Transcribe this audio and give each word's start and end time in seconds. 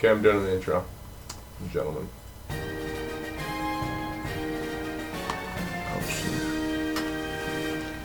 Okay, 0.00 0.08
I'm 0.08 0.22
doing 0.22 0.42
the 0.44 0.54
intro, 0.54 0.82
gentlemen. 1.74 2.08
Oh 5.92 6.00
shit. 6.08 6.32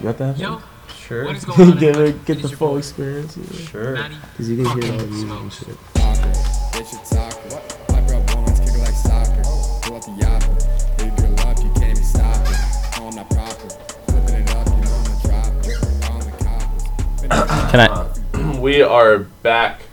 You 0.01 0.03
got 0.03 0.17
that? 0.17 0.37
Yo, 0.37 0.61
Sure. 0.93 1.23
what 1.23 1.37
is 1.37 1.45
going 1.45 1.71
on? 1.71 1.77
get 1.77 1.95
it, 1.95 2.25
get 2.25 2.41
the 2.41 2.49
full 2.49 2.71
boy, 2.73 2.77
experience. 2.79 3.37
Yeah. 3.37 3.65
Sure. 3.67 3.95
Cause 4.35 4.49
you 4.49 4.57
can 4.61 4.81
hear 4.81 4.91
all 4.91 4.97
the 4.97 5.07
music 5.07 5.29
and 5.29 5.53
shit. 5.53 5.77
Talker, 5.93 6.33
they 6.73 6.83
should 6.83 7.05
talk 7.05 7.45
it. 7.45 7.53
I 7.91 8.01
brought 8.01 8.35
ones, 8.35 8.59
kick 8.59 8.69
it 8.71 8.79
like 8.79 8.89
soccer. 8.89 9.41
Pull 9.83 9.95
out 9.95 10.03
the 10.03 10.11
yapper. 10.19 10.99
Leave 10.99 11.17
your 11.17 11.29
luck, 11.45 11.57
you 11.63 11.71
can't 11.79 11.91
even 11.91 12.03
stop 12.03 12.35
it. 12.45 12.99
No, 12.99 13.07
I'm 13.07 13.15
not 13.15 13.29
proper. 13.29 13.69
Flipping 14.11 14.35
it 14.35 14.49
up, 14.51 14.67
you 14.67 14.73
know 14.83 14.91
I'm 14.91 15.03
the 15.05 15.15
dropper. 15.23 15.71
Calling 16.01 16.29
the 16.29 16.35
coppers. 16.43 16.83
Finna- 17.21 17.71
Can 17.71 17.79
I? 17.79 18.59
we 18.59 18.81
are 18.81 19.19
back. 19.19 19.83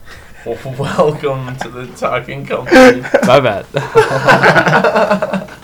Welcome 0.46 1.56
to 1.58 1.68
the 1.68 1.86
Talking 1.96 2.44
Company. 2.46 3.00
My 3.26 3.40
bad. 3.40 3.66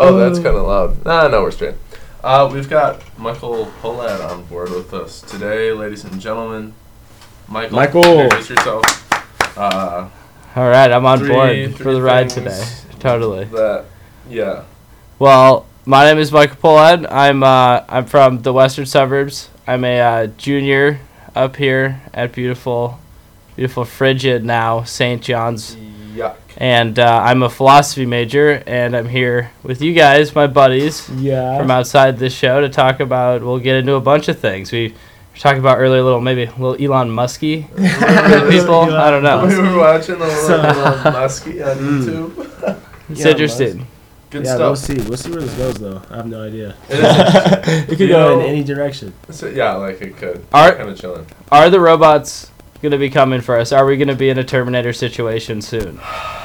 Oh, 0.00 0.16
that's 0.16 0.38
kind 0.38 0.56
of 0.56 0.64
loud. 0.64 1.04
Nah, 1.04 1.26
no, 1.26 1.42
we're 1.42 1.50
straight. 1.50 1.74
Uh, 2.22 2.48
we've 2.52 2.68
got 2.70 3.02
Michael 3.18 3.66
Pollad 3.82 4.20
on 4.30 4.44
board 4.44 4.70
with 4.70 4.94
us 4.94 5.20
today, 5.22 5.72
ladies 5.72 6.04
and 6.04 6.20
gentlemen. 6.20 6.72
Michael, 7.48 7.74
Michael. 7.74 8.04
introduce 8.20 8.50
yourself. 8.50 9.58
Uh, 9.58 10.08
All 10.54 10.68
right, 10.68 10.92
I'm 10.92 11.04
on 11.04 11.18
Three- 11.18 11.28
board 11.30 11.48
three 11.50 11.72
for 11.72 11.92
the 11.94 12.00
ride 12.00 12.30
things. 12.30 12.54
today. 12.84 12.94
Totally. 13.00 13.44
that, 13.46 13.86
yeah. 14.30 14.62
Well, 15.18 15.66
my 15.84 16.04
name 16.04 16.18
is 16.18 16.30
Michael 16.30 16.56
Polad. 16.58 17.04
I'm 17.10 17.42
uh, 17.42 17.82
I'm 17.88 18.04
from 18.06 18.42
the 18.42 18.52
western 18.52 18.86
suburbs. 18.86 19.50
I'm 19.66 19.84
a 19.84 20.00
uh, 20.00 20.26
junior 20.28 21.00
up 21.34 21.56
here 21.56 22.02
at 22.14 22.30
beautiful, 22.32 23.00
beautiful 23.58 23.84
frigid 23.84 24.44
now 24.44 24.84
St. 24.84 25.20
John's, 25.20 25.74
Yuck. 26.14 26.36
and 26.58 26.96
uh, 26.96 27.22
I'm 27.24 27.42
a 27.42 27.50
philosophy 27.50 28.06
major, 28.06 28.62
and 28.68 28.96
I'm 28.96 29.08
here 29.08 29.50
with 29.64 29.82
you 29.82 29.92
guys, 29.94 30.32
my 30.32 30.46
buddies 30.46 31.10
Yeah. 31.16 31.58
from 31.58 31.68
outside 31.68 32.18
this 32.18 32.32
show, 32.32 32.60
to 32.60 32.68
talk 32.68 33.00
about. 33.00 33.42
We'll 33.42 33.58
get 33.58 33.74
into 33.74 33.94
a 33.96 34.00
bunch 34.00 34.28
of 34.28 34.38
things. 34.38 34.70
We 34.70 34.90
were 34.90 35.38
talking 35.40 35.58
about 35.58 35.78
earlier, 35.78 36.00
a 36.00 36.04
little 36.04 36.20
maybe 36.20 36.44
a 36.44 36.50
little 36.56 36.76
Elon 36.80 37.10
Musky 37.10 37.62
people. 37.76 38.80
I 38.94 39.10
don't 39.10 39.24
know. 39.24 39.44
We 39.44 39.58
were 39.58 39.76
watching 39.76 40.14
a 40.14 40.18
little 40.18 40.34
So- 40.46 40.60
Elon 40.62 40.98
Muskie 41.14 41.66
on 41.68 41.76
Mm. 41.78 42.04
YouTube. 42.04 42.80
It's 43.10 43.24
Yeah, 43.24 43.28
interesting. 43.32 43.86
Good 44.30 44.44
yeah, 44.44 44.56
we'll 44.58 44.76
see. 44.76 44.98
We'll 45.00 45.16
see 45.16 45.30
where 45.32 45.40
this 45.40 45.54
goes, 45.54 45.74
though. 45.78 46.00
I 46.10 46.16
have 46.18 46.26
no 46.26 46.44
idea. 46.46 46.76
It 46.90 46.98
is 47.00 47.78
it 47.84 47.86
could 47.88 47.98
You 47.98 48.08
go 48.08 48.38
in 48.38 48.46
any 48.46 48.62
direction. 48.62 49.14
So, 49.30 49.48
yeah, 49.48 49.72
like 49.74 50.00
it 50.00 50.16
could. 50.16 50.46
Are- 50.52 50.76
kind 50.76 50.90
of 50.90 50.96
chilling. 51.00 51.26
Are 51.50 51.68
the 51.70 51.80
robots 51.80 52.52
gonna 52.82 52.98
be 52.98 53.10
coming 53.10 53.40
for 53.40 53.58
us? 53.58 53.72
Are 53.72 53.84
we 53.86 53.96
gonna 53.96 54.14
be 54.14 54.30
in 54.30 54.38
a 54.38 54.44
Terminator 54.44 54.92
situation 54.92 55.60
soon? 55.62 56.00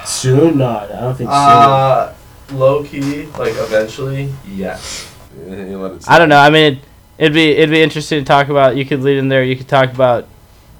Soon? 0.05 0.57
Not. 0.57 0.91
I 0.91 1.01
don't 1.01 1.15
think 1.15 1.29
soon. 1.29 1.39
Uh, 1.39 2.13
low 2.51 2.83
key, 2.83 3.25
like 3.37 3.53
eventually, 3.55 4.33
yes. 4.47 5.09
You 5.47 5.77
let 5.79 5.93
it 5.93 6.03
I 6.07 6.19
don't 6.19 6.29
know. 6.29 6.37
I 6.39 6.49
mean, 6.49 6.79
it'd 7.17 7.33
be 7.33 7.49
it'd 7.51 7.69
be 7.71 7.81
interesting 7.81 8.19
to 8.19 8.25
talk 8.25 8.49
about. 8.49 8.75
You 8.75 8.85
could 8.85 9.01
lead 9.01 9.17
in 9.17 9.29
there. 9.29 9.43
You 9.43 9.55
could 9.55 9.67
talk 9.67 9.91
about 9.93 10.27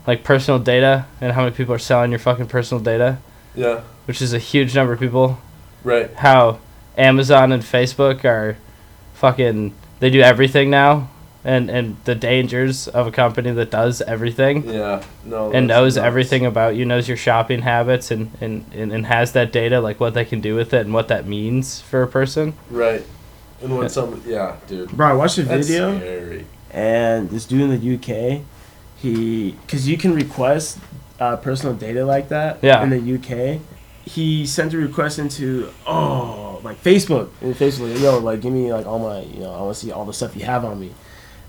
like 0.06 0.24
personal 0.24 0.60
data 0.60 1.06
and 1.22 1.32
how 1.34 1.44
many 1.44 1.56
people 1.56 1.74
are 1.74 1.80
selling 1.80 2.12
your 2.12 2.20
fucking 2.20 2.48
personal 2.48 2.84
data, 2.84 3.20
Yeah, 3.56 3.82
which 4.06 4.22
is 4.22 4.34
a 4.34 4.40
huge 4.40 4.76
number 4.76 4.94
of 4.94 5.00
people. 5.00 5.40
right. 5.84 6.14
How 6.16 6.60
Amazon 6.98 7.52
and 7.52 7.64
Facebook 7.64 8.26
are 8.26 8.58
fucking 9.14 9.74
they 10.00 10.10
do 10.10 10.22
everything 10.22 10.70
now, 10.70 11.10
and 11.46 11.70
and 11.70 11.98
the 12.06 12.16
dangers 12.16 12.88
of 12.88 13.08
a 13.08 13.12
company 13.12 13.52
that 13.52 13.70
does 13.72 14.02
everything. 14.02 14.68
Yeah, 14.70 15.04
no. 15.26 15.52
and 15.52 15.68
knows 15.68 15.96
nuts. 15.96 16.06
everything 16.06 16.46
about 16.46 16.76
you, 16.76 16.86
knows 16.86 17.08
your 17.08 17.18
shopping 17.18 17.62
habits, 17.64 18.12
and, 18.12 18.32
and, 18.42 18.66
and, 18.74 18.92
and 18.92 19.06
has 19.08 19.34
that 19.34 19.52
data, 19.52 19.80
like 19.82 20.00
what 20.00 20.14
they 20.14 20.26
can 20.26 20.42
do 20.42 20.56
with 20.56 20.74
it 20.74 20.82
and 20.86 20.94
what 20.94 21.08
that 21.10 21.28
means 21.28 21.82
for 21.82 22.02
a 22.04 22.08
person. 22.08 22.54
Right. 22.70 23.06
And 23.62 23.78
when 23.78 23.88
some, 23.90 24.22
yeah, 24.26 24.58
dude. 24.68 24.92
Bro, 24.92 25.08
I 25.08 25.14
watched 25.14 25.38
a 25.38 25.44
That's 25.44 25.68
video, 25.68 25.98
scary. 25.98 26.46
and 26.72 27.30
this 27.30 27.46
dude 27.46 27.62
in 27.62 27.70
the 27.80 27.96
UK, 27.96 28.42
he, 28.98 29.52
because 29.66 29.88
you 29.88 29.98
can 29.98 30.14
request 30.14 30.80
uh, 31.20 31.38
personal 31.38 31.74
data 31.76 32.04
like 32.06 32.30
that 32.30 32.60
Yeah. 32.62 32.84
in 32.84 32.90
the 32.90 33.00
UK. 33.16 33.62
He 34.06 34.46
sent 34.46 34.74
a 34.74 34.78
request 34.78 35.18
into 35.18 35.70
oh 35.88 36.60
like 36.62 36.82
Facebook 36.84 37.30
and 37.42 37.56
Facebook 37.56 37.94
like, 37.94 38.02
yo 38.02 38.18
like 38.20 38.42
give 38.42 38.52
me 38.52 38.72
like 38.74 38.86
all 38.86 39.00
my 39.00 39.22
you 39.22 39.40
know 39.40 39.54
I 39.54 39.62
want 39.62 39.78
to 39.78 39.86
see 39.86 39.92
all 39.94 40.04
the 40.04 40.12
stuff 40.14 40.36
you 40.36 40.44
have 40.44 40.66
on 40.66 40.78
me, 40.78 40.92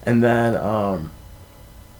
and 0.06 0.22
then 0.22 0.56
um, 0.56 1.10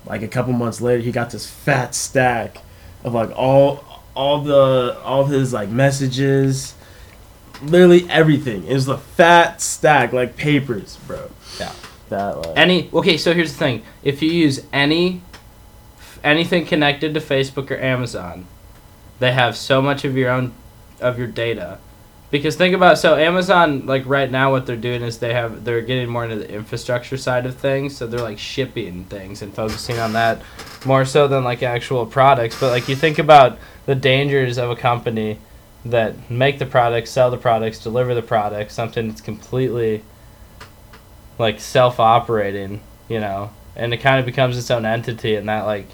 like 0.06 0.22
a 0.22 0.28
couple 0.28 0.53
months 0.53 0.81
later 0.81 1.03
he 1.03 1.12
got 1.12 1.31
this 1.31 1.48
fat 1.48 1.94
stack 1.94 2.59
of 3.03 3.15
like 3.15 3.31
all 3.37 4.03
all 4.15 4.41
the 4.42 4.98
all 5.03 5.26
his 5.26 5.53
like 5.53 5.69
messages, 5.69 6.75
literally 7.62 8.09
everything. 8.09 8.66
It 8.66 8.75
was 8.75 8.88
a 8.88 8.98
fat 8.98 9.60
stack 9.60 10.12
like 10.12 10.37
papers, 10.37 10.98
bro. 11.06 11.31
Yeah. 11.59 11.72
That 12.09 12.38
like 12.38 12.56
Any 12.56 12.91
okay, 12.92 13.16
so 13.16 13.34
here's 13.34 13.53
the 13.53 13.59
thing: 13.59 13.82
if 14.03 14.22
you 14.22 14.31
use 14.31 14.65
any 14.72 15.22
anything 16.22 16.66
connected 16.66 17.15
to 17.15 17.21
Facebook 17.21 17.71
or 17.71 17.78
Amazon, 17.78 18.47
they 19.19 19.32
have 19.32 19.56
so 19.56 19.81
much 19.82 20.04
of 20.04 20.16
your 20.16 20.31
own 20.31 20.53
of 21.00 21.19
your 21.19 21.28
data. 21.28 21.78
Because 22.34 22.56
think 22.56 22.75
about 22.75 22.99
so 22.99 23.15
Amazon 23.15 23.87
like 23.87 24.05
right 24.06 24.28
now 24.28 24.50
what 24.50 24.67
they're 24.67 24.75
doing 24.75 25.03
is 25.03 25.19
they 25.19 25.33
have 25.33 25.62
they're 25.62 25.81
getting 25.83 26.09
more 26.09 26.25
into 26.25 26.34
the 26.34 26.50
infrastructure 26.53 27.17
side 27.17 27.47
of 27.47 27.55
things 27.55 27.97
so 27.97 28.09
they're 28.09 28.19
like 28.19 28.41
shipping 28.41 29.05
things 29.05 29.41
and 29.41 29.55
focusing 29.55 30.00
on 30.00 30.15
that 30.15 30.43
more 30.84 31.05
so 31.05 31.28
than 31.28 31.45
like 31.45 31.62
actual 31.62 32.05
products. 32.05 32.59
But 32.59 32.71
like 32.71 32.89
you 32.89 32.97
think 32.97 33.21
about 33.21 33.56
the 33.87 33.95
dangers 33.95 34.59
of 34.59 34.69
a 34.69 34.75
company 34.75 35.39
that 35.84 36.28
make 36.28 36.59
the 36.59 36.67
products 36.67 37.12
sell 37.12 37.31
the 37.31 37.37
products 37.37 37.78
deliver 37.78 38.17
the 38.17 38.21
products 38.22 38.75
something 38.75 39.06
that's 39.06 39.21
completely 39.21 40.03
like 41.39 41.61
self-operating 41.61 42.81
you 43.09 43.21
know 43.21 43.49
and 43.77 43.95
it 43.95 43.99
kind 43.99 44.19
of 44.19 44.27
becomes 44.27 44.59
its 44.59 44.72
own 44.72 44.84
entity 44.84 45.37
and 45.37 45.49
that 45.49 45.66
like 45.66 45.87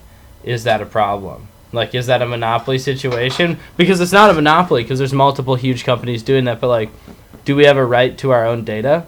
is 0.43 0.65
that 0.65 0.81
a 0.81 0.87
problem 0.87 1.50
like 1.73 1.95
is 1.95 2.07
that 2.07 2.23
a 2.23 2.27
monopoly 2.27 2.79
situation 2.79 3.59
because 3.77 4.01
it's 4.01 4.13
not 4.13 4.31
a 4.31 4.33
monopoly 4.33 4.83
because 4.83 4.99
there's 4.99 5.13
multiple 5.13 5.55
huge 5.55 5.85
companies 5.85 6.23
doing 6.23 6.45
that 6.45 6.61
but 6.61 6.69
like 6.69 6.91
do 7.45 7.55
we 7.55 7.65
have 7.65 7.77
a 7.77 7.85
right 7.85 8.19
to 8.19 8.31
our 8.31 8.45
own 8.47 8.65
data 8.65 9.07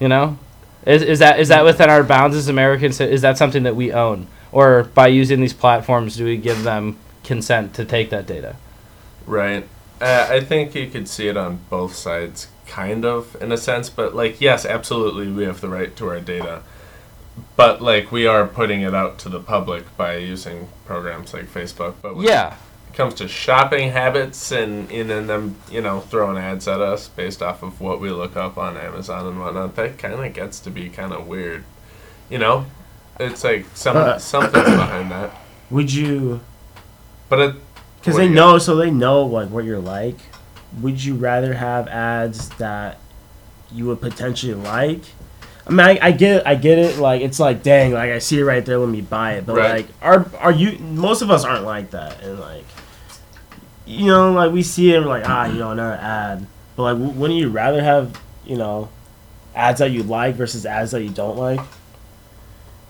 you 0.00 0.08
know 0.08 0.38
is, 0.86 1.02
is 1.02 1.18
that 1.18 1.38
is 1.38 1.48
that 1.48 1.64
within 1.64 1.90
our 1.90 2.02
bounds 2.02 2.36
as 2.36 2.48
americans 2.48 3.00
is 3.00 3.22
that 3.22 3.36
something 3.36 3.62
that 3.62 3.76
we 3.76 3.92
own 3.92 4.26
or 4.52 4.84
by 4.84 5.06
using 5.06 5.40
these 5.40 5.52
platforms 5.52 6.16
do 6.16 6.24
we 6.24 6.36
give 6.36 6.62
them 6.62 6.96
consent 7.24 7.74
to 7.74 7.84
take 7.84 8.10
that 8.10 8.26
data 8.26 8.56
Right. 9.26 9.68
Uh, 10.00 10.26
I 10.30 10.40
think 10.40 10.74
you 10.74 10.88
could 10.88 11.08
see 11.08 11.28
it 11.28 11.36
on 11.36 11.60
both 11.68 11.94
sides, 11.94 12.48
kind 12.66 13.04
of, 13.04 13.36
in 13.40 13.50
a 13.50 13.56
sense. 13.56 13.90
But, 13.90 14.14
like, 14.14 14.40
yes, 14.40 14.64
absolutely, 14.64 15.30
we 15.30 15.44
have 15.44 15.60
the 15.60 15.68
right 15.68 15.94
to 15.96 16.08
our 16.08 16.20
data. 16.20 16.62
But, 17.56 17.82
like, 17.82 18.12
we 18.12 18.26
are 18.26 18.46
putting 18.46 18.82
it 18.82 18.94
out 18.94 19.18
to 19.20 19.28
the 19.28 19.40
public 19.40 19.96
by 19.96 20.16
using 20.16 20.68
programs 20.86 21.32
like 21.34 21.46
Facebook. 21.46 21.94
But 22.02 22.16
yeah 22.20 22.56
it 22.88 22.94
comes 22.96 23.14
to 23.14 23.28
shopping 23.28 23.90
habits 23.90 24.52
and, 24.52 24.90
and 24.90 25.10
then 25.10 25.26
them, 25.26 25.56
you 25.70 25.80
know, 25.82 26.00
throwing 26.00 26.38
ads 26.38 26.66
at 26.66 26.80
us 26.80 27.08
based 27.08 27.42
off 27.42 27.62
of 27.62 27.80
what 27.80 28.00
we 28.00 28.10
look 28.10 28.36
up 28.36 28.56
on 28.56 28.76
Amazon 28.76 29.26
and 29.26 29.38
whatnot, 29.40 29.76
that 29.76 29.98
kind 29.98 30.14
of 30.14 30.32
gets 30.32 30.60
to 30.60 30.70
be 30.70 30.88
kind 30.88 31.12
of 31.12 31.26
weird. 31.26 31.64
You 32.30 32.38
know? 32.38 32.66
It's 33.20 33.44
like 33.44 33.66
some, 33.74 33.96
Uh. 33.96 34.18
something's 34.18 34.64
behind 34.64 35.10
that. 35.10 35.30
would 35.70 35.92
you 35.92 36.40
But 37.28 37.38
it. 37.40 37.56
because 37.98 38.16
they 38.16 38.28
know 38.28 38.56
so 38.58 38.76
they 38.76 38.90
know 38.90 39.22
like 39.24 39.50
what 39.50 39.64
you're 39.64 39.78
like. 39.78 40.16
Would 40.80 41.04
you 41.04 41.14
rather 41.16 41.54
have 41.54 41.88
ads 41.88 42.48
that 42.50 42.98
you 43.72 43.86
would 43.86 44.00
potentially 44.00 44.54
like? 44.54 45.02
I 45.66 45.70
mean, 45.70 45.80
I, 45.80 45.98
I 46.00 46.12
get 46.12 46.36
it. 46.38 46.42
I 46.46 46.54
get 46.54 46.78
it. 46.78 46.98
Like 46.98 47.22
it's 47.22 47.40
like, 47.40 47.62
dang, 47.62 47.92
like 47.92 48.10
I 48.10 48.18
see 48.20 48.38
it 48.38 48.44
right 48.44 48.64
there. 48.64 48.78
Let 48.78 48.88
me 48.88 49.00
buy 49.00 49.34
it. 49.34 49.46
But 49.46 49.56
Right. 49.56 49.70
like, 49.76 49.86
are 50.00 50.26
are 50.38 50.52
you? 50.52 50.78
Most 50.78 51.22
of 51.22 51.30
us 51.30 51.44
aren't 51.44 51.64
like 51.64 51.90
that, 51.90 52.22
and 52.22 52.38
like, 52.38 52.64
you 53.84 54.06
know, 54.06 54.32
like 54.32 54.52
we 54.52 54.62
see 54.62 54.92
it, 54.94 55.00
we're 55.00 55.06
like, 55.08 55.28
ah, 55.28 55.46
you 55.46 55.58
know, 55.58 55.70
another 55.72 55.94
ad. 56.00 56.46
But 56.76 56.82
like, 56.82 56.94
w- 56.94 57.12
wouldn't 57.18 57.38
you 57.40 57.48
rather 57.48 57.82
have, 57.82 58.20
you 58.44 58.56
know, 58.56 58.90
ads 59.56 59.80
that 59.80 59.90
you 59.90 60.02
like 60.04 60.36
versus 60.36 60.66
ads 60.66 60.92
that 60.92 61.02
you 61.02 61.10
don't 61.10 61.36
like? 61.36 61.60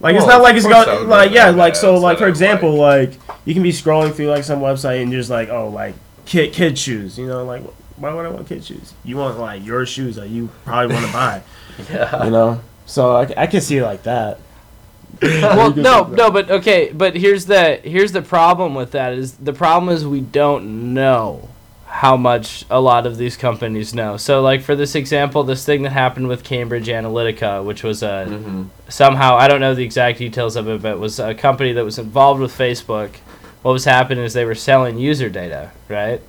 Like 0.01 0.15
it's 0.17 0.27
not 0.27 0.43
like 0.43 0.57
it's 0.57 0.67
going 0.67 1.09
like 1.09 1.31
yeah, 1.33 1.49
like 1.51 1.75
so 1.77 1.95
like 1.97 2.19
for 2.19 2.27
example, 2.29 2.75
like 2.75 3.15
you 3.47 3.55
can 3.55 3.63
be 3.63 3.73
scrolling 3.73 4.13
through 4.13 4.27
like 4.27 4.45
some 4.45 4.61
website 4.61 5.01
and 5.01 5.11
you're 5.11 5.21
just 5.21 5.31
like 5.31 5.49
oh 5.49 5.69
like 5.69 5.95
kid 6.27 6.53
kid 6.53 6.77
shoes, 6.79 7.19
you 7.19 7.27
know, 7.27 7.43
like 7.47 7.63
why 7.97 8.13
would 8.13 8.27
I 8.27 8.29
want 8.29 8.47
kid 8.47 8.65
shoes? 8.65 8.95
You 9.05 9.17
want 9.17 9.39
like 9.39 9.65
your 9.65 9.87
shoes 9.87 10.17
that 10.17 10.29
you 10.29 10.49
probably 10.65 10.95
want 10.95 11.07
to 11.07 11.13
buy, 11.13 11.43
yeah 11.91 12.25
you 12.25 12.31
know? 12.31 12.61
So 12.87 13.17
I, 13.17 13.33
I 13.37 13.47
can 13.47 13.61
see 13.61 13.79
it 13.79 13.83
like 13.85 14.05
that. 14.05 14.41
well, 15.23 15.75
no, 15.75 16.05
no, 16.05 16.31
but 16.31 16.51
okay, 16.51 16.91
but 16.93 17.17
here's 17.17 17.47
the 17.47 17.77
here's 17.83 18.13
the 18.13 18.23
problem 18.23 18.75
with 18.75 18.93
that 18.93 19.15
is 19.15 19.35
the 19.35 19.53
problem 19.53 19.95
is 19.95 20.07
we 20.07 20.21
don't 20.21 20.93
know 20.95 21.49
how 21.87 22.17
much 22.17 22.67
a 22.69 22.81
lot 22.81 23.07
of 23.07 23.17
these 23.17 23.37
companies 23.37 23.95
know. 23.95 24.19
So, 24.19 24.43
like 24.43 24.61
for 24.61 24.77
this 24.77 24.95
example, 24.95 25.43
this 25.43 25.65
thing 25.65 25.83
that 25.83 25.93
happened 25.93 26.29
with 26.29 26.45
Cambridge 26.45 26.89
Analytica, 26.89 27.65
which 27.65 27.83
was 27.83 28.03
a 28.03 28.27
Mm-hmm. 28.29 28.65
somehow 28.89 29.37
I 29.37 29.49
don't 29.49 29.61
know 29.61 29.75
the 29.75 29.85
exact 29.85 30.19
details 30.19 30.55
of 30.57 30.69
it, 30.69 30.83
but 30.83 30.93
it 30.93 30.99
was 30.99 31.19
a 31.19 31.35
company 31.35 31.73
that 31.73 31.85
was 31.85 31.99
involved 31.99 32.41
with 32.41 32.53
Facebook, 32.53 33.15
what 33.63 33.73
was 33.73 33.85
happening 33.85 34.23
is 34.23 34.35
they 34.35 34.45
were 34.45 34.55
selling 34.55 34.99
user 34.99 35.29
data, 35.31 35.73
right? 35.89 36.21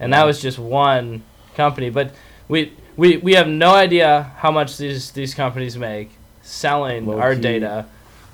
And 0.00 0.12
that 0.12 0.24
was 0.24 0.40
just 0.40 0.58
one 0.58 1.22
company, 1.54 1.90
but 1.90 2.14
we 2.48 2.72
we, 2.96 3.16
we 3.18 3.34
have 3.34 3.46
no 3.48 3.74
idea 3.74 4.32
how 4.38 4.50
much 4.50 4.76
these 4.78 5.10
these 5.12 5.34
companies 5.34 5.76
make 5.76 6.10
selling 6.42 7.06
Low 7.06 7.18
our 7.20 7.34
key. 7.34 7.40
data. 7.42 7.86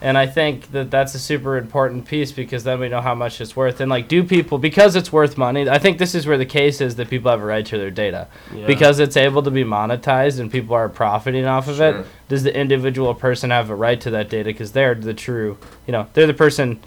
And 0.02 0.18
I 0.18 0.26
think 0.26 0.72
that 0.72 0.90
that's 0.90 1.14
a 1.14 1.18
super 1.18 1.56
important 1.56 2.04
piece 2.06 2.30
because 2.30 2.64
then 2.64 2.78
we 2.80 2.88
know 2.90 3.00
how 3.00 3.14
much 3.14 3.40
it's 3.40 3.56
worth. 3.56 3.80
And 3.80 3.90
like, 3.90 4.08
do 4.08 4.22
people 4.22 4.58
because 4.58 4.94
it's 4.94 5.10
worth 5.10 5.38
money? 5.38 5.68
I 5.70 5.78
think 5.78 5.96
this 5.96 6.14
is 6.14 6.26
where 6.26 6.36
the 6.36 6.44
case 6.44 6.82
is 6.82 6.96
that 6.96 7.08
people 7.08 7.30
have 7.30 7.40
a 7.40 7.44
right 7.44 7.64
to 7.66 7.78
their 7.78 7.90
data 7.90 8.28
Yeah. 8.54 8.66
because 8.66 8.98
it's 8.98 9.16
able 9.16 9.42
to 9.42 9.50
be 9.50 9.64
monetized 9.64 10.38
and 10.38 10.52
people 10.52 10.74
are 10.76 10.90
profiting 10.90 11.46
off 11.46 11.66
of 11.66 11.76
Sure. 11.76 12.00
it. 12.00 12.06
Does 12.28 12.42
the 12.42 12.54
individual 12.54 13.14
person 13.14 13.50
have 13.50 13.70
a 13.70 13.74
right 13.74 13.98
to 14.02 14.10
that 14.10 14.28
data 14.28 14.44
because 14.44 14.72
they're 14.72 14.94
the 14.94 15.14
true, 15.14 15.56
you 15.86 15.92
know, 15.92 16.06
they're 16.12 16.26
the 16.26 16.34
person 16.34 16.78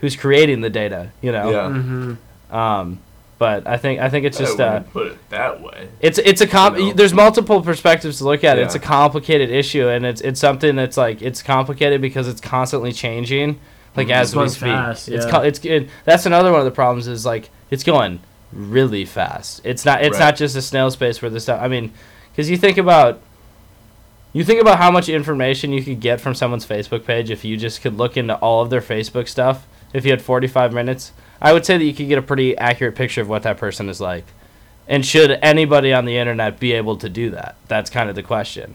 who's 0.00 0.14
creating 0.14 0.60
the 0.60 0.70
data, 0.70 1.10
you 1.20 1.32
know. 1.32 1.50
Yeah. 1.50 1.68
Mm-hmm. 1.68 2.54
Um, 2.56 3.00
but 3.40 3.66
I 3.66 3.78
think 3.78 4.00
I 4.00 4.10
think 4.10 4.26
it's 4.26 4.36
just 4.36 4.60
I 4.60 4.64
uh, 4.66 4.80
put 4.80 5.06
it 5.08 5.28
that 5.30 5.62
way. 5.62 5.88
it's 6.00 6.18
it's 6.18 6.42
a 6.42 6.46
comp. 6.46 6.76
You 6.78 6.88
know? 6.88 6.92
There's 6.92 7.14
multiple 7.14 7.62
perspectives 7.62 8.18
to 8.18 8.24
look 8.24 8.44
at. 8.44 8.58
it. 8.58 8.62
It's 8.62 8.74
a 8.74 8.78
complicated 8.78 9.48
issue, 9.50 9.88
and 9.88 10.04
it's 10.04 10.20
it's 10.20 10.38
something 10.38 10.76
that's 10.76 10.98
like 10.98 11.22
it's 11.22 11.42
complicated 11.42 12.02
because 12.02 12.28
it's 12.28 12.40
constantly 12.42 12.92
changing, 12.92 13.58
like 13.96 14.08
Mhm. 14.08 14.12
as 14.12 14.28
It's 14.34 14.36
we 14.36 14.48
speak. 14.50 14.60
fast, 14.60 15.08
It's 15.08 15.24
co- 15.24 15.40
it's 15.40 15.58
it, 15.64 15.88
that's 16.04 16.26
another 16.26 16.52
one 16.52 16.60
of 16.60 16.66
the 16.66 16.70
problems 16.70 17.08
is 17.08 17.24
like 17.24 17.48
it's 17.70 17.82
going 17.82 18.20
really 18.52 19.06
fast. 19.06 19.62
It's 19.64 19.86
not 19.86 20.02
it's 20.04 20.18
Right. 20.18 20.26
not 20.26 20.36
just 20.36 20.54
a 20.54 20.60
snail's 20.62 20.94
pace 20.96 21.22
where 21.22 21.30
this 21.30 21.44
stuff. 21.44 21.60
I 21.62 21.68
mean, 21.68 21.92
because 22.30 22.50
you 22.50 22.56
think 22.58 22.76
about. 22.78 23.20
You 24.32 24.44
think 24.44 24.60
about 24.60 24.78
how 24.78 24.92
much 24.92 25.08
information 25.08 25.72
you 25.72 25.82
could 25.82 25.98
get 25.98 26.20
from 26.20 26.36
someone's 26.36 26.64
Facebook 26.64 27.04
page 27.04 27.30
if 27.32 27.44
you 27.44 27.56
just 27.56 27.82
could 27.82 27.96
look 27.98 28.16
into 28.16 28.36
all 28.36 28.62
of 28.62 28.70
their 28.70 28.80
Facebook 28.80 29.26
stuff. 29.26 29.66
If 29.92 30.04
you 30.04 30.12
had 30.12 30.22
45 30.22 30.72
minutes, 30.72 31.10
I 31.40 31.52
would 31.52 31.64
say 31.64 31.78
that 31.78 31.84
you 31.84 31.94
could 31.94 32.08
get 32.08 32.18
a 32.18 32.22
pretty 32.22 32.56
accurate 32.56 32.94
picture 32.94 33.20
of 33.22 33.28
what 33.28 33.42
that 33.44 33.56
person 33.56 33.88
is 33.88 34.00
like. 34.00 34.24
And 34.88 35.06
should 35.06 35.30
anybody 35.42 35.92
on 35.92 36.04
the 36.04 36.16
internet 36.16 36.58
be 36.58 36.72
able 36.72 36.96
to 36.98 37.08
do 37.08 37.30
that? 37.30 37.56
That's 37.68 37.88
kind 37.90 38.08
of 38.10 38.16
the 38.16 38.22
question. 38.22 38.74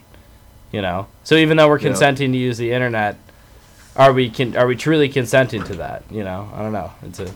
You 0.71 0.81
know. 0.81 1.07
So 1.23 1.35
even 1.35 1.57
though 1.57 1.67
we're 1.67 1.77
Yeah. 1.79 1.89
consenting 1.89 2.31
to 2.31 2.37
use 2.37 2.57
the 2.57 2.71
internet, 2.71 3.17
are 3.95 4.11
we 4.13 4.29
con- 4.29 4.55
are 4.57 4.67
we 4.67 4.75
truly 4.75 5.09
consenting 5.09 5.63
to 5.63 5.75
that? 5.75 6.03
You 6.09 6.23
know. 6.23 6.49
I 6.55 6.61
don't 6.61 6.73
know. 6.73 6.91
It's 7.03 7.19
a 7.19 7.29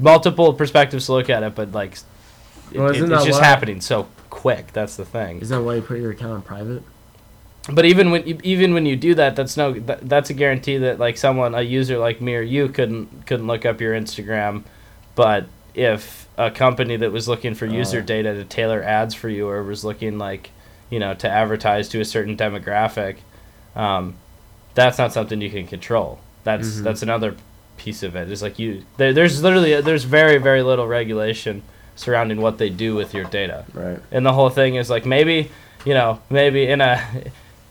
multiple 0.00 0.52
perspectives 0.52 1.06
to 1.06 1.12
look 1.12 1.28
at 1.30 1.42
it, 1.42 1.54
but 1.54 1.72
like, 1.72 1.92
it, 2.72 2.78
Well, 2.78 2.90
it- 2.90 2.96
it's 3.10 3.24
just 3.24 3.40
why- 3.40 3.46
happening 3.46 3.80
so 3.80 4.06
quick. 4.30 4.72
That's 4.72 4.96
the 4.96 5.04
thing. 5.04 5.40
Is 5.40 5.48
that 5.48 5.62
why 5.62 5.76
you 5.76 5.82
put 5.82 5.98
your 5.98 6.10
account 6.12 6.32
on 6.32 6.42
private? 6.42 6.82
But 7.72 7.84
even 7.84 8.10
when 8.12 8.24
you, 8.26 8.38
even 8.44 8.74
when 8.74 8.86
you 8.86 8.94
do 8.96 9.14
that, 9.16 9.34
that's 9.34 9.56
no 9.56 9.72
that, 9.72 10.08
that's 10.08 10.30
a 10.30 10.34
guarantee 10.34 10.78
that 10.78 10.98
like 11.00 11.16
someone 11.18 11.54
a 11.54 11.62
user 11.62 11.98
like 11.98 12.20
me 12.20 12.34
or 12.36 12.40
you 12.42 12.68
couldn't 12.68 13.26
couldn't 13.26 13.46
look 13.48 13.66
up 13.66 13.80
your 13.80 13.92
Instagram, 13.94 14.62
but 15.16 15.46
if 15.74 16.28
a 16.38 16.50
company 16.50 16.96
that 16.96 17.10
was 17.12 17.26
looking 17.26 17.54
for 17.54 17.66
user 17.66 17.98
Oh. 17.98 18.02
data 18.02 18.34
to 18.34 18.44
tailor 18.44 18.82
ads 18.82 19.14
for 19.14 19.28
you 19.28 19.48
or 19.48 19.62
was 19.64 19.84
looking 19.84 20.16
like 20.18 20.50
you 20.90 20.98
know 21.00 21.14
to 21.14 21.28
advertise 21.28 21.88
to 21.88 22.00
a 22.00 22.04
certain 22.04 22.36
demographic, 22.36 23.16
um, 23.74 24.14
that's 24.74 24.98
not 24.98 25.12
something 25.12 25.40
you 25.40 25.50
can 25.50 25.66
control. 25.66 26.20
That's 26.44 26.68
Mhm. 26.76 26.82
that's 26.84 27.02
another 27.02 27.34
piece 27.76 28.02
of 28.02 28.14
it. 28.16 28.30
It's 28.30 28.40
like 28.42 28.58
you 28.58 28.82
there, 28.96 29.12
there's 29.12 29.42
literally 29.42 29.80
there's 29.80 30.04
very 30.04 30.38
very 30.38 30.62
little 30.62 30.86
regulation 30.86 31.62
surrounding 31.96 32.40
what 32.40 32.58
they 32.58 32.68
do 32.70 32.94
with 32.94 33.14
your 33.14 33.24
data 33.24 33.64
Right. 33.72 33.98
and 34.12 34.24
the 34.24 34.32
whole 34.34 34.50
thing 34.50 34.74
is 34.76 34.88
like 34.90 35.04
maybe 35.06 35.50
you 35.86 35.94
know 35.94 36.20
maybe 36.30 36.66
in 36.66 36.80
a 36.82 37.00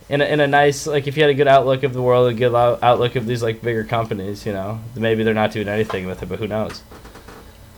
in 0.09 0.21
a, 0.21 0.25
in 0.25 0.39
a 0.39 0.47
nice 0.47 0.86
like 0.88 1.06
if 1.07 1.15
you 1.18 1.21
had 1.24 1.30
a 1.30 1.33
good 1.36 1.47
outlook 1.47 1.83
of 1.83 1.94
the 1.94 2.01
world 2.01 2.27
a 2.30 2.33
good 2.33 2.53
out- 2.56 2.80
outlook 2.83 3.15
of 3.15 3.25
these 3.27 3.42
like 3.44 3.62
bigger 3.62 3.83
companies 3.83 4.45
you 4.45 4.51
know 4.53 4.80
maybe 4.95 5.24
they're 5.24 5.33
not 5.36 5.51
doing 5.51 5.68
anything 5.68 6.06
with 6.07 6.21
it 6.24 6.30
but 6.30 6.39
who 6.39 6.47
knows 6.47 6.81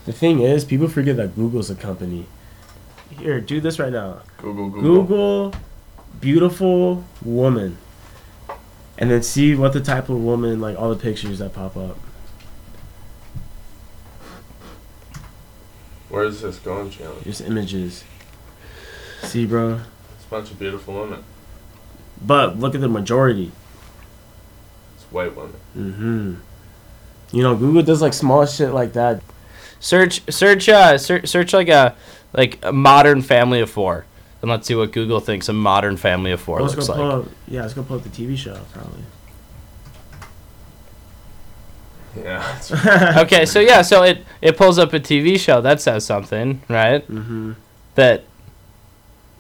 The 0.08 0.14
thing 0.14 0.40
is, 0.40 0.66
people 0.66 0.88
forget 0.88 1.18
that 1.18 1.36
Google's 1.36 1.70
a 1.70 1.76
company. 1.76 2.26
Here, 3.12 3.40
do 3.40 3.62
this 3.62 3.78
right 3.78 3.94
now. 3.94 4.22
Google, 4.40 4.70
Google. 4.70 5.04
Google 5.04 5.54
beautiful 6.20 7.04
woman. 7.24 7.78
And 8.98 9.12
then 9.12 9.22
see 9.22 9.54
what 9.54 9.74
the 9.74 9.82
type 9.82 10.10
of 10.10 10.20
woman, 10.20 10.60
like 10.60 10.78
all 10.78 10.90
the 10.90 10.96
pictures 10.96 11.40
that 11.40 11.54
pop 11.54 11.78
up. 11.78 11.98
Where 16.10 16.24
is 16.24 16.42
this 16.42 16.58
going, 16.58 16.90
Chandler? 16.90 17.22
Just 17.24 17.42
images. 17.42 18.04
See, 19.22 19.46
bro? 19.46 19.82
It's 20.16 20.26
a 20.26 20.30
bunch 20.30 20.52
of 20.52 20.58
beautiful 20.58 20.96
women. 20.96 21.24
But 22.26 22.58
look 22.58 22.74
at 22.74 22.82
the 22.82 22.88
majority. 22.88 23.52
It's 24.96 25.04
white 25.12 25.36
women. 25.36 25.60
Mm-hmm. 25.78 26.36
You 27.36 27.44
know, 27.44 27.56
Google 27.56 27.84
does 27.84 28.02
like 28.02 28.14
small 28.14 28.46
shit 28.46 28.72
like 28.72 28.94
that. 28.94 29.22
Search 29.80 30.22
search 30.32 30.68
uh 30.70 30.98
search, 30.98 31.28
search 31.28 31.54
like 31.54 31.70
a 31.70 31.96
like 32.34 32.60
a 32.64 32.72
modern 32.74 33.22
family 33.22 33.60
of 33.62 33.70
four 33.70 34.06
and 34.42 34.50
let's 34.52 34.68
see 34.68 34.76
what 34.76 34.92
google 34.92 35.20
thinks 35.20 35.48
a 35.50 35.54
modern 35.54 35.98
family 35.98 36.32
of 36.32 36.40
four 36.42 36.62
let's 36.62 36.76
looks 36.76 36.90
like 36.90 37.00
up, 37.00 37.26
yeah, 37.48 37.62
let's 37.62 37.74
go 37.74 37.84
pull 37.84 37.98
up 37.98 38.04
the 38.04 38.10
TV 38.10 38.38
show, 38.38 38.60
probably. 38.74 39.02
Yeah. 42.16 42.60
Okay 43.24 43.46
so 43.46 43.60
yeah 43.60 43.82
so 43.84 44.02
it 44.04 44.26
it 44.42 44.58
pulls 44.58 44.80
up 44.80 44.92
a 44.94 45.00
tv 45.00 45.40
show 45.40 45.62
that 45.62 45.80
says 45.82 46.04
something 46.06 46.62
right 46.68 47.08
Mm-hmm. 47.08 47.52
that 47.96 48.24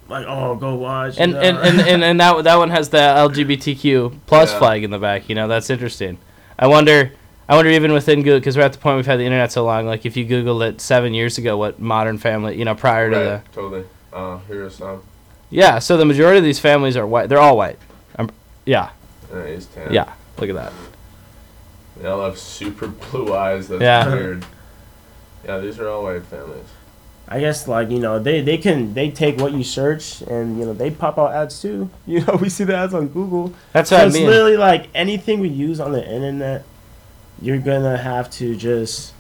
Like, 0.10 0.25
oh, 0.28 0.56
go 0.56 0.75
watch. 0.75 1.16
and 1.18 1.34
and, 1.36 1.57
and, 1.57 1.81
and, 1.81 2.04
and 2.04 2.19
that 2.19 2.44
that 2.45 2.56
one 2.56 2.69
has 2.69 2.89
the 2.89 2.98
LGBTQ 2.98 4.19
plus 4.28 4.51
Yeah. 4.54 4.60
flag 4.60 4.84
in 4.86 4.89
the 4.92 5.00
back. 5.00 5.28
You 5.28 5.36
know, 5.36 5.48
that's 5.50 5.69
interesting. 5.69 6.18
I 6.57 6.68
wonder. 6.68 7.12
I 7.50 7.56
wonder 7.56 7.72
even 7.72 7.94
within 7.94 8.24
Google 8.24 8.40
because 8.40 8.58
we're 8.58 8.64
at 8.64 8.74
the 8.74 8.80
point 8.80 8.98
we've 8.98 9.06
had 9.06 9.20
the 9.20 9.24
internet 9.26 9.52
so 9.52 9.64
long. 9.64 9.86
Like 9.86 10.06
if 10.06 10.18
you 10.18 10.26
Googled 10.26 10.68
it 10.68 10.82
seven 10.82 11.14
years 11.14 11.38
ago, 11.38 11.58
what 11.58 11.80
Modern 11.80 12.18
Family, 12.18 12.58
you 12.58 12.66
know, 12.66 12.76
prior 12.76 13.10
to 13.10 13.16
the 13.16 13.42
totally. 13.54 13.86
Uh, 14.12 14.40
here's 14.48 14.76
some. 14.76 15.02
yeah. 15.50 15.80
So 15.80 15.96
the 15.98 16.06
majority 16.06 16.40
of 16.40 16.44
these 16.44 16.60
families 16.60 16.98
are 16.98 17.08
white. 17.08 17.30
They're 17.30 17.40
all 17.40 17.56
white. 17.58 17.78
Um, 18.18 18.30
yeah, 18.66 18.90
Yeah, 19.34 19.48
he's 19.48 19.66
tan. 19.68 19.94
yeah. 19.94 20.12
Look 20.40 20.50
at 20.50 20.56
that. 20.56 20.74
They 22.02 22.08
all 22.08 22.24
have 22.26 22.38
super 22.38 22.88
blue 22.88 23.34
eyes. 23.34 23.68
That's 23.70 23.82
Yeah. 23.82 24.08
weird. 24.14 24.46
Yeah, 25.46 25.60
these 25.60 25.80
are 25.80 25.88
all 25.88 26.04
white 26.04 26.24
families. 26.26 26.66
I 27.30 27.40
guess 27.42 27.68
like 27.68 27.90
you 27.90 28.00
know 28.00 28.20
they 28.20 28.40
they 28.42 28.58
can 28.58 28.94
they 28.94 29.10
take 29.12 29.38
what 29.40 29.52
you 29.54 29.64
search 29.64 30.22
and 30.22 30.58
you 30.60 30.66
know 30.66 30.74
they 30.74 30.92
pop 30.92 31.18
out 31.18 31.32
ads 31.34 31.62
too. 31.62 31.90
You 32.08 32.26
know 32.26 32.36
we 32.42 32.50
see 32.50 32.64
the 32.66 32.76
ads 32.76 32.94
on 32.94 33.08
Google. 33.08 33.54
That's 33.74 33.90
So 33.90 33.96
what 33.98 34.04
I 34.04 34.08
it's 34.08 34.16
mean. 34.16 34.28
literally 34.28 34.58
like 34.58 34.88
anything 34.96 35.40
we 35.40 35.50
use 35.50 35.80
on 35.80 35.92
the 35.92 36.06
internet, 36.06 36.64
you're 37.42 37.60
gonna 37.60 37.98
have 37.98 38.30
to 38.31 38.56
just 38.56 39.13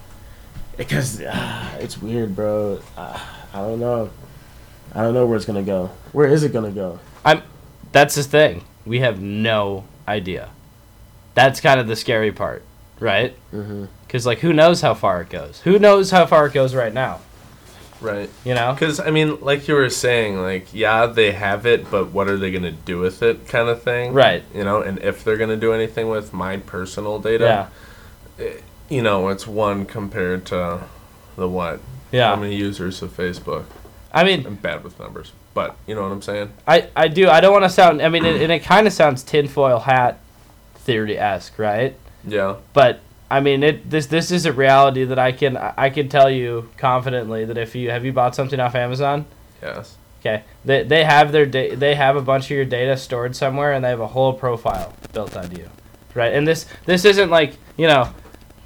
because 0.75 1.21
ah, 1.27 1.75
it's 1.77 2.01
weird, 2.01 2.35
bro. 2.35 2.79
Uh, 2.95 3.19
I 3.53 3.59
don't 3.59 3.79
know. 3.79 4.09
I 4.93 5.01
don't 5.01 5.13
know 5.13 5.25
where 5.25 5.35
it's 5.35 5.45
gonna 5.45 5.63
go. 5.63 5.91
Where 6.11 6.27
is 6.27 6.43
it 6.43 6.53
gonna 6.53 6.71
go? 6.71 6.99
I'm. 7.25 7.41
That's 7.91 8.15
the 8.15 8.23
thing. 8.23 8.63
We 8.85 8.99
have 8.99 9.21
no 9.21 9.85
idea. 10.07 10.49
That's 11.33 11.61
kind 11.61 11.79
of 11.79 11.87
the 11.87 11.95
scary 11.95 12.31
part, 12.31 12.63
right? 12.99 13.35
Mm-hmm. 13.53 13.85
Because 14.05 14.25
like, 14.25 14.39
who 14.39 14.53
knows 14.53 14.81
how 14.81 14.93
far 14.93 15.21
it 15.21 15.29
goes? 15.29 15.61
Who 15.61 15.77
knows 15.77 16.11
how 16.11 16.25
far 16.25 16.47
it 16.47 16.53
goes 16.53 16.73
right 16.73 16.93
now? 16.93 17.19
Right. 17.99 18.29
You 18.45 18.53
know? 18.53 18.73
Because, 18.73 18.99
I 18.99 19.09
mean, 19.09 19.39
like 19.41 19.67
you 19.67 19.73
were 19.73 19.89
saying, 19.89 20.37
like, 20.39 20.73
yeah, 20.73 21.07
they 21.07 21.31
have 21.31 21.65
it, 21.65 21.89
but 21.89 22.11
what 22.11 22.27
are 22.27 22.37
they 22.37 22.51
going 22.51 22.63
to 22.63 22.71
do 22.71 22.99
with 22.99 23.23
it, 23.23 23.47
kind 23.47 23.69
of 23.69 23.81
thing? 23.81 24.13
Right. 24.13 24.43
You 24.53 24.63
know, 24.63 24.81
and 24.81 24.99
if 24.99 25.23
they're 25.23 25.37
going 25.37 25.49
to 25.49 25.57
do 25.57 25.73
anything 25.73 26.09
with 26.09 26.33
my 26.33 26.57
personal 26.57 27.19
data, 27.19 27.43
Yeah. 27.43 27.67
Eh, 28.39 28.53
you 28.89 29.01
know, 29.01 29.27
it's 29.29 29.47
one 29.47 29.85
compared 29.85 30.45
to 30.47 30.81
the 31.35 31.47
what? 31.47 31.79
Yeah. 32.11 32.29
How 32.35 32.41
many 32.41 32.55
users 32.55 33.01
of 33.01 33.15
Facebook? 33.15 33.65
I 34.13 34.23
mean, 34.23 34.45
I'm 34.45 34.55
bad 34.55 34.83
with 34.83 34.99
numbers, 34.99 35.33
but 35.53 35.75
you 35.85 35.93
know 35.93 36.03
what 36.03 36.11
I'm 36.11 36.21
saying? 36.21 36.51
I, 36.67 36.89
I 36.95 37.07
do. 37.09 37.29
I 37.29 37.41
don't 37.41 37.51
want 37.51 37.65
to 37.65 37.69
sound. 37.69 38.01
I 38.01 38.09
mean, 38.09 38.25
it, 38.25 38.41
and 38.41 38.51
it 38.51 38.59
kind 38.63 38.87
of 38.87 38.93
sounds 38.93 39.23
tinfoil 39.23 39.79
hat 39.79 40.19
theory 40.75 41.17
esque, 41.19 41.59
right? 41.59 41.95
Yeah. 42.25 42.55
But 42.73 43.01
I 43.29 43.41
mean, 43.41 43.61
it 43.63 43.89
this 43.89 44.07
this 44.07 44.31
is 44.31 44.45
a 44.45 44.53
reality 44.53 45.03
that 45.03 45.19
I 45.19 45.33
can 45.33 45.57
I 45.57 45.89
can 45.89 46.07
tell 46.07 46.29
you 46.31 46.69
confidently 46.77 47.43
that 47.45 47.57
if 47.57 47.75
you 47.75 47.89
have 47.91 48.05
you 48.05 48.13
bought 48.13 48.35
something 48.35 48.59
off 48.59 48.73
Amazon, 48.75 49.25
Yes. 49.61 49.97
okay, 50.21 50.43
they 50.63 50.83
they 50.83 51.03
have 51.03 51.33
their 51.33 51.45
da- 51.45 51.75
they 51.75 51.95
have 51.95 52.15
a 52.15 52.21
bunch 52.21 52.45
of 52.45 52.51
your 52.51 52.65
data 52.65 52.95
stored 52.95 53.35
somewhere 53.35 53.73
and 53.73 53.83
they 53.83 53.89
have 53.89 53.99
a 53.99 54.07
whole 54.07 54.31
profile 54.33 54.93
built 55.11 55.35
on 55.35 55.51
you, 55.51 55.69
right? 56.15 56.33
And 56.33 56.47
this 56.47 56.65
this 56.85 57.03
isn't 57.03 57.29
like 57.29 57.53
you 57.75 57.87
know. 57.87 58.09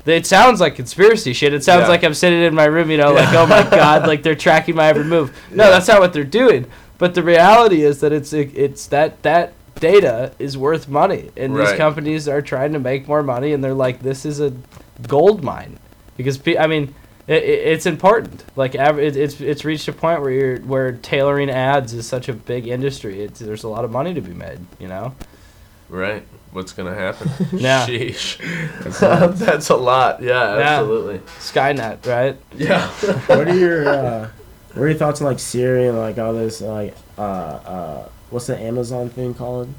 It 0.06 0.26
sounds 0.26 0.60
like 0.60 0.76
conspiracy 0.76 1.34
shit. 1.34 1.54
It 1.54 1.64
sounds 1.64 1.84
Yeah. 1.84 1.90
like 1.90 2.04
I'm 2.04 2.14
sitting 2.14 2.42
in 2.42 2.56
my 2.56 2.66
room, 2.66 2.90
you 2.90 2.98
know, 2.98 3.14
like, 3.14 3.34
oh 3.34 3.46
my 3.46 3.64
god, 3.70 4.08
like 4.08 4.24
they're 4.24 4.36
tracking 4.36 4.76
my 4.76 4.88
every 4.88 5.04
move. 5.04 5.36
No, 5.52 5.66
Yeah. 5.66 5.70
that's 5.72 5.88
not 5.88 6.00
what 6.00 6.12
they're 6.14 6.24
doing. 6.24 6.66
But 6.98 7.14
the 7.16 7.24
reality 7.24 7.84
is 7.84 8.00
that 8.02 8.12
it's 8.12 8.34
it's 8.34 8.88
that 8.88 9.22
that 9.24 9.54
data 9.80 10.32
is 10.40 10.58
worth 10.58 10.88
money, 10.88 11.32
and 11.36 11.56
these 11.56 11.72
companies 11.74 12.28
are 12.28 12.42
trying 12.42 12.74
to 12.74 12.80
make 12.80 13.08
more 13.08 13.24
money, 13.24 13.54
and 13.54 13.64
they're 13.64 13.74
like, 13.74 14.02
this 14.02 14.26
is 14.26 14.40
a 14.40 14.54
gold 15.08 15.44
mine 15.44 15.80
because 16.18 16.40
I 16.60 16.68
mean, 16.68 16.94
it, 17.28 17.44
it, 17.44 17.68
it's 17.74 17.86
important. 17.88 18.44
Like, 18.56 18.76
it, 18.76 19.18
it's 19.18 19.40
it's 19.42 19.66
reached 19.66 19.88
a 19.88 19.94
point 19.94 20.22
where 20.22 20.32
you're 20.32 20.58
where 20.60 20.92
tailoring 20.94 21.50
ads 21.50 21.94
is 21.94 22.08
such 22.08 22.30
a 22.30 22.34
big 22.34 22.68
industry. 22.68 23.22
It's 23.24 23.40
there's 23.40 23.64
a 23.64 23.68
lot 23.70 23.84
of 23.86 23.92
money 23.92 24.14
to 24.14 24.22
be 24.22 24.34
made. 24.34 24.60
You 24.80 24.88
know. 24.88 25.16
Right. 25.90 26.24
What's 26.52 26.74
gonna 26.74 26.94
happen. 26.96 27.30
Yeah. 27.60 27.86
Sheesh. 27.88 28.38
That's 28.84 29.02
nuts. 29.02 29.40
That's 29.40 29.70
a 29.70 29.76
lot. 29.76 30.22
Yeah, 30.22 30.58
Yeah. 30.58 30.64
absolutely. 30.80 31.20
Skynet, 31.40 32.06
right? 32.06 32.38
Yeah. 32.56 32.88
what 33.28 33.48
are 33.48 33.56
your 33.58 33.88
uh, 33.90 34.30
what 34.74 34.84
are 34.84 34.90
your 34.90 34.98
thoughts 34.98 35.22
on 35.22 35.28
like 35.28 35.40
Siri 35.40 35.88
and 35.88 35.98
like 35.98 36.18
all 36.18 36.34
this 36.34 36.62
like 36.62 36.96
uh 37.18 37.22
uh 37.22 38.10
what's 38.30 38.48
the 38.48 38.58
Amazon 38.60 39.10
thing 39.10 39.34
called? 39.34 39.74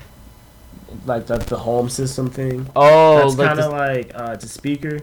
Like 1.07 1.26
the 1.26 1.38
the 1.38 1.59
home 1.59 1.88
system 1.88 2.29
thing. 2.31 2.69
Oh, 2.76 3.19
That's 3.29 3.37
like 3.38 3.49
kind 3.49 3.61
of 3.61 3.71
the- 3.71 3.76
like 3.76 4.12
uh, 4.14 4.33
it's 4.35 4.45
a 4.45 4.49
speaker. 4.49 5.00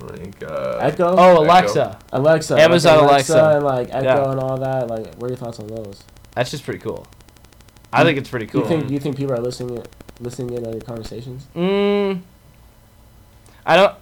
like 0.00 0.42
uh, 0.42 0.78
Echo. 0.80 1.14
oh, 1.16 1.38
Alexa. 1.42 1.98
Alexa. 2.12 2.58
Amazon 2.58 2.98
like 3.04 3.10
Alexa. 3.28 3.50
and 3.56 3.64
like 3.64 3.88
Echo 3.92 4.04
Yeah. 4.04 4.30
and 4.32 4.40
all 4.40 4.56
that. 4.58 4.88
Like, 4.88 5.14
what 5.16 5.24
are 5.26 5.28
your 5.28 5.36
thoughts 5.36 5.60
on 5.60 5.66
those? 5.68 6.02
That's 6.34 6.50
just 6.50 6.64
pretty 6.64 6.80
cool. 6.80 7.06
I 7.92 8.02
think 8.02 8.18
it's 8.18 8.28
pretty 8.30 8.46
cool. 8.46 8.62
you 8.62 8.66
think 8.68 8.90
you 8.90 8.98
think 8.98 9.16
people 9.16 9.34
are 9.34 9.40
listening 9.40 9.78
it, 9.78 9.88
listening 10.20 10.56
in 10.56 10.66
on 10.66 10.72
your 10.72 10.82
conversations? 10.82 11.46
Mm, 11.56 12.20
I 13.66 13.76
don't. 13.76 13.94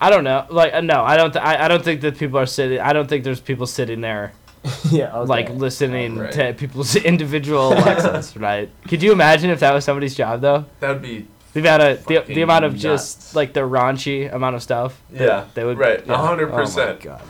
I 0.00 0.10
don't 0.10 0.24
know. 0.24 0.44
Like, 0.50 0.74
uh, 0.74 0.80
no, 0.80 1.02
I 1.02 1.16
don't. 1.16 1.32
Th- 1.32 1.44
I, 1.44 1.64
I 1.64 1.68
don't 1.68 1.82
think 1.82 2.00
that 2.02 2.18
people 2.18 2.38
are 2.38 2.46
sitting. 2.46 2.80
I 2.80 2.92
don't 2.92 3.08
think 3.08 3.24
there's 3.24 3.40
people 3.40 3.66
sitting 3.66 4.00
there 4.00 4.32
yeah. 4.90 5.16
Okay. 5.16 5.28
like 5.28 5.50
listening 5.50 6.18
Right. 6.18 6.32
to 6.32 6.52
people's 6.54 6.94
individual 7.12 7.72
Alexas, 7.72 8.36
right? 8.48 8.68
Could 8.88 9.02
you 9.02 9.12
imagine 9.12 9.50
if 9.50 9.60
that 9.60 9.72
was 9.72 9.84
somebody's 9.84 10.14
job 10.14 10.40
though? 10.40 10.64
That'd 10.80 11.00
be 11.02 11.26
The 11.54 11.60
amount 11.60 11.82
of 11.82 12.04
the, 12.06 12.20
the 12.26 12.42
amount 12.42 12.64
of 12.64 12.72
nuts. 12.72 12.82
just 12.82 13.36
like 13.36 13.52
the 13.52 13.60
raunchy 13.60 14.32
amount 14.32 14.56
of 14.56 14.62
stuff. 14.62 15.00
that 15.10 15.24
Yeah, 15.24 15.44
they 15.54 15.64
would. 15.64 15.78
right, 15.78 16.04
yeah. 16.06 16.12
100%. 16.14 16.50
Oh 16.50 16.86
my 16.94 17.02
god. 17.02 17.22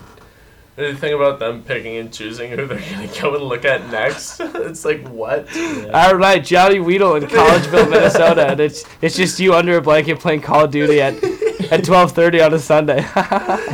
The 0.76 0.92
thing 0.94 1.14
about 1.14 1.38
them 1.38 1.62
picking 1.62 1.96
and 1.98 2.12
choosing 2.12 2.50
who 2.50 2.66
they're 2.66 2.80
gonna 2.80 3.06
go 3.20 3.34
and 3.36 3.44
look 3.44 3.64
at 3.64 3.88
next, 3.90 4.40
it's 4.40 4.84
like 4.84 5.06
what? 5.08 5.46
All 5.94 6.16
right, 6.16 6.44
Johnny 6.44 6.80
Weedle 6.80 7.14
in 7.14 7.24
Collegeville, 7.24 7.90
Minnesota, 7.90 8.48
and 8.48 8.58
it's 8.58 8.84
it's 9.00 9.14
just 9.14 9.38
you 9.38 9.54
under 9.54 9.76
a 9.76 9.82
blanket 9.82 10.18
playing 10.18 10.40
Call 10.40 10.64
of 10.64 10.72
Duty 10.72 11.00
at 11.00 11.22
at 11.70 11.84
twelve 11.84 12.10
thirty 12.10 12.40
on 12.40 12.52
a 12.54 12.58
Sunday. 12.58 12.98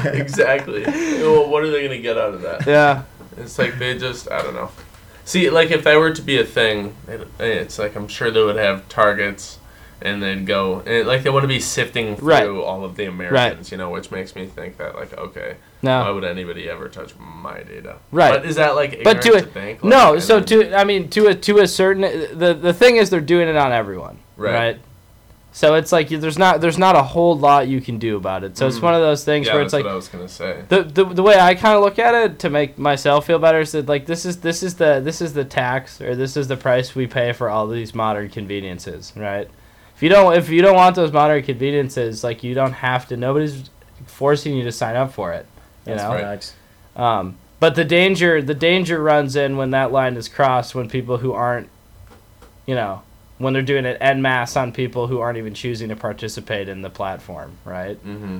exactly. 0.04 0.83
well, 0.85 1.49
what 1.49 1.62
are 1.62 1.71
they 1.71 1.83
gonna 1.83 1.99
get 1.99 2.19
out 2.19 2.35
of 2.35 2.42
that? 2.42 2.66
yeah. 2.66 3.04
It's 3.38 3.59
like 3.59 3.78
they 3.78 3.97
just 3.97 4.30
I 4.30 4.42
don't 4.42 4.54
know. 4.54 4.71
See, 5.25 5.49
like 5.49 5.71
if 5.71 5.85
that 5.85 5.97
were 5.97 6.12
to 6.12 6.23
be 6.23 6.38
a 6.38 6.45
thing, 6.45 6.95
it, 7.09 7.26
it's 7.38 7.78
like 7.78 7.97
I'm 7.97 8.09
sure 8.09 8.30
they 8.30 8.42
would 8.42 8.57
have 8.57 8.88
targets, 8.88 9.59
and 10.02 10.23
they'd 10.23 10.47
go 10.47 10.80
and 10.87 11.07
like 11.07 11.23
they 11.23 11.30
want 11.30 11.42
to 11.45 11.49
be 11.49 11.61
sifting 11.61 12.16
through 12.16 12.28
Right. 12.28 12.47
all 12.49 12.85
of 12.85 12.97
the 12.97 13.04
Americans, 13.07 13.71
you 13.71 13.78
know, 13.78 13.90
which 13.90 14.11
makes 14.11 14.35
me 14.35 14.47
think 14.47 14.76
that 14.78 14.95
like 14.95 15.16
okay, 15.19 15.57
why 15.83 16.11
would 16.11 16.25
anybody 16.25 16.69
ever 16.69 16.88
touch 16.88 17.12
my 17.19 17.62
data? 17.62 17.97
Right. 18.12 18.33
But 18.33 18.47
is 18.47 18.57
that 18.57 18.75
like 18.75 19.02
But 19.04 19.23
to 19.23 19.28
ignorant 19.28 19.47
a- 19.47 19.50
think? 19.50 19.85
No, 19.85 20.19
so 20.19 20.40
to 20.40 20.75
I 20.75 20.85
mean 20.85 21.09
to 21.11 21.26
a 21.28 21.35
to 21.35 21.59
a 21.59 21.66
certain 21.69 22.02
the 22.38 22.54
the 22.54 22.73
thing 22.73 22.97
is 22.97 23.11
they're 23.11 23.21
doing 23.21 23.49
it 23.49 23.57
on 23.57 23.73
everyone, 23.73 24.19
Right. 24.37 24.54
right? 24.54 24.78
So 25.52 25.75
it's 25.75 25.90
like 25.90 26.09
there's 26.09 26.38
not 26.38 26.61
there's 26.61 26.78
not 26.78 26.95
a 26.95 27.02
whole 27.02 27.37
lot 27.37 27.66
you 27.66 27.80
can 27.80 27.99
do 27.99 28.16
about 28.16 28.45
it. 28.45 28.57
So 28.57 28.69
it's 28.69 28.78
Mm. 28.78 28.83
one 28.83 28.95
of 28.95 29.00
those 29.00 29.25
things 29.25 29.49
yeah, 29.49 29.54
where 29.54 29.62
it's 29.64 29.73
like 29.73 29.85
what 29.85 29.92
I 29.92 29.97
was 29.97 30.07
gonna 30.07 30.28
say. 30.28 30.62
the, 30.69 30.85
the 30.85 31.04
the 31.04 31.25
way 31.25 31.40
I 31.40 31.57
kind 31.57 31.75
of 31.76 31.83
look 31.83 31.99
at 31.99 32.14
it 32.14 32.38
to 32.38 32.50
make 32.50 32.78
myself 32.78 33.26
feel 33.26 33.40
better 33.40 33.59
is 33.59 33.73
that 33.73 33.88
like 33.88 34.07
this 34.07 34.25
is 34.25 34.38
this 34.38 34.62
is 34.62 34.76
the 34.76 35.00
this 35.02 35.21
is 35.21 35.33
the 35.33 35.45
tax 35.45 36.00
or 36.00 36.14
this 36.14 36.37
is 36.37 36.47
the 36.47 36.57
price 36.57 36.95
we 36.95 37.09
pay 37.09 37.33
for 37.33 37.50
all 37.50 37.66
these 37.66 37.97
modern 37.97 38.28
conveniences, 38.28 39.12
right? 39.16 39.49
If 40.00 40.04
you 40.04 40.09
don't 40.09 40.35
if 40.35 40.49
you 40.49 40.62
don't 40.62 40.76
want 40.76 40.97
those 40.97 41.12
modern 41.12 41.42
conveniences, 41.42 42.25
like 42.25 42.42
you 42.42 42.54
don't 42.54 42.73
have 42.73 43.07
to. 43.09 43.19
Nobody's 43.19 43.69
forcing 44.07 44.57
you 44.57 44.64
to 44.64 44.73
sign 44.73 44.97
up 44.97 45.12
for 45.12 45.35
it. 45.35 45.45
You 45.85 45.95
That's 45.95 46.02
know. 46.02 46.14
right. 46.14 46.54
Um, 46.97 47.37
but 47.59 47.75
the 47.75 47.85
danger 47.85 48.40
the 48.40 48.54
danger 48.54 49.02
runs 49.02 49.37
in 49.37 49.59
when 49.59 49.73
that 49.73 49.92
line 49.92 50.16
is 50.16 50.26
crossed 50.26 50.75
when 50.75 50.88
people 50.88 51.19
who 51.19 51.35
aren't, 51.35 51.69
you 52.64 52.75
know, 52.75 53.02
when 53.37 53.52
they're 53.52 53.61
doing 53.61 53.85
it 53.85 53.99
en 54.00 54.23
masse 54.23 54.57
on 54.57 54.73
people 54.73 55.07
who 55.07 55.21
aren't 55.21 55.37
even 55.37 55.52
choosing 55.52 55.90
to 55.90 55.97
participate 55.97 56.71
in 56.71 56.80
the 56.80 56.88
platform, 56.88 57.59
right? 57.66 58.02
Mm-hmm. 58.02 58.38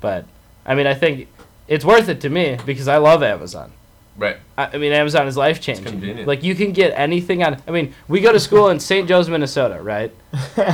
But 0.00 0.24
I 0.64 0.74
mean, 0.74 0.86
I 0.86 0.94
think 0.94 1.28
it's 1.68 1.84
worth 1.84 2.08
it 2.08 2.22
to 2.22 2.30
me 2.30 2.56
because 2.64 2.88
I 2.88 2.96
love 2.96 3.22
Amazon. 3.22 3.70
Right. 4.16 4.36
I, 4.58 4.66
I 4.74 4.76
mean, 4.76 4.92
Amazon 4.92 5.26
is 5.26 5.36
life 5.38 5.60
changing. 5.60 6.26
Like 6.26 6.42
you 6.42 6.54
can 6.54 6.72
get 6.72 6.92
anything 6.96 7.42
on. 7.42 7.56
I 7.66 7.70
mean, 7.70 7.94
we 8.08 8.20
go 8.20 8.30
to 8.32 8.38
school 8.38 8.68
in 8.68 8.78
St. 8.78 9.08
Joe's, 9.08 9.28
Minnesota, 9.28 9.80
right? 9.82 10.10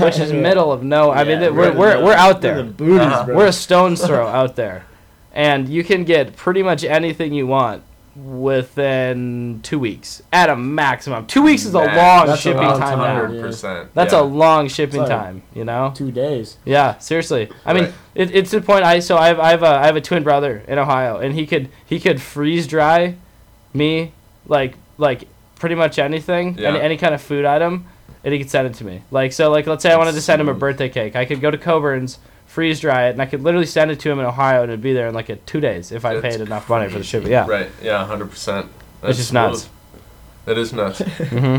Which 0.03 0.19
is 0.19 0.33
Yeah. 0.33 0.41
middle 0.41 0.73
of 0.73 0.83
no. 0.83 1.11
I 1.13 1.23
mean, 1.25 1.35
Yeah, 1.41 1.49
th- 1.49 1.53
we're 1.53 1.73
we're 1.73 2.05
we're 2.05 2.15
out 2.15 2.41
They're 2.41 2.55
there. 2.57 2.65
The 2.65 2.71
booties, 2.71 3.01
Uh-huh. 3.01 3.25
bro. 3.27 3.37
We're 3.37 3.47
a 3.47 3.53
stone's 3.53 4.05
throw 4.05 4.27
out 4.27 4.57
there, 4.57 4.87
and 5.33 5.69
you 5.69 5.85
can 5.85 6.03
get 6.05 6.35
pretty 6.37 6.63
much 6.65 6.83
anything 6.83 7.33
you 7.33 7.47
want 7.47 7.85
within 8.53 9.61
two 9.63 9.79
weeks 9.79 10.23
at 10.33 10.51
a 10.51 10.57
maximum. 10.57 11.27
Two 11.27 11.43
weeks 11.43 11.65
is 11.65 11.75
a 11.75 11.79
Max. 11.85 11.97
long 11.97 12.27
That's 12.27 12.41
a 12.41 12.43
shipping 12.43 12.63
long 12.63 12.81
time 12.81 12.99
time. 12.99 13.15
now. 13.17 13.27
Hundred 13.27 13.41
percent. 13.43 13.95
That's 13.95 14.13
a 14.13 14.23
long 14.23 14.69
shipping 14.69 15.01
like- 15.01 15.09
time. 15.09 15.43
You 15.55 15.65
know. 15.65 15.93
two 15.95 16.11
days. 16.11 16.57
Yeah, 16.65 16.99
seriously. 16.99 17.49
I 17.65 17.73
mean, 17.75 17.93
it, 18.15 18.35
it's 18.35 18.51
the 18.51 18.61
point. 18.61 18.85
I 18.85 18.99
so 19.01 19.17
I 19.17 19.29
have 19.29 19.39
I 19.41 19.51
have 19.51 19.63
a 19.63 19.67
I 19.69 19.87
have 19.87 19.97
a 19.97 20.01
twin 20.01 20.23
brother 20.25 20.63
in 20.67 20.79
Ohio, 20.79 21.19
and 21.19 21.35
he 21.35 21.47
could 21.47 21.69
he 21.87 22.01
could 22.01 22.21
freeze 22.21 22.67
dry 22.67 23.15
me 23.75 24.13
like 24.47 24.75
like 24.97 25.25
pretty 25.57 25.75
much 25.75 25.99
anything, 25.99 26.57
Yeah. 26.59 26.69
any 26.71 26.81
any 26.81 26.97
kind 26.97 27.15
of 27.15 27.21
food 27.23 27.45
item, 27.45 27.87
and 28.25 28.33
he 28.33 28.39
could 28.41 28.51
send 28.51 28.67
it 28.69 28.75
to 28.75 28.85
me. 28.85 29.03
Like 29.11 29.33
so, 29.33 29.51
like 29.51 29.67
let's 29.67 29.83
say 29.83 29.93
I 29.93 29.97
wanted 29.97 30.13
to 30.13 30.21
send 30.21 30.41
him 30.41 30.49
a 30.49 30.55
birthday 30.55 30.89
cake, 30.89 31.17
I 31.17 31.25
could 31.25 31.41
go 31.41 31.51
to 31.51 31.59
Coborn's, 31.59 32.19
freeze 32.47 32.81
dry 32.81 33.09
it, 33.09 33.11
and 33.11 33.23
I 33.23 33.27
could 33.27 33.43
literally 33.43 33.67
send 33.67 33.91
it 33.91 34.01
to 34.01 34.11
him 34.11 34.19
in 34.19 34.25
Ohio, 34.27 34.63
and 34.63 34.71
it'd 34.71 34.83
be 34.83 34.93
there 34.93 35.09
in 35.09 35.15
like 35.15 35.29
a 35.29 35.37
two 35.37 35.61
days 35.61 35.93
if 35.93 36.05
I 36.05 36.15
That's 36.15 36.37
paid 36.37 36.41
enough 36.47 36.69
money 36.69 36.89
for 36.89 36.99
the 36.99 37.05
shipping. 37.05 37.31
Yeah, 37.31 37.47
Right. 37.47 37.69
Yeah. 37.83 38.05
Hundred 38.07 38.31
percent. 38.31 38.67
it's 39.03 39.19
just 39.19 39.33
nuts. 39.33 39.69
That 40.47 40.57
is 40.59 40.73
nuts. 40.73 40.99
hmm 41.31 41.59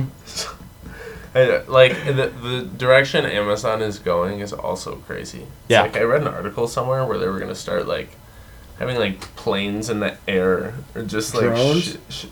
I- 1.35 1.61
like 1.67 1.93
the 2.05 2.31
the 2.41 2.67
direction 2.77 3.25
Amazon 3.25 3.81
is 3.83 3.99
going 3.99 4.39
is 4.39 4.51
also 4.51 4.95
crazy. 4.95 5.39
It's 5.41 5.47
Yeah. 5.67 5.83
Like 5.83 5.95
I 5.97 6.01
read 6.01 6.21
an 6.21 6.27
article 6.27 6.67
somewhere 6.67 7.05
where 7.05 7.17
they 7.19 7.27
were 7.27 7.39
gonna 7.39 7.53
start 7.55 7.87
like 7.87 8.09
having 8.79 8.97
like 8.97 9.19
planes 9.35 9.89
in 9.89 9.99
the 9.99 10.17
air 10.27 10.73
or 10.95 11.03
just 11.03 11.33
like 11.35 11.43
Drones? 11.43 11.97
sh- 12.09 12.13
sh- 12.13 12.25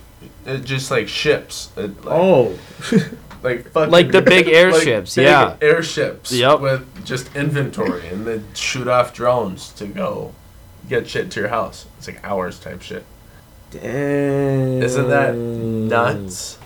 uh, 0.48 0.58
just 0.58 0.90
like 0.92 1.08
ships. 1.08 1.72
It, 1.78 2.04
like, 2.06 2.20
Oh, 2.20 2.58
like 3.44 3.70
fucking, 3.72 3.92
Like 3.92 4.12
the 4.12 4.22
big 4.22 4.48
airships, 4.62 5.16
big 5.16 5.26
yeah. 5.26 5.56
airships. 5.62 6.32
Yep. 6.32 6.60
With 6.62 7.06
just 7.06 7.36
inventory 7.36 8.08
and 8.08 8.26
then 8.26 8.46
shoot 8.54 8.88
off 8.88 9.14
drones 9.14 9.70
to 9.74 9.86
go 9.86 10.34
get 10.90 11.08
shit 11.10 11.30
to 11.32 11.40
your 11.42 11.50
house. 11.50 11.86
It's 11.98 12.08
like 12.08 12.24
hours 12.24 12.60
type 12.60 12.82
shit. 12.82 13.06
damn. 13.72 14.82
Isn't 14.82 15.10
that 15.10 15.36
nuts? 15.36 16.58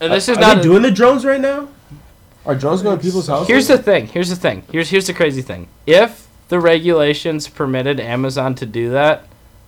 And 0.00 0.12
this 0.12 0.28
are, 0.28 0.32
is 0.32 0.38
are 0.38 0.40
not 0.40 0.54
they 0.56 0.60
a- 0.60 0.64
doing 0.64 0.82
the 0.82 0.90
drones 0.90 1.24
right 1.24 1.40
now? 1.40 1.68
Are 2.46 2.54
drones 2.54 2.82
going 2.82 2.96
to 2.98 3.02
people's 3.02 3.26
houses? 3.28 3.48
Here's 3.48 3.68
the 3.68 3.76
thing. 3.78 4.06
Here's 4.06 4.30
the 4.30 4.36
thing. 4.36 4.62
Here's 4.72 4.88
here's 4.88 5.06
the 5.06 5.12
crazy 5.12 5.42
thing. 5.42 5.68
If 5.86 6.26
the 6.50 6.60
regulations 6.60 7.48
permitted 7.48 7.98
Amazon 7.98 8.54
to 8.56 8.66
do 8.66 8.90
that, 8.90 9.24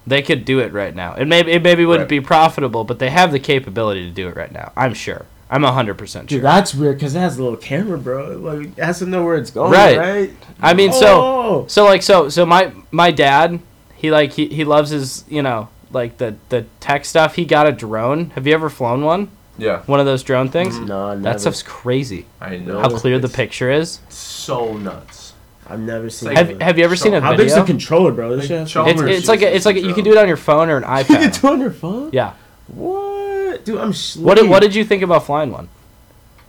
they 0.07 0.21
could 0.21 0.45
do 0.45 0.59
it 0.59 0.73
right 0.73 0.95
now. 0.95 1.15
It 1.15 1.27
maybe 1.27 1.53
it 1.53 1.63
maybe 1.63 1.85
wouldn't 1.87 2.11
Right. 2.11 2.21
be 2.21 2.27
profitable, 2.27 2.85
but 2.85 2.99
they 2.99 3.11
have 3.11 3.33
the 3.33 3.39
capability 3.41 4.05
to 4.05 4.11
do 4.11 4.29
it 4.29 4.37
right 4.37 4.53
now. 4.53 4.73
I'm 4.77 4.95
sure. 4.95 5.25
I'm 5.51 5.63
hundred 5.65 5.95
percent 5.99 6.31
sure. 6.31 6.39
Dude, 6.39 6.45
that's 6.47 6.75
weird 6.75 6.97
because 6.97 7.15
it 7.15 7.21
has 7.21 7.39
a 7.39 7.43
little 7.43 7.59
camera, 7.59 7.99
bro. 7.99 8.37
Like, 8.39 8.77
it 8.77 8.83
has 8.83 8.99
to 9.01 9.07
know 9.07 9.23
where 9.25 9.37
it's 9.37 9.51
going, 9.51 9.71
Right. 9.73 9.99
right? 9.99 10.31
I 10.61 10.73
mean, 10.75 10.93
so 10.93 11.07
Oh. 11.21 11.65
so 11.69 11.85
like 11.85 12.03
so 12.03 12.29
so 12.29 12.45
my 12.47 12.73
my 12.91 13.11
dad, 13.11 13.61
he 13.95 14.11
like 14.11 14.33
he, 14.33 14.47
he 14.49 14.65
loves 14.65 14.91
his 14.91 15.25
you 15.29 15.43
know 15.43 15.69
like 15.93 16.17
the 16.19 16.35
the 16.49 16.65
tech 16.81 17.05
stuff. 17.05 17.37
He 17.37 17.45
got 17.45 17.67
a 17.67 17.73
drone. 17.73 18.31
Have 18.35 18.47
you 18.47 18.55
ever 18.55 18.69
flown 18.71 19.05
one? 19.05 19.29
Yeah, 19.59 19.83
One 19.85 20.01
of 20.01 20.07
those 20.07 20.23
drone 20.23 20.49
things. 20.49 20.75
Mm-hmm. 20.77 20.87
no, 20.87 21.09
never. 21.11 21.21
That 21.21 21.41
stuff's 21.43 21.63
crazy. 21.63 22.25
I 22.41 22.57
know. 22.57 22.81
How 22.81 22.89
clear 22.89 23.19
the 23.19 23.29
picture 23.29 23.71
is. 23.71 24.01
So 24.09 24.73
nuts. 24.79 25.32
I've 25.69 25.81
never 25.81 26.11
seen. 26.11 26.29
like- 26.35 26.39
Have, 26.39 26.61
have 26.61 26.79
you 26.79 26.85
ever 26.85 26.97
So 26.97 27.05
seen 27.05 27.15
a 27.15 27.21
How 27.21 27.31
big's 27.37 27.55
the 27.55 27.61
video? 27.61 27.65
controller, 27.67 28.13
bro? 28.13 28.31
This 28.31 28.41
Like 28.41 28.49
shit 28.49 28.59
has- 28.61 28.71
Chalmers 28.71 29.01
It's, 29.03 29.19
it's 29.21 29.29
like 29.29 29.43
a, 29.43 29.55
it's 29.57 29.65
like 29.67 29.77
a, 29.77 29.81
you 29.81 29.95
can 29.95 30.05
do 30.05 30.11
it 30.13 30.19
on 30.19 30.29
your 30.29 30.37
phone 30.37 30.69
or 30.71 30.77
an 30.79 30.83
you 30.99 31.05
can 31.05 31.17
iPad. 31.31 31.41
do 31.41 31.47
it 31.49 31.51
on 31.53 31.61
your 31.61 31.71
phone? 31.71 32.11
Yeah. 32.13 32.33
What, 32.69 33.65
dude? 33.65 33.79
I'm. 33.79 33.93
What 34.23 34.37
did, 34.39 34.49
what 34.49 34.61
did 34.61 34.75
you 34.75 34.85
think 34.85 35.03
about 35.03 35.25
flying 35.27 35.51
one? 35.53 35.69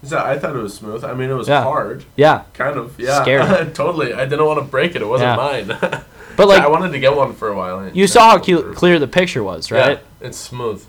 So 0.04 0.18
I 0.18 0.38
thought 0.38 0.56
it 0.56 0.60
was 0.62 0.74
smooth. 0.74 1.04
I 1.06 1.14
mean, 1.14 1.30
it 1.30 1.34
was 1.34 1.48
Yeah. 1.48 1.64
hard, 1.64 2.04
Yeah, 2.18 2.44
kind 2.54 2.78
of. 2.78 3.00
Yeah, 3.00 3.22
Scary. 3.22 3.72
totally. 3.74 4.14
I 4.14 4.26
didn't 4.26 4.46
want 4.46 4.60
to 4.60 4.66
break 4.66 4.96
it. 4.96 5.02
It 5.02 5.08
wasn't 5.08 5.30
Yeah. 5.30 5.36
mine. 5.38 5.68
but 6.36 6.48
like 6.48 6.60
I 6.62 6.64
like 6.64 6.70
wanted 6.72 6.92
to 6.92 7.00
get 7.00 7.16
one 7.16 7.34
for 7.34 7.48
a 7.50 7.56
while. 7.56 7.80
and 7.80 7.96
you 7.96 8.08
saw 8.08 8.32
how 8.32 8.40
flew 8.40 8.62
cu- 8.64 8.74
clear 8.74 9.00
the 9.00 9.08
picture 9.08 9.44
was, 9.44 9.72
right? 9.72 10.00
Yeah, 10.22 10.28
it's 10.28 10.38
smooth. 10.38 10.84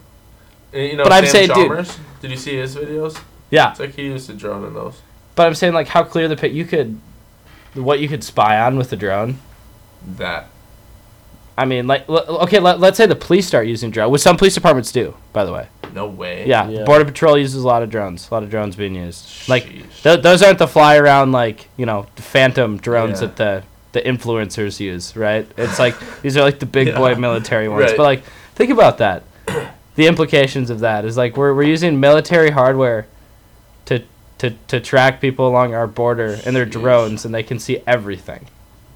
And, 0.73 0.83
You 0.91 0.97
know, 0.97 1.05
But 1.05 1.13
I'm 1.13 1.25
Sam 1.27 1.33
saying, 1.33 1.47
dude- 1.49 1.57
Chalmers, 1.69 1.99
Did 2.23 2.31
you 2.33 2.37
see 2.37 2.57
his 2.57 2.75
videos? 2.75 3.21
Yeah. 3.51 3.71
It's 3.71 3.79
like 3.81 3.95
he 3.95 4.03
used 4.03 4.29
a 4.31 4.33
drone 4.33 4.65
in 4.65 4.75
those. 4.75 5.01
But 5.37 5.47
I'm 5.47 5.55
saying 5.55 5.75
like 5.75 5.87
how 5.89 6.03
clear 6.03 6.27
the 6.27 6.37
pic 6.37 6.53
you 6.53 6.65
could, 6.65 6.99
what 7.75 8.01
you 8.01 8.09
could 8.09 8.25
spy 8.25 8.61
on 8.61 8.77
with 8.77 8.91
the 8.91 8.97
drone. 8.97 9.39
That. 10.17 10.49
I 11.57 11.65
mean, 11.67 11.87
like 11.87 12.09
l- 12.09 12.27
okay, 12.43 12.59
let, 12.59 12.81
let's 12.81 12.97
say 12.97 13.07
the 13.07 13.15
police 13.15 13.47
start 13.47 13.67
using 13.67 13.91
drone, 13.91 14.11
which 14.11 14.23
some 14.23 14.37
police 14.37 14.55
departments 14.55 14.91
do, 14.91 15.15
by 15.33 15.45
the 15.45 15.53
way. 15.53 15.69
No 15.95 16.07
way. 16.09 16.47
Yeah, 16.49 16.69
Yeah. 16.69 16.85
Border 16.85 17.05
Patrol 17.05 17.39
uses 17.39 17.63
a 17.63 17.67
lot 17.67 17.83
of 17.85 17.91
drones. 17.91 18.29
A 18.29 18.35
lot 18.35 18.43
of 18.43 18.51
drones 18.51 18.75
being 18.75 18.97
used. 18.97 19.49
Like 19.49 19.67
th- 20.03 20.23
those 20.23 20.43
aren't 20.43 20.59
the 20.59 20.67
fly 20.67 20.97
around 20.97 21.31
like 21.33 21.69
you 21.77 21.87
know 21.87 22.07
phantom 22.17 22.79
drones 22.79 23.21
Yeah. 23.21 23.29
that 23.29 23.37
the 23.37 23.63
the 23.93 24.01
influencers 24.01 24.81
use, 24.81 25.15
right? 25.17 25.47
It's 25.57 25.79
like 25.79 25.95
these 26.23 26.37
are 26.37 26.43
like 26.43 26.59
the 26.59 26.67
big 26.67 26.95
boy 26.97 27.15
military 27.15 27.69
ones. 27.69 27.83
Right. 27.85 27.97
But 27.97 28.03
like 28.03 28.25
think 28.57 28.71
about 28.71 28.99
that. 28.99 29.23
The 29.95 30.09
implications 30.09 30.71
of 30.71 30.81
that 30.81 31.05
is 31.05 31.17
like 31.17 31.37
we're 31.37 31.55
we're 31.55 31.63
using 31.63 32.01
military 32.01 32.51
hardware 32.51 33.07
to 34.45 34.51
to 34.51 34.57
to 34.57 34.67
to 34.69 34.81
track 34.81 35.21
people 35.21 35.49
along 35.49 35.75
our 35.75 35.87
border 35.87 36.39
and 36.45 36.55
their 36.57 36.67
Sheesh. 36.67 36.71
drones, 36.73 37.25
and 37.25 37.35
they 37.35 37.43
can 37.43 37.59
see 37.59 37.83
everything. 37.87 38.47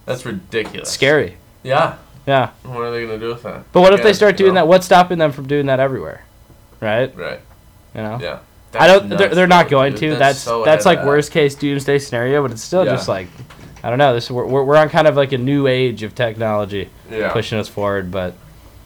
That's 0.07 0.25
ridiculous. 0.27 0.91
Scary. 0.91 1.37
Yeah. 1.63 1.97
Yeah. 2.27 2.51
What 2.63 2.83
are 2.83 2.91
they 2.91 3.07
gonna 3.07 3.19
do 3.19 3.29
with 3.29 3.43
that? 3.43 3.71
But 3.73 3.81
what 3.81 3.93
if 3.93 3.99
they 3.99 4.03
Again, 4.11 4.15
start 4.15 4.33
you 4.35 4.47
doing 4.47 4.55
know? 4.55 4.61
that? 4.63 4.69
What's 4.69 4.87
stopping 4.87 5.19
them 5.19 5.33
from 5.33 5.47
doing 5.47 5.67
that 5.67 5.81
everywhere? 5.81 6.25
Right? 6.81 7.15
Right. 7.17 7.41
You 7.95 8.03
know. 8.03 8.19
Yeah. 8.21 8.39
I 8.79 8.87
don't. 8.87 9.09
They're, 9.09 9.35
they're 9.35 9.47
not 9.47 9.69
going 9.69 9.93
dude. 9.95 10.13
to. 10.13 10.17
That's 10.17 10.39
so 10.41 10.65
that's 10.65 10.85
like 10.87 10.99
of 10.99 11.07
worst 11.07 11.33
case 11.33 11.55
doomsday 11.55 11.99
scenario, 11.99 12.43
but 12.43 12.51
it's 12.53 12.63
still 12.63 12.85
Yeah. 12.85 12.93
just 12.93 13.09
like, 13.09 13.29
I 13.83 13.89
don't 13.91 13.99
know. 13.99 14.15
This 14.15 14.31
we're, 14.31 14.47
we're 14.47 14.65
we're 14.65 14.77
on 14.77 14.89
kind 14.91 15.07
of 15.09 15.17
like 15.17 15.33
a 15.33 15.39
new 15.39 15.67
age 15.67 16.03
of 16.03 16.15
technology. 16.15 16.91
Yeah. 17.11 17.33
pushing 17.33 17.59
us 17.59 17.69
forward. 17.69 18.11
But 18.11 18.35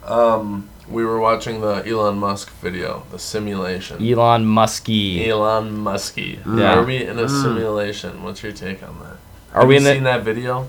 Um, 0.05 0.69
we 0.93 1.05
were 1.05 1.19
watching 1.19 1.61
the 1.61 1.83
Elon 1.87 2.19
Musk 2.19 2.51
video, 2.61 3.05
the 3.11 3.19
simulation. 3.19 3.97
Elon 4.07 4.45
Muskie, 4.45 5.27
Elon 5.27 5.71
Muskie. 5.71 6.39
Yeah. 6.45 6.79
Are 6.79 6.85
we 6.85 7.05
in 7.05 7.19
a 7.19 7.25
mm. 7.25 7.43
simulation? 7.43 8.23
What's 8.23 8.43
your 8.43 8.53
take 8.53 8.83
on 8.83 8.99
that? 9.01 9.17
are 9.55 9.61
Have 9.61 9.69
we 9.69 9.75
you 9.75 9.81
in 9.81 9.87
seen 9.87 10.05
the? 10.05 10.11
that 10.11 10.23
video? 10.23 10.69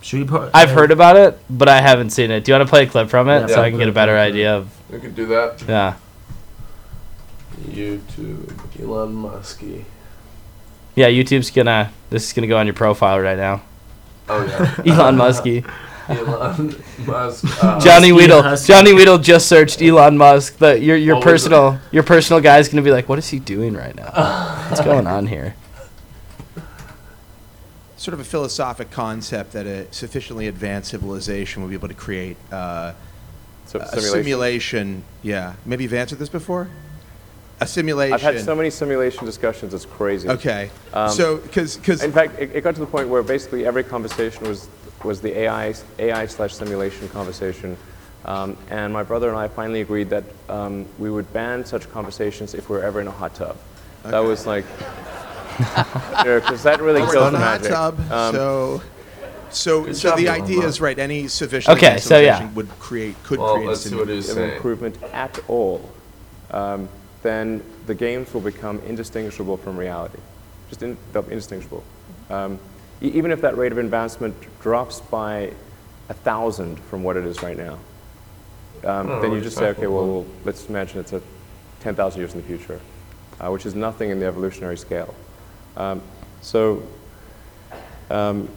Should 0.00 0.20
we 0.20 0.26
put? 0.26 0.50
I've 0.54 0.70
heard 0.70 0.90
about 0.90 1.16
it, 1.16 1.38
but 1.50 1.68
I 1.68 1.80
haven't 1.80 2.10
seen 2.10 2.30
it. 2.30 2.44
Do 2.44 2.52
you 2.52 2.58
want 2.58 2.66
to 2.66 2.70
play 2.70 2.84
a 2.84 2.86
clip 2.86 3.08
from 3.08 3.28
it 3.28 3.40
Yeah, 3.40 3.46
so 3.48 3.54
play 3.54 3.64
I 3.64 3.70
can 3.70 3.78
get 3.78 3.88
a 3.88 3.92
better 3.92 4.16
idea 4.16 4.56
of? 4.56 4.70
We 4.90 5.00
could 5.00 5.14
do 5.14 5.26
that. 5.26 5.62
Yeah. 5.68 5.96
YouTube. 7.66 8.80
Elon 8.80 9.12
Muskie. 9.12 9.84
Yeah, 10.94 11.08
YouTube's 11.08 11.50
gonna. 11.50 11.92
This 12.10 12.26
is 12.26 12.32
gonna 12.32 12.46
go 12.46 12.56
on 12.56 12.66
your 12.66 12.74
profile 12.74 13.20
right 13.20 13.36
now. 13.36 13.62
Oh 14.28 14.44
yeah. 14.44 14.82
Elon 14.94 15.16
Muskie. 15.16 15.68
Elon 16.08 16.74
Musk. 17.06 17.44
Uh, 17.62 17.78
Johnny 17.80 18.08
Husky, 18.08 18.12
Weedle. 18.12 18.42
Husky. 18.42 18.72
Johnny 18.72 18.92
Weedle 18.94 19.18
just 19.18 19.48
searched 19.48 19.82
Elon 19.82 20.16
Musk. 20.16 20.58
The 20.58 20.78
your 20.80 20.96
your 20.96 21.16
What 21.16 21.24
was 21.26 21.32
personal 21.32 21.78
your 21.90 22.02
personal 22.02 22.40
guy 22.42 22.58
is 22.58 22.68
gonna 22.68 22.82
be 22.82 22.90
like, 22.92 23.08
what 23.08 23.18
is 23.18 23.28
he 23.28 23.38
doing 23.38 23.74
right 23.74 23.94
now? 23.94 24.10
What's 24.68 24.80
going 24.84 25.06
on 25.06 25.26
here? 25.26 25.54
sort 27.96 28.14
of 28.14 28.20
a 28.20 28.24
philosophic 28.24 28.92
concept 28.92 29.52
that 29.52 29.66
a 29.66 29.92
sufficiently 29.92 30.46
advanced 30.46 30.88
civilization 30.90 31.62
would 31.62 31.68
be 31.68 31.74
able 31.74 31.88
to 31.88 31.94
create 31.94 32.36
uh, 32.52 32.92
So, 33.66 33.80
a 33.80 33.86
simulation. 33.88 34.12
simulation. 34.22 35.02
Yeah, 35.24 35.54
maybe 35.66 35.82
you've 35.82 35.92
answered 35.94 36.20
this 36.20 36.28
before. 36.28 36.68
A 37.60 37.66
simulation. 37.66 38.14
I've 38.14 38.20
had 38.22 38.38
so 38.40 38.54
many 38.54 38.70
simulation 38.70 39.24
discussions. 39.26 39.74
It's 39.74 39.84
crazy. 39.84 40.28
Okay, 40.28 40.70
Um, 40.92 41.10
so 41.10 41.38
because 41.38 41.76
because 41.76 42.04
In 42.04 42.12
fact, 42.12 42.38
it, 42.38 42.54
it 42.54 42.60
got 42.62 42.74
to 42.74 42.80
the 42.80 42.86
point 42.86 43.08
where 43.08 43.24
basically 43.24 43.66
every 43.66 43.82
conversation 43.82 44.46
was 44.48 44.68
was 45.04 45.20
the 45.20 45.36
AI 45.38 45.74
AI 45.98 46.26
slash 46.26 46.54
simulation 46.54 47.08
conversation, 47.08 47.76
um, 48.24 48.56
and 48.70 48.92
my 48.92 49.02
brother 49.02 49.28
and 49.28 49.38
I 49.38 49.48
finally 49.48 49.80
agreed 49.80 50.10
that 50.10 50.24
um, 50.48 50.86
we 50.98 51.10
would 51.10 51.32
ban 51.32 51.64
such 51.64 51.90
conversations 51.90 52.54
if 52.54 52.68
we 52.68 52.76
were 52.76 52.82
ever 52.84 53.00
in 53.00 53.06
a 53.06 53.12
hot 53.12 53.34
tub. 53.34 53.56
That 54.04 54.20
was 54.20 54.46
like, 54.46 54.64
because 55.58 56.62
that 56.62 56.80
really 56.80 57.02
we're 57.02 57.12
kills 57.12 57.28
in 57.28 57.32
the 57.34 57.38
the 57.38 57.44
hot 57.44 57.62
tub. 57.62 58.12
Um, 58.12 58.34
so 58.34 58.82
so 59.50 59.92
so 59.92 60.16
the 60.16 60.28
idea 60.28 60.62
is 60.64 60.80
right. 60.80 60.98
Any 60.98 61.28
sufficient 61.28 61.76
Okay, 61.76 61.98
so 61.98 62.18
yeah. 62.20 62.50
would 62.52 62.68
create 62.78 63.22
could 63.24 63.38
well, 63.38 63.54
create 63.54 63.66
a 63.66 63.70
let's 63.70 63.82
see 63.82 63.94
what 63.94 64.08
simulation. 64.08 64.16
he's 64.16 64.28
of 64.30 64.36
saying. 64.36 64.56
improvement 64.56 65.02
at 65.12 65.38
all, 65.48 65.90
um, 66.50 66.88
then 67.22 67.62
the 67.86 67.94
games 67.94 68.32
will 68.34 68.40
become 68.40 68.80
indistinguishable 68.80 69.56
from 69.56 69.76
reality. 69.76 70.18
Just 70.68 70.82
in, 70.82 70.96
they'll 71.12 71.24
indistinguishable. 71.24 71.84
Even 73.00 73.30
if 73.30 73.40
that 73.42 73.56
rate 73.56 73.72
of 73.72 73.78
advancement 73.78 74.34
drops 74.60 75.00
by 75.00 75.52
a 76.08 76.14
thousand 76.14 76.78
from 76.80 77.02
what 77.02 77.16
it 77.16 77.24
is 77.24 77.42
right 77.42 77.56
now, 77.56 77.78
um, 78.84 79.10
Oh, 79.10 79.20
then 79.22 79.32
you 79.32 79.40
just 79.40 79.56
say, 79.56 79.68
okay, 79.68 79.86
well, 79.86 79.98
about- 80.04 80.06
we'll 80.12 80.26
let's 80.44 80.68
imagine 80.68 81.00
it's 81.00 81.12
a 81.12 81.20
10,000 81.80 82.20
years 82.20 82.34
in 82.34 82.40
the 82.40 82.46
future, 82.46 82.80
uh, 83.40 83.50
which 83.50 83.66
is 83.66 83.74
nothing 83.74 84.10
in 84.10 84.18
the 84.18 84.26
evolutionary 84.26 84.76
scale. 84.76 85.14
Um, 85.76 86.00
so, 86.42 86.82
um, 88.10 88.48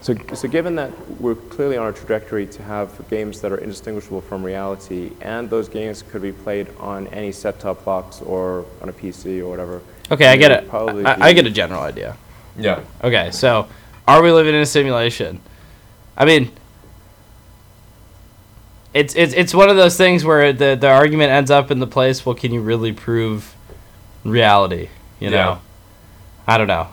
so, 0.00 0.14
so 0.34 0.46
given 0.48 0.76
that 0.76 0.92
we're 1.20 1.34
clearly 1.34 1.76
on 1.76 1.88
a 1.88 1.92
trajectory 1.92 2.46
to 2.46 2.62
have 2.62 3.08
games 3.10 3.40
that 3.40 3.50
are 3.50 3.56
indistinguishable 3.58 4.20
from 4.20 4.44
reality, 4.44 5.10
and 5.20 5.50
those 5.50 5.68
games 5.68 6.02
could 6.02 6.22
be 6.22 6.30
played 6.32 6.68
on 6.78 7.08
any 7.08 7.32
set-top 7.32 7.84
box 7.84 8.20
or 8.22 8.64
on 8.82 8.88
a 8.88 8.92
PC 8.92 9.40
or 9.40 9.48
whatever. 9.48 9.80
Okay, 10.12 10.28
I 10.28 10.36
get 10.36 10.52
it. 10.52 10.68
probably 10.68 11.04
I, 11.04 11.28
I 11.28 11.32
get 11.32 11.46
a 11.46 11.50
general 11.50 11.80
idea. 11.82 12.16
Yeah. 12.58 12.80
Okay, 13.04 13.30
so 13.32 13.68
are 14.08 14.22
we 14.22 14.30
living 14.32 14.54
in 14.54 14.60
a 14.60 14.66
simulation? 14.66 15.40
I 16.16 16.24
mean, 16.24 16.50
it's 18.94 19.14
it's 19.14 19.34
it's 19.34 19.52
one 19.54 19.68
of 19.68 19.76
those 19.76 19.96
things 19.96 20.24
where 20.24 20.52
the 20.52 20.74
the 20.76 20.88
argument 20.88 21.30
ends 21.30 21.50
up 21.50 21.70
in 21.70 21.78
the 21.80 21.86
place. 21.86 22.24
Well, 22.24 22.34
can 22.34 22.52
you 22.52 22.60
really 22.60 22.92
prove 22.92 23.54
reality? 24.24 24.88
You 25.20 25.30
know, 25.30 25.36
Yeah. 25.36 25.58
I 26.46 26.58
don't 26.58 26.66
know. 26.68 26.88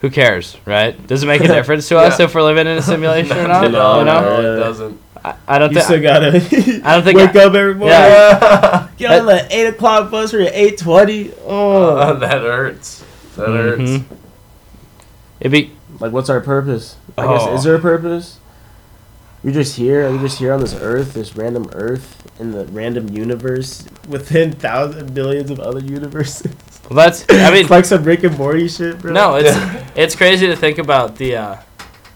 Who 0.00 0.08
cares, 0.10 0.56
right? 0.64 1.06
Does 1.06 1.22
it 1.22 1.26
make 1.26 1.42
a 1.42 1.48
difference 1.58 1.88
to 1.88 1.98
us 1.98 2.18
Yeah. 2.18 2.24
if 2.26 2.34
we're 2.34 2.42
living 2.42 2.66
in 2.66 2.78
a 2.78 2.82
simulation 2.92 3.36
or 3.36 3.48
not? 3.48 3.70
No, 3.70 3.98
you 3.98 4.04
know, 4.06 4.20
no, 4.40 4.54
it 4.54 4.58
doesn't. 4.58 5.00
I, 5.22 5.34
I 5.46 5.58
don't 5.58 5.68
think. 5.74 5.80
You 5.80 5.84
still 5.84 6.02
gotta. 6.02 6.36
I 6.88 6.94
don't 6.94 7.04
think 7.04 7.18
wake 7.18 7.36
I- 7.36 7.44
up 7.44 7.54
every 7.54 7.74
morning. 7.74 7.96
Yeah. 7.98 8.88
Get 8.96 9.20
on 9.20 9.26
the 9.26 9.46
eight 9.54 9.66
o'clock 9.66 10.10
bus 10.10 10.32
or 10.32 10.40
eight 10.40 10.78
twenty. 10.78 11.32
Oh, 11.44 11.96
Uh, 11.96 12.12
that 12.14 12.40
hurts. 12.40 13.04
That 13.36 13.48
hurts. 13.48 14.04
It'd 15.40 15.52
be 15.52 15.72
like 15.98 16.12
what's 16.12 16.28
our 16.30 16.40
purpose? 16.40 16.96
I 17.18 17.24
Oh. 17.24 17.38
guess 17.48 17.58
is 17.60 17.64
there 17.64 17.74
a 17.74 17.80
purpose? 17.80 18.38
We're 19.42 19.52
just 19.54 19.76
here. 19.76 20.06
Are 20.06 20.12
we 20.12 20.18
just 20.18 20.38
here 20.38 20.52
on 20.52 20.60
this 20.60 20.74
Earth, 20.74 21.14
this 21.14 21.34
random 21.34 21.70
Earth 21.72 22.30
in 22.38 22.50
the 22.52 22.66
random 22.66 23.08
universe 23.08 23.84
within 24.06 24.52
thousands, 24.52 25.10
billions 25.12 25.50
of 25.50 25.58
other 25.58 25.80
universes? 25.80 26.52
well, 26.90 26.96
that's. 26.96 27.24
I 27.30 27.50
mean, 27.50 27.54
it's 27.62 27.70
like 27.70 27.86
some 27.86 28.04
Rick 28.04 28.22
and 28.24 28.36
Morty 28.36 28.68
shit, 28.68 28.98
bro. 28.98 29.12
No, 29.12 29.36
it's 29.36 29.48
it's 29.96 30.14
crazy 30.14 30.46
to 30.46 30.56
think 30.56 30.76
about 30.76 31.16
the 31.16 31.36
uh, 31.36 31.56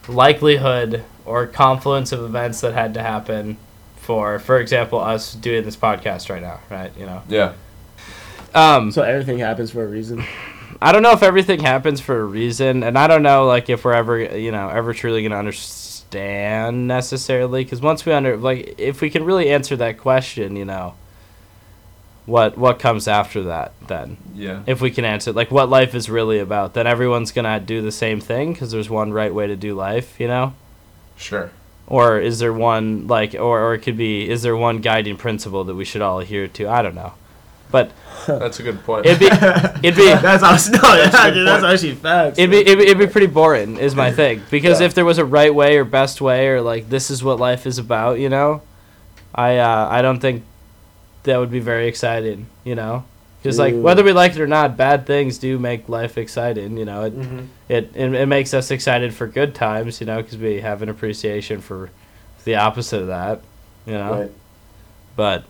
likelihood 0.07 1.03
or 1.25 1.47
confluence 1.47 2.13
of 2.13 2.23
events 2.23 2.61
that 2.61 2.75
had 2.75 2.93
to 2.95 3.03
happen 3.03 3.57
for, 3.97 4.39
for 4.39 4.59
example, 4.61 4.99
us 5.01 5.33
doing 5.33 5.65
this 5.65 5.77
podcast 5.77 6.29
right 6.29 6.43
now, 6.43 6.61
right? 6.71 6.93
You 6.99 7.07
know, 7.07 7.23
Yeah. 7.27 7.55
um, 8.55 8.93
so 8.93 9.01
everything 9.01 9.39
happens 9.39 9.71
for 9.71 9.83
a 9.83 9.87
reason. 9.87 10.23
I 10.85 10.93
don't 10.93 11.03
know 11.03 11.13
if 11.13 11.23
everything 11.23 11.61
happens 11.61 12.01
for 12.01 12.21
a 12.21 12.25
reason, 12.25 12.83
and 12.83 12.99
I 12.99 13.07
don't 13.07 13.23
know 13.23 13.47
like 13.47 13.71
if 13.71 13.85
we're 13.85 13.95
ever, 13.95 14.19
you 14.37 14.53
know, 14.53 14.69
ever 14.69 14.93
truly 14.93 15.23
gonna 15.23 15.37
understand 15.39 16.87
necessarily, 16.87 17.65
because 17.65 17.81
once 17.81 18.05
we 18.05 18.13
under 18.13 18.37
like, 18.37 18.75
if 18.79 19.01
we 19.01 19.09
can 19.11 19.25
really 19.25 19.51
answer 19.51 19.77
that 19.77 19.99
question, 19.99 20.57
you 20.57 20.65
know, 20.67 20.95
what 22.27 22.57
what 22.59 22.79
comes 22.79 23.09
after 23.09 23.45
that 23.45 23.73
then? 23.87 24.17
Yeah. 24.35 24.63
if 24.67 24.81
we 24.81 24.91
can 24.91 25.05
answer 25.05 25.33
like 25.33 25.51
what 25.51 25.69
life 25.69 25.95
is 25.95 26.09
really 26.11 26.39
about 26.39 26.73
then 26.75 26.87
everyone's 26.87 27.33
gonna 27.33 27.61
do 27.61 27.83
the 27.83 27.93
same 27.93 28.19
thing 28.21 28.53
because 28.53 28.71
there's 28.73 28.89
one 28.91 29.13
right 29.13 29.33
way 29.33 29.47
to 29.47 29.57
do 29.57 29.75
life 29.75 30.19
you 30.19 30.27
know 30.27 30.55
Sure. 31.19 31.51
or 31.87 32.19
is 32.19 32.39
there 32.39 32.53
one 32.53 33.07
like 33.07 33.35
or, 33.35 33.61
or 33.61 33.75
it 33.75 33.81
could 33.81 33.97
be 33.99 34.29
is 34.29 34.41
there 34.43 34.57
one 34.57 34.79
guiding 34.79 35.17
principle 35.19 35.65
that 35.65 35.75
we 35.75 35.85
should 35.85 36.01
all 36.01 36.19
adhere 36.21 36.49
to 36.49 36.67
i 36.67 36.81
don't 36.81 36.95
know 36.95 37.13
but 37.71 37.91
That's 38.27 38.59
a 38.61 38.63
good 38.63 38.83
point. 38.85 39.05
it'd 39.07 39.19
be 39.19 39.27
it'd 39.87 39.97
be 39.97 40.07
that's 40.07 40.43
awesome. 40.43 40.73
No, 40.75 40.81
That's 40.81 41.13
that's, 41.13 41.65
actually 41.65 41.95
facts. 41.97 42.39
It'd 42.39 42.51
be, 42.51 42.59
it'd, 42.59 42.79
be, 42.79 42.85
it'd 42.85 42.99
be 42.99 43.07
pretty 43.07 43.27
boring, 43.27 43.77
is 43.77 43.95
my 43.95 44.11
thing. 44.13 44.43
Because 44.51 44.81
Yeah. 44.81 44.87
if 44.87 44.95
there 44.95 45.05
was 45.05 45.19
a 45.19 45.25
right 45.25 45.55
way 45.55 45.77
or 45.77 45.85
best 45.85 46.21
way 46.21 46.49
or 46.49 46.61
like 46.63 46.89
this 46.89 47.11
is 47.11 47.23
what 47.23 47.39
life 47.39 47.67
is 47.67 47.79
about, 47.79 48.19
you 48.21 48.29
know, 48.31 48.63
I 49.35 49.59
uh, 49.59 49.89
I 49.91 50.01
don't 50.03 50.21
think 50.21 50.43
that 51.25 51.39
would 51.39 51.51
be 51.51 51.61
very 51.61 51.87
exciting, 51.89 52.47
you 52.65 52.75
know. 52.75 53.05
Because 53.43 53.59
like 53.59 53.75
whether 53.75 54.03
we 54.03 54.13
like 54.13 54.33
it 54.35 54.41
or 54.41 54.47
not, 54.47 54.79
bad 54.79 55.07
things 55.07 55.37
do 55.37 55.59
make 55.59 55.87
life 55.91 56.17
exciting. 56.17 56.79
You 56.79 56.87
know, 56.87 57.05
it 57.05 57.19
Mhm. 57.21 57.47
it, 57.69 57.91
it 57.95 58.15
it 58.15 58.27
makes 58.27 58.55
us 58.55 58.71
excited 58.71 59.13
for 59.13 59.27
good 59.27 59.55
times, 59.55 60.01
you 60.01 60.07
know, 60.07 60.23
because 60.23 60.39
we 60.39 60.61
have 60.63 60.81
an 60.81 60.89
appreciation 60.89 61.61
for 61.61 61.91
the 62.45 62.55
opposite 62.55 63.03
of 63.03 63.09
that, 63.09 63.43
you 63.85 63.93
know. 63.95 64.13
Right. 64.21 64.31
But 65.17 65.45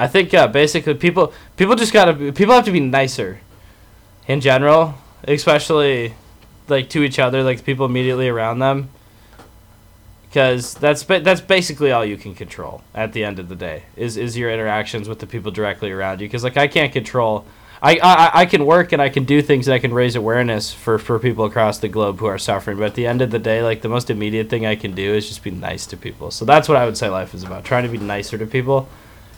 I 0.00 0.06
think 0.06 0.32
uh, 0.32 0.48
basically 0.48 0.94
people 0.94 1.34
people 1.58 1.76
just 1.76 1.92
gotta 1.92 2.32
people 2.32 2.54
have 2.54 2.64
to 2.64 2.72
be 2.72 2.80
nicer, 2.80 3.40
in 4.26 4.40
general, 4.40 4.94
especially 5.24 6.14
like 6.68 6.88
to 6.90 7.02
each 7.02 7.18
other, 7.18 7.42
like 7.42 7.58
the 7.58 7.64
people 7.64 7.84
immediately 7.84 8.26
around 8.26 8.60
them. 8.60 8.88
Because 10.28 10.72
that's 10.74 11.02
that's 11.02 11.42
basically 11.42 11.92
all 11.92 12.04
you 12.04 12.16
can 12.16 12.34
control 12.34 12.82
at 12.94 13.12
the 13.12 13.24
end 13.24 13.38
of 13.38 13.50
the 13.50 13.56
day 13.56 13.82
is 13.94 14.16
is 14.16 14.38
your 14.38 14.50
interactions 14.50 15.06
with 15.06 15.18
the 15.18 15.26
people 15.26 15.50
directly 15.50 15.90
around 15.90 16.22
you. 16.22 16.28
Because 16.28 16.44
like 16.44 16.56
I 16.56 16.66
can't 16.66 16.94
control. 16.94 17.44
I, 17.82 17.98
I, 18.02 18.30
I 18.42 18.46
can 18.46 18.64
work 18.64 18.92
and 18.92 19.02
I 19.02 19.08
can 19.08 19.24
do 19.24 19.42
things 19.42 19.66
that 19.66 19.80
can 19.80 19.94
raise 19.94 20.14
awareness 20.14 20.70
for, 20.70 20.98
for 20.98 21.18
people 21.18 21.46
across 21.46 21.78
the 21.78 21.88
globe 21.88 22.20
who 22.20 22.26
are 22.26 22.38
suffering. 22.38 22.76
But 22.76 22.88
at 22.88 22.94
the 22.94 23.06
end 23.06 23.22
of 23.22 23.30
the 23.30 23.38
day, 23.38 23.62
like 23.62 23.80
the 23.80 23.88
most 23.88 24.10
immediate 24.10 24.50
thing 24.50 24.66
I 24.66 24.76
can 24.76 24.92
do 24.92 25.14
is 25.14 25.28
just 25.28 25.42
be 25.42 25.50
nice 25.50 25.86
to 25.86 25.96
people. 25.96 26.30
So 26.30 26.44
that's 26.44 26.68
what 26.68 26.76
I 26.76 26.84
would 26.84 26.96
say 26.96 27.08
life 27.08 27.34
is 27.34 27.42
about: 27.42 27.64
trying 27.64 27.84
to 27.84 27.88
be 27.88 27.98
nicer 27.98 28.38
to 28.38 28.46
people. 28.46 28.88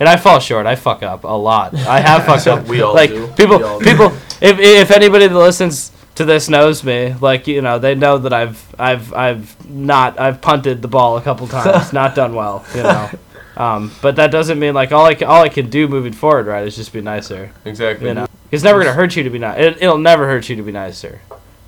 And 0.02 0.08
I 0.08 0.16
fall 0.16 0.40
short. 0.40 0.66
I 0.66 0.74
fuck 0.74 1.04
up 1.04 1.22
a 1.22 1.28
lot. 1.28 1.76
I 1.76 2.00
have 2.00 2.24
fucked 2.26 2.48
up. 2.48 2.66
We 2.66 2.82
all 2.82 2.92
like 2.92 3.10
do. 3.10 3.28
people, 3.36 3.58
We 3.58 3.62
all 3.62 3.78
do. 3.78 3.84
people. 3.84 4.06
If 4.40 4.58
if 4.58 4.90
anybody 4.90 5.28
that 5.28 5.38
listens 5.38 5.92
to 6.16 6.24
this 6.24 6.48
knows 6.48 6.82
me, 6.82 7.14
like 7.20 7.46
you 7.46 7.62
know, 7.62 7.78
they 7.78 7.94
know 7.94 8.18
that 8.18 8.32
I've 8.32 8.74
I've 8.80 9.14
I've 9.14 9.70
not 9.70 10.18
I've 10.18 10.40
punted 10.40 10.82
the 10.82 10.88
ball 10.88 11.18
a 11.18 11.22
couple 11.22 11.46
times, 11.46 11.92
not 11.92 12.16
done 12.16 12.34
well. 12.34 12.64
You 12.74 12.82
know. 12.82 13.10
Um, 13.56 13.92
but 14.02 14.16
that 14.16 14.32
doesn't 14.32 14.58
mean 14.58 14.74
like 14.74 14.90
all 14.90 15.06
I 15.06 15.14
can, 15.14 15.28
all 15.28 15.40
I 15.40 15.48
can 15.48 15.70
do 15.70 15.86
moving 15.86 16.12
forward, 16.12 16.46
right, 16.46 16.66
is 16.66 16.74
just 16.74 16.92
be 16.92 17.00
nicer. 17.00 17.52
Exactly. 17.64 18.08
You 18.08 18.14
know. 18.14 18.26
It's 18.50 18.64
never 18.64 18.80
gonna 18.80 18.94
hurt 18.94 19.14
you 19.14 19.22
to 19.22 19.30
be 19.30 19.38
nice. 19.38 19.60
It, 19.60 19.82
it'll 19.82 19.98
never 19.98 20.26
hurt 20.26 20.48
you 20.48 20.56
to 20.56 20.64
be 20.64 20.72
nicer. 20.72 21.20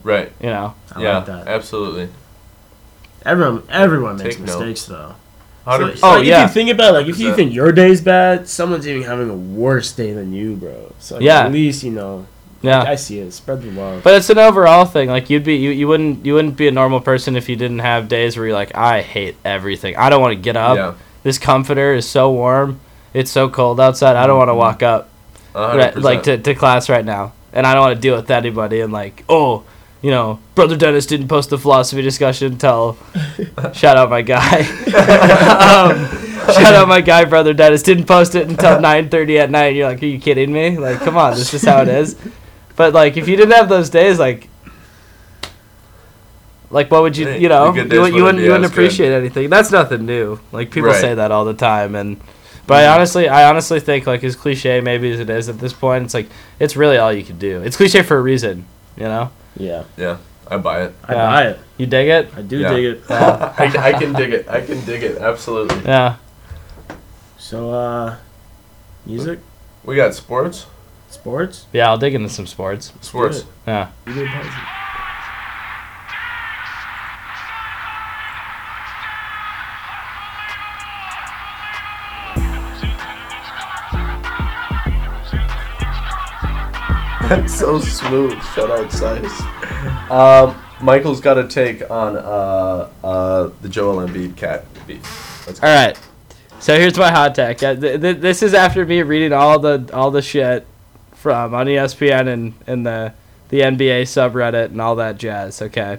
Right. 0.03 0.33
You 0.41 0.49
know. 0.49 0.75
I 0.93 1.03
yeah. 1.03 1.17
like 1.19 1.27
that. 1.27 1.47
Absolutely. 1.47 2.09
Everyone, 3.25 3.63
everyone 3.69 4.17
makes 4.17 4.35
Take 4.35 4.45
note. 4.45 4.59
mistakes 4.59 4.87
though. 4.87 5.15
Hundred 5.65 5.99
So, 5.99 6.07
Oh, 6.07 6.17
like, 6.19 6.27
yeah. 6.27 6.45
If 6.45 6.51
you 6.51 6.55
think 6.55 6.71
about 6.71 6.91
it, 6.95 6.99
like 6.99 7.07
if 7.09 7.19
you 7.19 7.29
100%. 7.33 7.37
think 7.37 7.55
your 7.55 7.73
day's 7.73 8.01
bad, 8.03 8.49
someone's 8.49 8.87
even 8.87 9.03
having 9.03 9.31
a 9.31 9.35
worse 9.35 9.93
day 9.93 10.13
than 10.13 10.33
you, 10.33 10.57
bro. 10.57 10.93
So 10.99 11.17
like, 11.17 11.25
Yeah. 11.25 11.41
at 11.47 11.53
least 11.53 11.83
you 11.83 11.91
know. 11.91 12.27
Yeah. 12.63 12.83
I 12.83 12.95
see 12.95 13.19
it. 13.19 13.31
Spread 13.33 13.61
the 13.63 13.71
love. 13.71 14.03
But 14.03 14.15
it's 14.15 14.31
an 14.31 14.39
overall 14.39 14.85
thing. 14.87 15.09
Like 15.11 15.29
you'd 15.31 15.45
be 15.45 15.57
you, 15.57 15.71
you 15.71 15.87
wouldn't 15.87 16.25
you 16.25 16.35
wouldn't 16.35 16.57
be 16.57 16.67
a 16.69 16.71
normal 16.71 17.01
person 17.01 17.37
if 17.37 17.49
you 17.49 17.57
didn't 17.57 17.81
have 17.81 18.09
days 18.09 18.37
where 18.37 18.47
you're 18.47 18.55
like, 18.55 18.75
I 18.75 19.03
hate 19.03 19.37
everything. 19.45 19.97
I 19.97 20.09
don't 20.11 20.21
want 20.23 20.33
to 20.33 20.41
get 20.41 20.57
up. 20.57 20.77
Yeah. 20.77 20.95
This 21.23 21.39
comforter 21.39 21.93
is 21.95 22.07
so 22.09 22.31
warm. 22.33 22.81
It's 23.13 23.31
so 23.31 23.49
cold 23.49 23.81
outside. 23.81 24.17
I 24.17 24.27
don't 24.27 24.39
want 24.39 24.49
to 24.49 24.55
walk 24.55 24.83
up 24.83 25.09
hundred 25.55 25.79
right, 25.79 25.97
like 25.99 26.23
to, 26.25 26.39
to 26.39 26.55
class 26.55 26.89
right 26.89 27.05
now. 27.05 27.33
And 27.53 27.67
I 27.67 27.75
don't 27.75 27.83
want 27.83 27.95
to 27.97 28.01
deal 28.01 28.17
with 28.17 28.31
anybody 28.31 28.81
and 28.81 28.93
like, 28.93 29.25
oh, 29.29 29.63
you 30.05 30.11
know, 30.11 30.39
brother 30.55 30.77
Dennis 30.77 31.07
didn't 31.07 31.29
post 31.29 31.49
the 31.49 31.57
philosophy 31.57 32.03
discussion 32.03 32.53
until 32.53 32.99
shout 33.73 33.97
out 33.97 34.11
my 34.11 34.21
guy. 34.21 34.59
um, 34.61 36.07
shout 36.53 36.75
out 36.75 36.87
my 36.89 37.01
guy, 37.01 37.25
brother 37.25 37.55
Dennis 37.55 37.83
didn't 37.83 38.05
post 38.05 38.35
it 38.35 38.47
until 38.47 38.77
9:30 38.81 39.41
at 39.41 39.51
night. 39.51 39.69
You're 39.75 39.89
like, 39.89 40.03
are 40.03 40.07
you 40.07 40.19
kidding 40.19 40.53
me? 40.53 40.77
Like, 40.77 40.99
come 40.99 41.17
on, 41.17 41.33
this 41.33 41.55
is 41.55 41.65
how 41.65 41.81
it 41.81 41.89
is. 41.89 42.21
But 42.77 42.93
like, 42.93 43.17
if 43.17 43.29
you 43.29 43.37
didn't 43.37 43.55
have 43.55 43.71
those 43.71 43.89
days, 43.89 44.19
like, 44.19 44.51
like 46.69 46.91
what 46.91 47.01
would 47.01 47.17
you, 47.17 47.31
you 47.31 47.49
know, 47.49 47.73
you, 47.73 47.85
you 47.85 47.89
wouldn't 47.89 48.13
wouldn't 48.13 48.15
you 48.15 48.23
wouldn't 48.25 48.65
as 48.67 48.71
good. 48.73 48.73
appreciate 48.73 49.11
anything. 49.11 49.49
That's 49.49 49.71
nothing 49.71 50.05
new. 50.05 50.39
Like 50.53 50.71
people 50.71 50.91
Right. 50.91 51.01
say 51.01 51.15
that 51.15 51.31
all 51.31 51.47
the 51.47 51.55
time, 51.55 51.95
and 51.95 52.21
but 52.67 52.85
I 52.85 52.95
honestly, 52.95 53.27
I 53.27 53.49
honestly 53.49 53.81
think 53.81 54.07
like 54.07 54.23
as 54.23 54.37
cliche 54.37 54.83
maybe 54.83 55.11
as 55.13 55.21
it 55.21 55.31
is 55.31 55.49
at 55.49 55.61
this 55.61 55.73
point, 55.73 56.05
it's 56.05 56.13
like 56.13 56.29
it's 56.61 56.77
really 56.77 56.99
all 56.99 57.11
you 57.11 57.25
can 57.25 57.39
do. 57.39 57.63
It's 57.63 57.79
cliche 57.79 58.03
for 58.03 58.19
a 58.19 58.21
reason, 58.21 58.67
you 58.99 59.05
know. 59.05 59.31
Yeah, 59.57 59.85
yeah. 59.97 60.17
I 60.51 60.57
buy 60.59 60.83
it. 60.85 60.93
I 61.09 61.13
Yeah. 61.15 61.27
buy 61.27 61.43
it. 61.49 61.59
You 61.79 61.87
dig 61.87 62.09
it? 62.09 62.31
I 62.37 62.43
do 62.43 62.59
Yeah. 62.59 62.73
dig 62.73 62.85
it. 62.85 63.03
I, 63.11 63.73
I 63.89 63.93
can 63.99 64.13
dig 64.13 64.33
it. 64.33 64.49
I 64.49 64.61
can 64.61 64.85
dig 64.85 65.03
it. 65.03 65.19
Absolutely. 65.19 65.81
Yeah. 65.85 66.17
So, 67.39 67.71
uh, 67.73 68.17
music, 69.07 69.39
We 69.85 69.97
got 69.97 70.15
sports. 70.15 70.67
sports. 71.11 71.67
Yeah, 71.73 71.89
I'll 71.89 71.99
dig 71.99 72.15
into 72.15 72.29
some 72.29 72.47
sports. 72.47 72.93
Sports. 73.01 73.45
Yeah. 73.67 73.89
You 74.07 74.15
did 74.15 74.29
pause 74.29 74.47
That's 87.29 87.55
so 87.55 87.81
smooth. 87.81 88.41
Shout 88.55 88.71
out 88.71 88.93
Sice. 88.93 89.41
Um, 90.11 90.63
Michael's 90.83 91.21
got 91.23 91.39
a 91.39 91.49
take 91.49 91.91
on 91.91 92.19
uh, 92.19 92.91
uh, 93.03 93.51
the 93.63 93.69
Joel 93.71 94.07
Embiid 94.07 94.37
cat 94.37 94.67
beef. 94.87 95.49
All 95.63 95.75
right. 95.75 95.99
So 96.61 96.79
here's 96.79 96.99
my 96.99 97.11
hot 97.11 97.35
take. 97.35 97.59
Th- 97.59 97.81
th- 97.81 98.19
this 98.19 98.43
is 98.43 98.53
after 98.53 98.85
me 98.85 99.03
reading 99.03 99.33
all 99.33 99.59
the 99.59 99.89
all 99.95 100.11
the 100.11 100.21
shit 100.21 100.67
from 101.15 101.55
on 101.55 101.67
ESPN 101.67 102.29
and 102.29 102.55
and 102.67 102.85
the 102.85 103.15
the 103.49 103.61
NBA 103.61 104.03
subreddit 104.03 104.67
and 104.67 104.81
all 104.83 104.97
that 104.97 105.17
jazz. 105.17 105.63
Okay. 105.63 105.99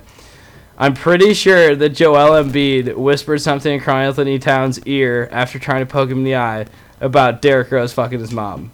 I'm 0.78 0.94
pretty 0.94 1.34
sure 1.34 1.76
that 1.76 1.90
Joel 1.90 2.44
Embiid 2.44 2.96
whispered 2.96 3.42
something 3.42 3.74
in 3.74 3.80
Karl-Anthony 3.80 4.38
Towns' 4.38 4.80
ear 4.86 5.30
after 5.32 5.58
trying 5.58 5.80
to 5.80 5.92
poke 5.92 6.10
him 6.10 6.20
in 6.20 6.24
the 6.26 6.36
eye 6.36 6.68
about 7.00 7.42
Derrick 7.42 7.72
Rose 7.72 7.94
fucking 7.94 8.20
his 8.20 8.32
mom. 8.32 8.72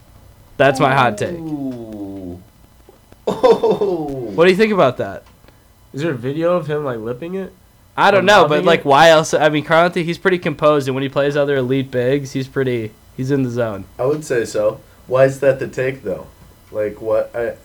That's 0.61 0.79
my 0.79 0.93
hot 0.93 1.17
take. 1.17 1.39
Ooh. 1.39 2.39
Oh. 3.25 4.31
What 4.35 4.43
do 4.45 4.51
you 4.51 4.55
think 4.55 4.71
about 4.71 4.97
that? 4.97 5.23
Is 5.91 6.03
there 6.03 6.11
a 6.11 6.15
video 6.15 6.55
of 6.55 6.67
him 6.67 6.85
like 6.85 6.99
lipping 6.99 7.33
it? 7.33 7.51
I 7.97 8.11
don't 8.11 8.19
Or 8.19 8.27
know, 8.27 8.47
but 8.47 8.63
like, 8.63 8.81
it? 8.81 8.85
why 8.85 9.09
else? 9.09 9.33
I 9.33 9.49
mean, 9.49 9.63
Karl-Anthony, 9.65 10.05
he's 10.05 10.19
pretty 10.19 10.37
composed, 10.37 10.87
and 10.87 10.93
when 10.93 11.01
he 11.01 11.09
plays 11.09 11.35
other 11.35 11.55
elite 11.55 11.89
bigs, 11.89 12.33
he's 12.33 12.47
pretty. 12.47 12.91
He's 13.17 13.31
in 13.31 13.41
the 13.41 13.49
zone. 13.49 13.85
I 13.97 14.05
would 14.05 14.23
say 14.23 14.45
so. 14.45 14.81
Why 15.07 15.25
is 15.25 15.39
that 15.39 15.57
the 15.57 15.67
take 15.67 16.03
though? 16.03 16.27
Like 16.71 17.01
what? 17.01 17.35
I 17.35 17.55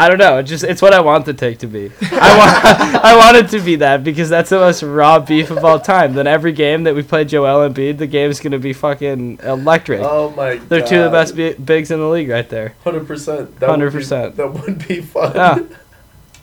I 0.00 0.08
don't 0.08 0.18
know. 0.18 0.38
It 0.38 0.44
just 0.44 0.62
it's 0.62 0.80
what 0.80 0.94
I 0.94 1.00
want 1.00 1.26
the 1.26 1.34
take 1.34 1.58
to 1.58 1.66
be. 1.66 1.90
I 2.02 2.38
want 2.38 3.04
I 3.04 3.16
want 3.16 3.36
it 3.36 3.48
to 3.50 3.60
be 3.60 3.76
that 3.76 4.04
because 4.04 4.28
that's 4.28 4.48
the 4.50 4.58
most 4.60 4.82
raw 4.84 5.18
beef 5.18 5.50
of 5.50 5.64
all 5.64 5.80
time. 5.80 6.14
Then 6.14 6.28
every 6.28 6.52
game 6.52 6.84
that 6.84 6.94
we 6.94 7.02
play 7.02 7.24
Joel 7.24 7.68
Embiid, 7.68 7.98
the 7.98 8.06
game's 8.06 8.38
gonna 8.38 8.60
be 8.60 8.72
fucking 8.72 9.40
electric. 9.42 10.00
oh 10.00 10.30
my. 10.36 10.54
They're 10.56 10.86
two 10.86 11.00
of 11.00 11.10
the 11.10 11.10
best 11.10 11.36
bi- 11.36 11.54
bigs 11.62 11.90
in 11.90 11.98
the 11.98 12.06
league 12.08 12.28
right 12.28 12.48
there. 12.48 12.74
Hundred 12.84 13.08
percent. 13.08 13.58
100%. 13.58 14.36
That 14.36 14.52
would 14.54 14.86
be 14.86 15.00
fun. 15.00 15.32
Yeah. 15.34 15.58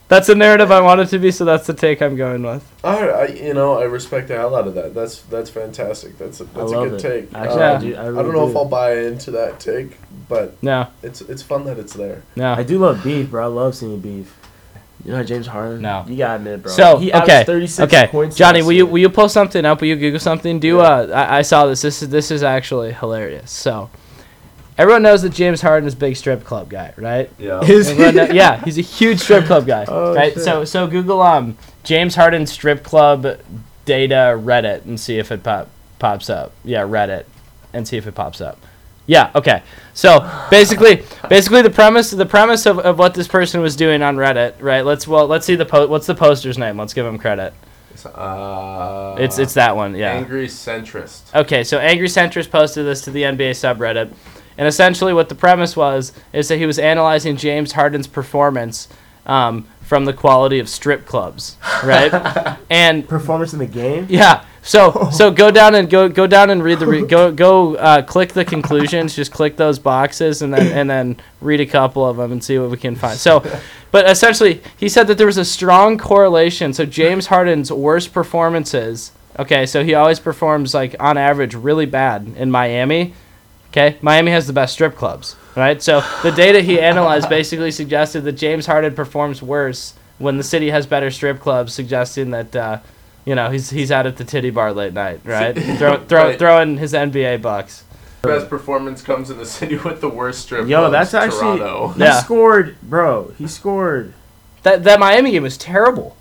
That's 0.08 0.28
the 0.28 0.36
narrative 0.36 0.72
I 0.72 0.82
want 0.82 1.02
it 1.02 1.08
to 1.08 1.18
be, 1.20 1.32
so 1.32 1.46
that's 1.46 1.66
the 1.66 1.74
take 1.74 2.00
I'm 2.02 2.16
going 2.16 2.44
with. 2.44 2.64
All 2.84 3.02
right, 3.02 3.32
I, 3.32 3.34
you 3.34 3.56
know, 3.56 3.80
I 3.80 3.86
respect 3.86 4.28
the 4.28 4.36
hell 4.36 4.56
out 4.56 4.68
of 4.68 4.76
that. 4.76 4.94
That's 4.94 5.22
that's 5.24 5.50
fantastic. 5.50 6.18
That's 6.20 6.40
a, 6.42 6.44
that's 6.44 6.58
a 6.72 6.76
love 6.76 6.90
good 6.92 7.04
it. 7.06 7.22
take. 7.28 7.34
Actually, 7.34 7.64
I 7.64 7.74
Um, 7.76 7.82
do- 7.82 7.96
I 7.96 8.00
I 8.02 8.06
really 8.08 8.24
don't 8.24 8.34
know 8.34 8.46
do. 8.46 8.52
if 8.52 8.56
I'll 8.58 8.66
buy 8.66 8.98
into 9.00 9.32
that 9.32 9.60
take, 9.60 9.98
but 10.30 10.62
No, 10.62 10.88
it's 11.02 11.22
it's 11.22 11.42
fun 11.42 11.66
that 11.66 11.80
it's 11.80 11.94
there. 11.94 12.22
no. 12.36 12.54
I 12.54 12.62
do 12.62 12.78
love 12.78 13.04
beef, 13.04 13.32
bro. 13.32 13.44
I 13.46 13.48
love 13.48 13.74
seeing 13.76 14.00
beef. 14.00 14.36
You 15.04 15.12
know 15.12 15.24
James 15.24 15.48
Harden? 15.48 15.82
No. 15.82 16.04
You 16.08 16.18
gotta 16.18 16.36
admit, 16.36 16.64
bro. 16.64 16.72
So 16.72 16.98
he 16.98 17.12
okay, 17.12 17.44
36 17.44 17.92
okay, 17.94 18.08
points 18.08 18.36
Johnny, 18.36 18.60
last 18.60 18.66
will 18.66 18.74
you 18.74 18.86
year. 18.86 18.92
will 18.92 19.00
you 19.00 19.10
pull 19.10 19.30
something 19.30 19.66
up? 19.66 19.82
Will 19.82 19.88
you 19.88 19.96
Google 19.96 20.20
something? 20.20 20.60
Do 20.60 20.82
uh, 20.82 21.08
I, 21.14 21.40
I 21.40 21.42
saw 21.42 21.66
this. 21.66 21.82
This 21.82 22.04
is 22.04 22.10
this 22.10 22.30
is 22.32 22.44
actually 22.44 22.92
hilarious. 22.94 23.52
So, 23.52 23.90
everyone 24.78 25.02
knows 25.04 25.22
that 25.22 25.30
James 25.32 25.62
Harden 25.62 25.88
is 25.88 25.94
a 25.94 25.98
big 25.98 26.16
strip 26.18 26.44
club 26.44 26.70
guy, 26.70 26.94
right? 26.98 27.30
Yeah. 27.38 27.62
Is 27.64 27.90
Everyone 27.90 28.16
know- 28.16 28.24
yeah, 28.34 28.64
he's 28.64 28.78
a 28.78 28.82
huge 28.82 29.20
strip 29.20 29.46
club 29.46 29.66
guy. 29.68 29.86
Oh, 29.88 30.14
right. 30.16 30.34
shit. 30.34 30.44
So 30.44 30.66
so 30.66 30.88
Google 30.88 31.22
um 31.22 31.58
James 31.84 32.16
Harden 32.16 32.46
strip 32.48 32.84
club 32.84 33.24
data 33.86 34.36
Reddit 34.40 34.86
and 34.86 35.00
see 35.00 35.18
if 35.20 35.32
it 35.32 35.44
pop 35.44 35.70
pops 36.00 36.30
up. 36.30 36.52
Yeah, 36.64 36.82
Reddit, 36.82 37.26
and 37.74 37.88
see 37.88 37.98
if 37.98 38.08
it 38.08 38.16
pops 38.16 38.42
up. 38.42 38.60
Yeah. 39.08 39.30
Okay. 39.36 39.62
So 39.94 40.20
basically, 40.50 41.04
basically 41.30 41.62
the 41.62 41.70
premise 41.70 42.10
the 42.12 42.26
premise 42.26 42.66
of, 42.66 42.80
of 42.80 42.98
what 42.98 43.14
this 43.14 43.28
person 43.28 43.62
was 43.62 43.76
doing 43.76 44.02
on 44.02 44.16
Reddit, 44.18 44.56
right? 44.60 44.84
Let's 44.84 45.08
well 45.08 45.28
let's 45.28 45.46
see 45.46 45.56
the 45.56 45.66
po- 45.66 45.88
what's 45.88 46.08
the 46.08 46.16
poster's 46.16 46.58
name? 46.58 46.78
Let's 46.78 46.94
give 46.94 47.06
him 47.06 47.18
credit. 47.20 47.54
Uh, 48.14 49.16
It's 49.20 49.40
it's 49.40 49.54
that 49.56 49.76
one. 49.76 49.96
Yeah. 49.96 50.12
angry 50.12 50.48
centrist. 50.48 51.34
Okay, 51.34 51.64
so 51.64 51.80
Angry 51.80 52.08
Centrist 52.08 52.52
posted 52.52 52.86
this 52.86 53.02
to 53.02 53.12
the 53.12 53.24
NBA 53.24 53.52
subreddit. 53.52 54.14
And 54.58 54.68
essentially, 54.68 55.14
what 55.14 55.30
the 55.30 55.36
premise 55.36 55.76
was 55.76 56.14
is 56.34 56.48
that 56.48 56.58
he 56.58 56.66
was 56.66 56.80
analyzing 56.80 57.38
James 57.38 57.74
Harden's 57.74 58.08
performance 58.08 58.88
um, 59.26 59.68
from 59.82 60.06
the 60.06 60.14
quality 60.14 60.60
of 60.60 60.70
strip 60.70 61.06
clubs, 61.06 61.58
right? 61.84 62.58
and 62.70 63.08
performance 63.08 63.54
in 63.54 63.60
the 63.60 63.66
game? 63.66 64.08
yeah, 64.10 64.46
so 64.66 65.10
so 65.12 65.32
go 65.32 65.52
down 65.52 65.76
and 65.76 65.90
go 65.90 66.10
go 66.10 66.28
down 66.28 66.50
and 66.50 66.62
read 66.62 66.80
the 66.80 66.88
re- 66.88 67.06
go 67.06 67.32
go 67.32 67.76
uh, 67.76 68.02
click 68.02 68.34
the 68.34 68.44
conclusions. 68.44 69.16
Just 69.16 69.32
click 69.32 69.56
those 69.56 69.80
boxes 69.80 70.42
and 70.42 70.54
then 70.54 70.72
and 70.72 70.90
then 70.90 71.18
read 71.40 71.62
a 71.62 71.66
couple 71.66 72.06
of 72.06 72.18
them 72.18 72.32
and 72.32 72.44
see 72.44 72.58
what 72.58 72.70
we 72.70 72.78
can 72.78 72.96
find. 72.96 73.18
So, 73.18 73.46
but 73.92 74.10
essentially, 74.10 74.62
he 74.78 74.90
said 74.90 75.08
that 75.08 75.18
there 75.18 75.28
was 75.28 75.38
a 75.38 75.46
strong 75.46 75.98
correlation. 75.98 76.74
So 76.74 76.86
James 76.86 77.28
Harden's 77.28 77.72
worst 77.72 78.12
performances. 78.12 79.12
Okay, 79.38 79.66
so 79.66 79.84
he 79.84 79.94
always 79.94 80.20
performs 80.20 80.74
like 80.74 80.96
on 81.00 81.18
average 81.18 81.56
really 81.56 81.86
bad 81.86 82.34
in 82.38 82.50
Miami. 82.50 83.14
Okay, 83.78 83.98
Miami 84.02 84.32
has 84.32 84.48
the 84.48 84.54
best 84.54 84.72
strip 84.72 84.96
clubs, 84.96 85.36
right? 85.58 85.82
So 85.84 86.02
the 86.24 86.32
data 86.32 86.62
he 86.62 86.80
analyzed 86.80 87.28
basically 87.28 87.72
suggested 87.72 88.22
that 88.22 88.34
James 88.34 88.66
Harden 88.66 88.94
performs 88.96 89.42
worse 89.42 89.96
when 90.18 90.38
the 90.38 90.44
city 90.44 90.70
has 90.70 90.86
better 90.86 91.12
strip 91.12 91.42
clubs, 91.42 91.74
suggesting 91.74 92.30
that 92.32 92.56
uh, 92.56 92.80
you 93.26 93.36
know 93.36 93.50
he's 93.50 93.70
he's 93.72 93.92
out 93.92 94.08
at 94.08 94.16
the 94.16 94.24
titty 94.24 94.50
bar 94.50 94.72
late 94.72 94.94
night, 94.94 95.20
right? 95.26 95.52
Throw, 95.54 95.98
throw, 96.06 96.24
Right. 96.28 96.40
throwing 96.40 96.78
his 96.78 96.94
NBA 96.94 97.42
bucks. 97.42 97.84
Best 98.22 98.50
performance 98.50 99.02
comes 99.02 99.30
in 99.30 99.38
the 99.38 99.46
city 99.46 99.76
with 99.76 100.00
the 100.00 100.08
worst 100.10 100.40
strip. 100.44 100.68
Yo, 100.70 100.80
clubs, 100.88 100.94
that's 100.94 101.14
actually. 101.14 101.58
Toronto. 101.60 101.88
He 101.90 102.00
Yeah. 102.00 102.20
scored, 102.22 102.78
bro. 102.82 103.34
He 103.38 103.46
scored. 103.48 104.14
That 104.64 104.86
that 104.86 105.02
Miami 105.02 105.32
game 105.32 105.44
was 105.44 105.58
terrible, 105.58 106.16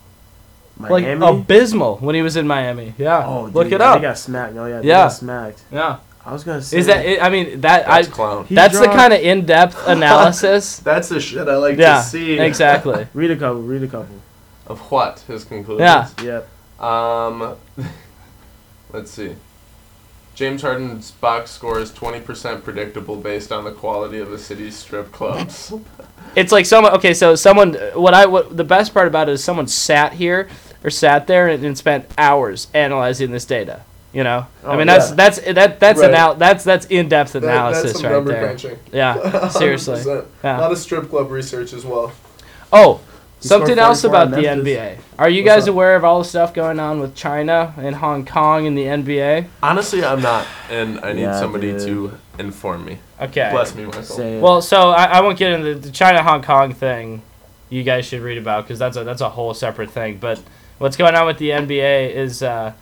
Miami. 0.76 1.14
like 1.20 1.34
abysmal 1.34 1.98
when 1.98 2.16
he 2.16 2.22
was 2.22 2.36
in 2.36 2.48
Miami. 2.48 2.94
Yeah, 2.98 3.24
oh, 3.24 3.44
look 3.44 3.66
dude, 3.66 3.74
it 3.74 3.78
They 3.78 3.84
up. 3.84 4.02
got 4.02 4.18
smacked. 4.18 4.56
Oh 4.56 4.66
yeah, 4.66 4.80
they 4.80 4.88
Yeah. 4.88 5.04
got 5.04 5.08
smacked. 5.12 5.62
Yeah, 5.70 5.98
I 6.26 6.32
was 6.32 6.42
gonna 6.42 6.62
say. 6.62 6.78
is 6.78 6.86
that? 6.86 7.22
I 7.22 7.28
mean 7.28 7.60
that 7.60 7.88
I. 7.88 8.02
That's 8.02 8.14
clown. 8.14 8.46
He 8.46 8.54
That's 8.54 8.78
the 8.78 8.86
kind 8.86 9.12
of 9.12 9.20
in-depth 9.20 9.76
analysis. 9.86 10.78
That's 10.84 11.08
the 11.08 11.20
shit 11.20 11.48
I 11.48 11.56
like 11.56 11.76
yeah, 11.78 11.98
to 11.98 12.02
see. 12.02 12.38
exactly. 12.38 13.06
Read 13.14 13.30
a 13.30 13.36
couple. 13.36 13.62
Read 13.62 13.82
a 13.82 13.88
couple. 13.88 14.16
Of 14.66 14.80
what? 14.90 15.20
His 15.20 15.44
conclusions. 15.44 15.80
Yeah. 16.22 16.42
Yep. 16.78 16.82
Um, 16.82 17.56
let's 18.92 19.10
see. 19.10 19.36
James 20.34 20.62
Harden's 20.62 21.12
box 21.12 21.52
score 21.52 21.78
is 21.78 21.92
20% 21.92 22.64
predictable 22.64 23.14
based 23.14 23.52
on 23.52 23.62
the 23.62 23.70
quality 23.70 24.18
of 24.18 24.30
the 24.30 24.38
city's 24.38 24.76
strip 24.76 25.12
clubs. 25.12 25.72
It's 26.34 26.50
like 26.50 26.66
someone. 26.66 26.92
Okay, 26.94 27.14
so 27.14 27.36
someone. 27.36 27.74
What 27.94 28.14
I 28.14 28.26
what 28.26 28.56
the 28.56 28.64
best 28.64 28.94
part 28.94 29.06
about 29.06 29.28
it 29.28 29.32
is 29.32 29.44
someone 29.44 29.68
sat 29.68 30.14
here 30.14 30.48
or 30.82 30.90
sat 30.90 31.26
there 31.26 31.48
and, 31.48 31.62
and 31.64 31.76
spent 31.76 32.06
hours 32.16 32.68
analyzing 32.72 33.30
this 33.30 33.44
data. 33.44 33.82
You 34.14 34.22
know, 34.22 34.46
I 34.64 34.66
Oh, 34.72 34.76
mean 34.76 34.86
that's 34.86 35.10
yeah. 35.10 35.14
that's 35.16 35.40
that 35.40 35.80
that's 35.80 36.00
Right. 36.00 36.10
anal- 36.14 36.36
that's 36.36 36.62
that's 36.64 36.86
in 36.86 37.08
depth 37.08 37.32
That- 37.32 37.42
analysis 37.42 37.92
that's 37.94 38.04
right 38.04 38.24
there. 38.24 38.44
crunching. 38.44 38.78
Yeah, 38.92 39.48
seriously. 39.48 40.00
Yeah. 40.42 40.58
A 40.58 40.60
lot 40.60 40.70
of 40.72 40.78
strip 40.78 41.10
club 41.10 41.30
research 41.32 41.72
as 41.72 41.84
well. 41.84 42.12
Oh, 42.72 43.00
He 43.42 43.48
something 43.48 43.76
else 43.78 44.04
about 44.04 44.30
the 44.30 44.40
Memphis. 44.40 44.76
NBA. 44.78 44.96
Are 45.18 45.28
you 45.28 45.42
What's 45.42 45.54
guys 45.54 45.62
up? 45.64 45.70
aware 45.70 45.96
of 45.96 46.04
all 46.04 46.20
the 46.20 46.24
stuff 46.24 46.54
going 46.54 46.78
on 46.78 47.00
with 47.00 47.14
China 47.16 47.74
and 47.76 47.96
Hong 47.96 48.24
Kong 48.24 48.66
and 48.68 48.78
the 48.78 48.84
NBA? 48.86 49.46
Honestly, 49.62 50.04
I'm 50.04 50.22
not, 50.22 50.46
and 50.70 51.00
I 51.04 51.12
need 51.12 51.22
Yeah, 51.22 51.38
somebody 51.40 51.72
dude. 51.72 51.80
to 51.82 52.12
inform 52.38 52.84
me. 52.84 52.98
Okay. 53.20 53.48
Bless 53.52 53.74
me, 53.74 53.84
Michael. 53.84 54.02
Say. 54.02 54.38
Well, 54.40 54.62
so 54.62 54.90
I, 54.90 55.04
I 55.06 55.20
won't 55.22 55.38
get 55.38 55.52
into 55.52 55.74
the 55.74 55.90
China 55.90 56.22
Hong 56.22 56.42
Kong 56.42 56.72
thing. 56.72 57.22
You 57.68 57.82
guys 57.82 58.06
should 58.06 58.20
read 58.22 58.38
about 58.38 58.64
because 58.64 58.78
that's 58.78 58.96
a 58.96 59.02
that's 59.02 59.20
a 59.22 59.30
whole 59.30 59.54
separate 59.54 59.90
thing. 59.90 60.18
But 60.20 60.40
what's 60.78 60.96
going 60.96 61.16
on 61.16 61.26
with 61.26 61.38
the 61.38 61.50
NBA 61.50 62.14
is 62.14 62.42
uh, 62.42 62.72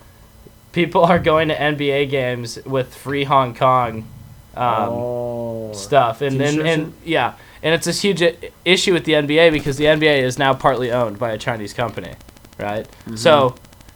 people 0.73 1.05
are 1.05 1.19
going 1.19 1.49
to 1.49 1.57
NBA 1.57 2.11
games 2.11 2.59
with 2.65 2.95
free 2.95 3.25
Hong 3.25 3.55
Kong 3.55 4.09
um, 4.55 4.89
oh. 4.91 5.73
stuff, 5.73 6.21
and 6.21 6.41
and, 6.41 6.61
and 6.61 6.95
yeah, 7.05 7.35
and 7.63 7.75
it's 7.75 7.87
this 7.87 8.03
huge 8.03 8.23
issue 8.65 8.93
with 8.93 9.05
the 9.05 9.13
NBA 9.13 9.53
because 9.53 9.77
the 9.77 9.85
NBA 9.85 10.23
is 10.23 10.39
now 10.39 10.53
partly 10.55 10.91
owned 10.91 11.19
by 11.19 11.33
a 11.33 11.39
Chinese 11.39 11.73
company, 11.73 12.15
right? 12.59 12.87
So. 13.15 13.55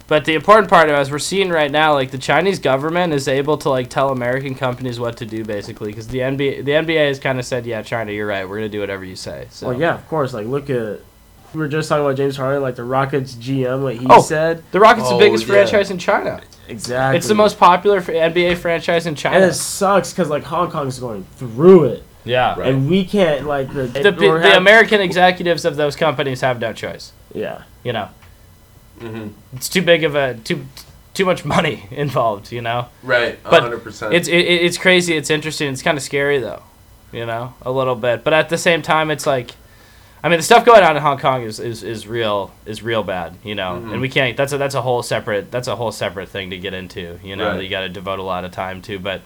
But 0.08 0.24
the 0.24 0.34
important 0.34 0.70
part 0.70 0.88
of 0.88 0.96
it 0.96 1.00
is 1.00 1.10
we're 1.10 1.18
seeing 1.18 1.48
right 1.48 1.68
now, 1.68 1.92
like 1.92 2.12
the 2.12 2.18
Chinese 2.18 2.60
government 2.60 3.12
is 3.12 3.26
able 3.26 3.58
to 3.58 3.70
like 3.70 3.90
tell 3.90 4.10
American 4.10 4.54
companies 4.54 5.00
what 5.00 5.16
to 5.16 5.26
do, 5.26 5.44
basically, 5.44 5.88
because 5.88 6.06
the 6.06 6.20
NBA 6.20 6.64
the 6.64 6.70
NBA 6.70 7.08
has 7.08 7.18
kind 7.18 7.40
of 7.40 7.44
said, 7.44 7.66
yeah, 7.66 7.82
China, 7.82 8.12
you're 8.12 8.28
right, 8.28 8.48
we're 8.48 8.58
gonna 8.58 8.68
do 8.68 8.78
whatever 8.78 9.04
you 9.04 9.16
say. 9.16 9.48
So 9.50 9.66
Well, 9.68 9.80
yeah, 9.80 9.94
of 9.94 10.06
course. 10.06 10.32
Like, 10.32 10.46
look 10.46 10.70
at. 10.70 11.00
We 11.56 11.62
were 11.62 11.68
just 11.68 11.88
talking 11.88 12.04
about 12.04 12.16
James 12.18 12.36
Harden, 12.36 12.60
like 12.60 12.76
the 12.76 12.84
Rockets 12.84 13.34
GM, 13.34 13.82
what 13.82 13.96
he 13.96 14.06
Oh. 14.10 14.20
said. 14.20 14.62
the 14.72 14.78
Rockets 14.78 15.06
Oh, 15.08 15.16
the 15.18 15.24
biggest 15.24 15.46
yeah. 15.46 15.54
franchise 15.54 15.90
in 15.90 15.96
China. 15.96 16.42
Exactly. 16.68 17.16
It's 17.16 17.28
the 17.28 17.34
most 17.34 17.58
popular 17.58 18.02
NBA 18.02 18.56
franchise 18.56 19.06
in 19.06 19.14
China. 19.14 19.36
And 19.36 19.44
it 19.46 19.54
sucks 19.54 20.12
because 20.12 20.28
like 20.28 20.44
Hong 20.44 20.70
Kong's 20.70 20.98
going 20.98 21.24
through 21.36 21.84
it, 21.84 22.02
yeah, 22.24 22.58
Right. 22.58 22.68
and 22.68 22.90
we 22.90 23.06
can't 23.06 23.46
like 23.46 23.72
the 23.72 23.84
the, 23.84 24.14
we're 24.20 24.40
the 24.42 24.48
have- 24.48 24.58
American 24.58 25.00
executives 25.00 25.64
of 25.64 25.76
those 25.76 25.96
companies 25.96 26.42
have 26.42 26.60
no 26.60 26.74
choice. 26.74 27.12
Yeah. 27.32 27.62
You 27.82 27.94
know, 27.94 28.08
hmm 29.00 29.28
it's 29.54 29.70
too 29.70 29.80
big 29.80 30.04
of 30.04 30.14
a 30.14 30.34
too 30.34 30.66
too 31.14 31.24
much 31.24 31.42
money 31.46 31.86
involved. 31.90 32.52
You 32.52 32.60
know. 32.60 32.88
Right, 33.02 33.38
But 33.44 33.62
100%. 33.62 34.12
It's 34.12 34.28
it, 34.28 34.34
it- 34.36 34.62
it's 34.66 34.76
crazy. 34.76 35.16
It's 35.16 35.30
interesting. 35.30 35.72
It's 35.72 35.80
kind 35.82 35.96
of 35.96 36.04
scary 36.04 36.38
though, 36.38 36.62
you 37.12 37.24
know, 37.24 37.54
a 37.62 37.70
little 37.72 37.94
bit. 37.96 38.24
But 38.24 38.34
at 38.34 38.50
the 38.50 38.58
same 38.58 38.82
time, 38.82 39.10
it's 39.10 39.26
like, 39.26 39.52
I 40.26 40.28
mean, 40.28 40.40
the 40.40 40.42
stuff 40.42 40.64
going 40.64 40.82
on 40.82 40.96
in 40.96 41.02
Hong 41.02 41.18
Kong 41.18 41.44
is, 41.44 41.60
is, 41.60 41.84
is 41.84 42.08
real 42.08 42.50
is 42.64 42.82
real 42.82 43.04
bad, 43.04 43.36
you 43.44 43.54
know, 43.54 43.80
Mhm. 43.80 43.92
and 43.92 44.00
we 44.00 44.08
can't. 44.08 44.36
That's 44.36 44.52
a 44.52 44.58
that's 44.58 44.74
a 44.74 44.82
whole 44.82 45.04
separate 45.04 45.52
that's 45.52 45.68
a 45.68 45.76
whole 45.76 45.92
separate 45.92 46.28
thing 46.30 46.50
to 46.50 46.58
get 46.58 46.74
into, 46.74 47.20
you 47.22 47.36
know, 47.36 47.46
Right. 47.46 47.56
that 47.58 47.62
you 47.62 47.70
got 47.70 47.82
to 47.82 47.88
devote 47.88 48.18
a 48.18 48.24
lot 48.24 48.44
of 48.44 48.50
time 48.50 48.82
to. 48.82 48.98
But 48.98 49.20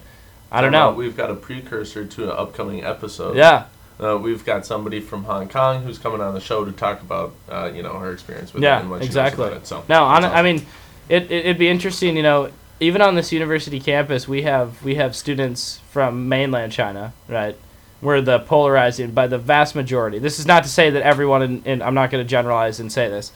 I 0.51 0.61
don't 0.61 0.71
know. 0.71 0.91
We've 0.91 1.17
got 1.17 1.31
a 1.31 1.33
precursor 1.33 2.05
to 2.05 2.23
an 2.25 2.29
upcoming 2.37 2.83
episode. 2.83 3.35
Yeah, 3.35 3.63
Uh, 3.99 4.15
we've 4.17 4.45
got 4.45 4.63
somebody 4.63 4.99
from 4.99 5.23
Hong 5.23 5.47
Kong 5.49 5.81
who's 5.81 5.97
coming 5.97 6.21
on 6.21 6.35
the 6.35 6.39
show 6.39 6.65
to 6.65 6.71
talk 6.71 7.01
about, 7.01 7.33
uh, 7.49 7.71
you 7.73 7.81
know, 7.81 7.93
her 7.97 8.11
experience 8.13 8.53
with 8.53 8.61
it 8.61 8.67
yeah, 8.67 8.79
and 8.79 8.89
what 8.91 8.97
she 8.97 9.05
knows 9.05 9.07
exactly. 9.07 9.47
about 9.47 9.57
it. 9.57 9.65
So 9.67 9.83
no, 9.89 10.03
on, 10.03 10.23
I 10.23 10.43
mean, 10.43 10.67
it, 11.09 11.23
it 11.31 11.45
it'd 11.45 11.57
be 11.57 11.67
interesting, 11.67 12.15
you 12.15 12.23
know. 12.23 12.49
Even 12.79 13.01
on 13.01 13.15
this 13.15 13.31
university 13.31 13.79
campus, 13.79 14.27
we 14.27 14.43
have 14.43 14.83
we 14.83 14.95
have 14.95 15.15
students 15.15 15.79
from 15.89 16.29
mainland 16.29 16.71
China, 16.71 17.13
right? 17.27 17.55
We're 18.01 18.21
the 18.21 18.39
polarizing 18.39 19.11
by 19.11 19.27
the 19.27 19.37
vast 19.37 19.75
majority. 19.75 20.17
This 20.17 20.39
is 20.39 20.45
not 20.45 20.63
to 20.63 20.69
say 20.69 20.89
that 20.89 21.03
everyone, 21.03 21.43
in, 21.43 21.63
in 21.63 21.81
I'm 21.81 21.93
not 21.93 22.09
going 22.09 22.23
to 22.23 22.27
generalize 22.27 22.79
and 22.79 22.91
say 22.91 23.09
this, 23.09 23.31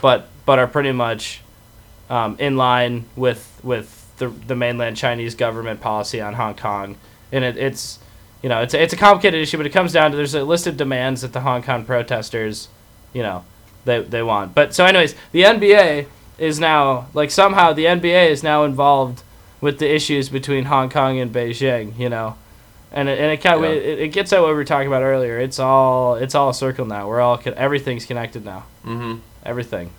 but 0.00 0.28
but 0.44 0.58
are 0.58 0.66
pretty 0.66 0.92
much 0.92 1.40
um, 2.10 2.36
in 2.38 2.56
line 2.56 3.06
with 3.16 3.60
with 3.62 4.12
the 4.18 4.28
the 4.28 4.54
mainland 4.54 4.96
Chinese 4.96 5.34
government 5.34 5.80
policy 5.80 6.20
on 6.20 6.34
Hong 6.34 6.54
Kong, 6.54 6.96
and 7.32 7.44
it, 7.44 7.56
it's 7.56 7.98
you 8.42 8.48
know 8.48 8.60
it's 8.60 8.74
a, 8.74 8.82
it's 8.82 8.92
a 8.92 8.96
complicated 8.96 9.40
issue, 9.40 9.56
but 9.56 9.66
it 9.66 9.70
comes 9.70 9.92
down 9.92 10.10
to 10.10 10.16
there's 10.16 10.34
a 10.34 10.44
list 10.44 10.66
of 10.66 10.76
demands 10.76 11.22
that 11.22 11.32
the 11.32 11.40
Hong 11.40 11.62
Kong 11.62 11.84
protesters, 11.84 12.68
you 13.12 13.22
know, 13.22 13.44
they 13.84 14.02
they 14.02 14.22
want. 14.22 14.54
But 14.54 14.74
so 14.74 14.84
anyways, 14.84 15.14
the 15.32 15.42
NBA 15.42 16.06
is 16.38 16.60
now 16.60 17.08
like 17.14 17.30
somehow 17.30 17.72
the 17.72 17.86
NBA 17.86 18.28
is 18.28 18.42
now 18.42 18.64
involved 18.64 19.22
with 19.60 19.78
the 19.78 19.92
issues 19.92 20.28
between 20.28 20.66
Hong 20.66 20.90
Kong 20.90 21.18
and 21.18 21.32
Beijing, 21.32 21.98
you 21.98 22.08
know. 22.08 22.36
And 22.92 23.08
it, 23.08 23.18
and 23.20 23.30
it 23.30 23.36
kind 23.40 23.56
of 23.56 23.70
Yeah. 23.70 23.76
it, 23.76 23.98
it 24.00 24.08
gets 24.08 24.32
at 24.32 24.40
what 24.40 24.48
we 24.48 24.54
were 24.54 24.64
talking 24.64 24.88
about 24.88 25.02
earlier. 25.02 25.38
It's 25.38 25.58
all 25.58 26.16
it's 26.16 26.34
all 26.34 26.50
a 26.50 26.54
circle 26.54 26.86
now. 26.86 27.06
We're 27.08 27.20
all 27.20 27.38
con- 27.38 27.54
everything's 27.56 28.04
connected 28.06 28.44
now. 28.44 28.64
Mm-hmm. 28.84 29.18
Everything, 29.44 29.90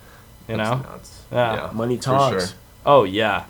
you 0.48 0.58
That's 0.58 0.70
know. 0.70 0.78
nuts. 0.92 1.22
Yeah. 1.32 1.70
Money 1.74 1.98
for 1.98 2.04
talks. 2.04 2.48
sure. 2.50 2.58
Oh 2.86 3.04
yeah, 3.06 3.46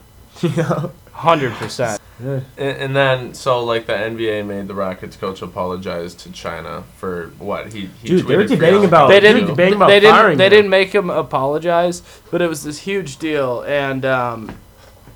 hundred 1.13 1.53
percent. 1.53 1.99
And, 2.19 2.45
and 2.57 2.95
then, 2.95 3.33
so 3.33 3.63
like 3.63 3.87
the 3.87 3.93
NBA 3.93 4.45
made 4.45 4.67
the 4.67 4.75
Rockets 4.75 5.15
coach 5.15 5.41
apologize 5.41 6.13
to 6.15 6.31
China 6.31 6.83
for 6.97 7.31
what 7.39 7.73
he, 7.73 7.89
he 8.01 8.09
Dude, 8.09 8.27
they 8.27 8.37
were 8.37 8.43
debating 8.45 8.85
about- 8.85 9.07
They 9.07 9.19
they 9.19 9.33
didn't. 9.33 9.47
debating 9.47 9.73
about 9.75 9.87
They 9.87 9.99
didn't. 9.99 10.37
They 10.37 10.45
him. 10.45 10.49
didn't 10.51 10.69
make 10.69 10.93
him 10.93 11.09
apologize, 11.09 12.03
but 12.29 12.41
it 12.43 12.47
was 12.47 12.63
this 12.63 12.79
huge 12.79 13.17
deal. 13.17 13.63
And 13.63 14.05
um, 14.05 14.55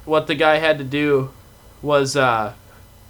what 0.06 0.26
the 0.26 0.34
guy 0.34 0.58
had 0.58 0.80
to 0.80 0.84
do 0.84 1.30
was 1.84 2.16
uh, 2.16 2.54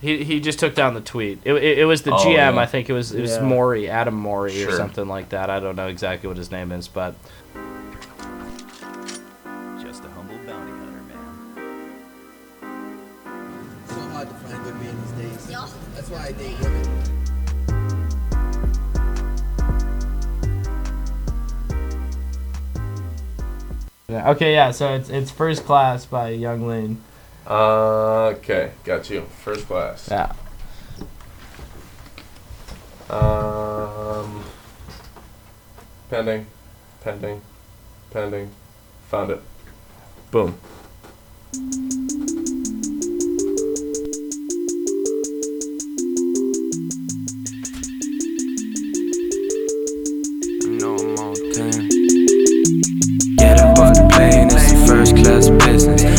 he 0.01 0.23
he 0.23 0.39
just 0.39 0.60
took 0.60 0.75
down 0.75 0.93
the 0.93 1.01
tweet. 1.01 1.39
It, 1.45 1.53
it, 1.55 1.79
it 1.79 1.86
was 1.86 2.03
the 2.03 2.12
Oh, 2.13 2.17
GM. 2.17 2.34
yeah. 2.34 2.55
I 2.58 2.65
think 2.65 2.89
it 2.89 2.93
was 2.93 3.12
it 3.13 3.21
was 3.21 3.36
Yeah. 3.38 3.41
Morey, 3.43 3.89
Adam 3.89 4.15
Morey, 4.15 4.63
or 4.63 4.71
something 4.71 5.08
like 5.08 5.29
that. 5.29 5.49
I 5.49 5.60
don't 5.60 5.75
know 5.75 5.88
exactly 5.88 6.27
what 6.27 6.38
his 6.38 6.51
name 6.51 6.71
is, 6.71 6.88
but 6.88 7.15
Just 9.81 10.03
a 10.03 10.10
humble 10.10 10.38
bounty 10.45 10.71
hunter, 10.71 11.01
man. 11.08 12.01
so 13.88 13.95
hard 14.12 14.27
to 14.29 14.36
find 14.36 14.63
good 14.63 14.75
men 14.75 14.95
these 15.01 15.31
days. 15.31 15.47
That's 15.95 16.10
why 16.10 16.25
I 16.27 16.31
date 16.34 16.60
women. 16.62 16.86
okay, 24.10 24.53
yeah. 24.53 24.71
So 24.71 24.93
it's 24.93 25.10
it's 25.10 25.31
first 25.31 25.65
class 25.65 26.05
by 26.05 26.29
Yung 26.29 26.67
Lean. 26.67 27.01
Uh, 27.47 28.34
okay, 28.38 28.71
got 28.84 29.10
you. 29.10 29.21
First 29.43 29.67
class. 29.67 30.10
Yeah. 30.10 30.34
Um, 33.10 34.43
pending, 36.10 36.47
pending, 37.01 37.41
pending. 38.12 38.49
Found 39.10 39.31
it. 39.31 39.41
Boom. 40.31 40.58
know 50.79 50.95
I'm 50.95 51.15
on 51.19 51.36
time. 51.53 51.89
Get 53.38 53.60
up 53.60 53.79
on 53.79 53.93
the 53.93 54.10
plane, 54.12 54.47
it's 54.51 54.71
a 54.71 54.88
first 54.88 55.15
class 55.15 55.49
business. 55.49 56.14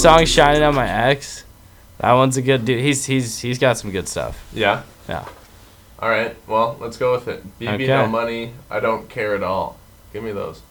Song 0.00 0.24
"Shining 0.24 0.62
on 0.62 0.74
My 0.74 0.88
Ex." 0.88 1.44
That 1.98 2.12
one's 2.12 2.36
a 2.36 2.42
good 2.42 2.64
dude. 2.64 2.80
He's 2.80 3.04
he's 3.04 3.38
he's 3.38 3.58
got 3.58 3.76
some 3.76 3.90
good 3.90 4.08
stuff. 4.08 4.42
Yeah. 4.52 4.82
Yeah. 5.08 5.26
All 5.98 6.08
right. 6.08 6.34
Well, 6.46 6.76
let's 6.80 6.96
go 6.96 7.12
with 7.12 7.28
it. 7.28 7.44
BB 7.58 7.74
Okay. 7.74 7.86
no 7.86 8.06
money. 8.06 8.54
I 8.70 8.80
don't 8.80 9.08
care 9.08 9.34
at 9.34 9.42
all. 9.42 9.78
Give 10.12 10.22
me 10.22 10.32
those. 10.32 10.62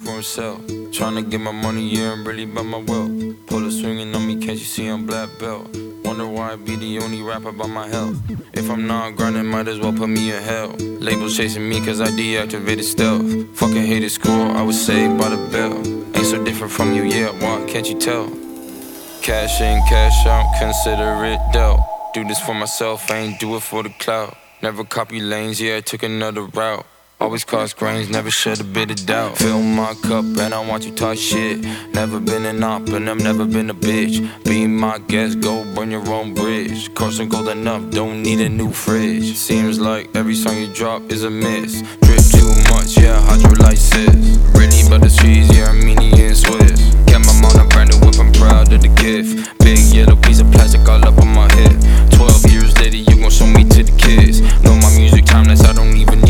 for 0.00 0.12
himself. 0.14 0.60
Trying 0.92 1.16
to 1.16 1.22
get 1.22 1.40
my 1.40 1.52
money, 1.52 1.88
yeah, 1.90 2.12
I'm 2.12 2.26
really 2.26 2.46
by 2.46 2.62
my 2.62 2.78
wealth. 2.78 3.12
Pull 3.46 3.66
a 3.66 3.70
swinging 3.70 4.14
on 4.14 4.26
me, 4.26 4.34
can't 4.36 4.58
you 4.58 4.64
see 4.64 4.86
I'm 4.86 5.06
black 5.06 5.28
belt? 5.38 5.68
I 6.10 6.12
wonder 6.12 6.26
why 6.26 6.54
I 6.54 6.56
be 6.56 6.74
the 6.74 6.98
only 6.98 7.22
rapper 7.22 7.50
about 7.50 7.70
my 7.70 7.86
health. 7.86 8.20
If 8.52 8.68
I'm 8.68 8.84
not 8.88 9.14
grinding, 9.14 9.46
might 9.46 9.68
as 9.68 9.78
well 9.78 9.92
put 9.92 10.08
me 10.08 10.32
in 10.32 10.42
hell. 10.42 10.70
Labels 10.98 11.36
chasing 11.36 11.68
me 11.68 11.78
cause 11.86 12.00
I 12.00 12.08
deactivated 12.08 12.82
stealth. 12.82 13.22
Fucking 13.56 13.86
hated 13.86 14.10
school, 14.10 14.50
I 14.50 14.62
was 14.62 14.84
saved 14.84 15.16
by 15.18 15.28
the 15.28 15.36
bell. 15.52 15.76
Ain't 16.16 16.26
so 16.26 16.44
different 16.44 16.72
from 16.72 16.94
you, 16.94 17.04
yeah, 17.04 17.30
why 17.40 17.64
can't 17.70 17.88
you 17.88 17.96
tell? 17.96 18.26
Cash 19.22 19.60
in, 19.60 19.80
cash 19.88 20.26
out, 20.26 20.52
consider 20.58 21.24
it 21.26 21.38
dealt. 21.52 21.78
Do 22.12 22.24
this 22.24 22.40
for 22.40 22.54
myself, 22.54 23.08
I 23.08 23.18
ain't 23.18 23.38
do 23.38 23.54
it 23.54 23.60
for 23.60 23.84
the 23.84 23.90
clout. 23.90 24.36
Never 24.62 24.82
copy 24.82 25.20
lanes, 25.20 25.60
yeah, 25.60 25.76
I 25.76 25.80
took 25.80 26.02
another 26.02 26.42
route. 26.42 26.86
Always 27.20 27.44
cause 27.44 27.74
grains, 27.74 28.08
never 28.08 28.30
shed 28.30 28.60
a 28.60 28.64
bit 28.64 28.90
of 28.90 29.04
doubt. 29.04 29.36
Fill 29.36 29.60
my 29.60 29.92
cup 29.92 30.24
and 30.24 30.54
I 30.54 30.66
want 30.66 30.86
you 30.86 30.90
talk 30.90 31.18
shit. 31.18 31.60
Never 31.92 32.18
been 32.18 32.46
an 32.46 32.64
op 32.64 32.88
and 32.88 33.10
I've 33.10 33.20
never 33.20 33.44
been 33.44 33.68
a 33.68 33.74
bitch. 33.74 34.26
Be 34.44 34.66
my 34.66 34.98
guest, 35.00 35.38
go 35.40 35.62
burn 35.74 35.90
your 35.90 36.08
own 36.08 36.32
bridge. 36.32 36.94
Coursing 36.94 37.28
gold 37.28 37.48
enough, 37.48 37.90
don't 37.90 38.22
need 38.22 38.40
a 38.40 38.48
new 38.48 38.72
fridge. 38.72 39.36
Seems 39.36 39.78
like 39.78 40.08
every 40.16 40.34
song 40.34 40.56
you 40.56 40.72
drop 40.72 41.12
is 41.12 41.22
a 41.24 41.30
miss. 41.30 41.82
Drip 42.00 42.24
too 42.32 42.48
much, 42.72 42.96
yeah, 42.96 43.20
hydrolysis. 43.28 44.56
Really 44.56 44.88
by 44.88 44.96
the 44.96 45.10
cheese, 45.10 45.54
yeah, 45.54 45.66
Armenian 45.66 46.34
Swiss. 46.34 46.80
Get 47.04 47.20
my 47.20 47.38
mom 47.42 47.52
a 47.60 47.68
brand 47.68 47.90
new 47.90 47.98
whip, 48.00 48.18
I'm 48.18 48.32
proud 48.32 48.72
of 48.72 48.80
the 48.80 48.88
gift. 48.88 49.58
Big 49.58 49.78
yellow 49.92 50.16
piece 50.16 50.40
of 50.40 50.50
plastic 50.52 50.88
all 50.88 51.04
up 51.06 51.18
on 51.18 51.28
my 51.28 51.52
hip. 51.52 51.76
12 52.16 52.50
years 52.50 52.78
later, 52.78 52.96
you 52.96 53.20
gon' 53.20 53.30
show 53.30 53.46
me 53.46 53.64
to 53.68 53.82
the 53.82 53.92
kids. 53.98 54.40
Know 54.62 54.74
my 54.74 54.88
music 54.96 55.26
timeless, 55.26 55.62
I 55.64 55.74
don't 55.74 55.94
even 55.98 56.22
need 56.22 56.29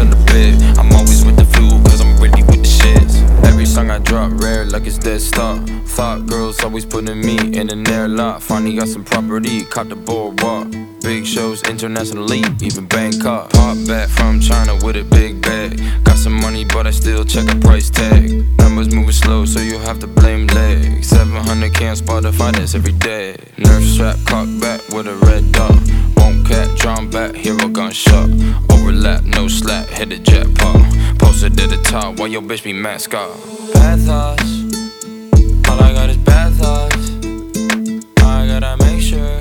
on 0.00 0.10
the 0.10 0.16
bed. 0.26 0.54
I'm 0.78 0.90
always 0.92 1.24
with 1.24 1.36
the 1.36 1.44
flu, 1.44 1.68
cause 1.84 2.00
I'm 2.00 2.16
really 2.18 2.42
with 2.42 2.62
the 2.64 2.72
shits. 2.80 3.14
Every 3.44 3.66
song 3.66 3.90
I 3.90 3.98
drop, 3.98 4.32
rare 4.40 4.64
like 4.64 4.86
it's 4.86 4.98
dead 4.98 5.20
stock. 5.20 5.60
Thought 5.84 6.26
girls 6.26 6.62
always 6.64 6.86
putting 6.86 7.20
me 7.20 7.36
in 7.58 7.70
an 7.70 7.86
air 7.88 8.08
lot. 8.08 8.42
Finally 8.42 8.76
got 8.76 8.88
some 8.88 9.04
property, 9.04 9.64
caught 9.64 9.88
the 9.88 9.96
boardwalk. 9.96 10.68
Big 11.02 11.26
shows 11.26 11.62
internationally, 11.68 12.42
even 12.62 12.86
Bangkok. 12.86 13.50
Pop 13.50 13.76
back 13.86 14.08
from 14.08 14.40
China 14.40 14.74
with 14.84 14.96
a 14.96 15.04
big 15.04 15.42
bag. 15.42 15.80
Got 16.04 16.16
some 16.16 16.34
money, 16.34 16.64
but 16.64 16.86
I 16.86 16.90
still 16.90 17.24
check 17.24 17.52
a 17.54 17.56
price 17.58 17.90
tag. 17.90 18.24
Numbers 18.58 18.94
moving 18.94 19.12
slow, 19.12 19.44
so 19.44 19.60
you 19.60 19.78
have 19.78 19.98
to 20.00 20.06
blame 20.06 20.46
leg. 20.48 21.02
700k 21.02 21.90
on 21.90 21.96
Spotify, 21.96 22.52
that's 22.52 22.74
every 22.74 22.92
day. 22.92 23.36
Nerf 23.56 23.82
strap, 23.94 24.16
cock 24.26 24.48
back 24.60 24.80
with 24.88 25.06
a 25.06 25.16
red 25.26 25.52
dot. 25.52 25.99
Won't 26.50 26.68
cat, 26.68 26.78
drawn 26.78 27.10
back, 27.10 27.34
hero 27.34 27.68
gunshot. 27.68 28.28
Overlap, 28.70 29.24
no 29.24 29.48
slap, 29.48 29.88
hit 29.88 30.08
the 30.08 30.18
jackpot. 30.18 30.76
Posted 31.18 31.58
at 31.60 31.70
the 31.70 31.80
top, 31.82 32.18
while 32.18 32.28
your 32.28 32.42
bitch 32.42 32.64
be 32.64 32.72
mascot. 32.72 33.36
Bad 33.72 34.00
thoughts, 34.00 34.42
all 35.68 35.80
I 35.80 35.92
got 35.92 36.10
is 36.10 36.16
bad 36.18 36.52
thoughts. 36.54 37.10
I 38.22 38.46
gotta 38.46 38.76
make 38.84 39.00
sure 39.00 39.40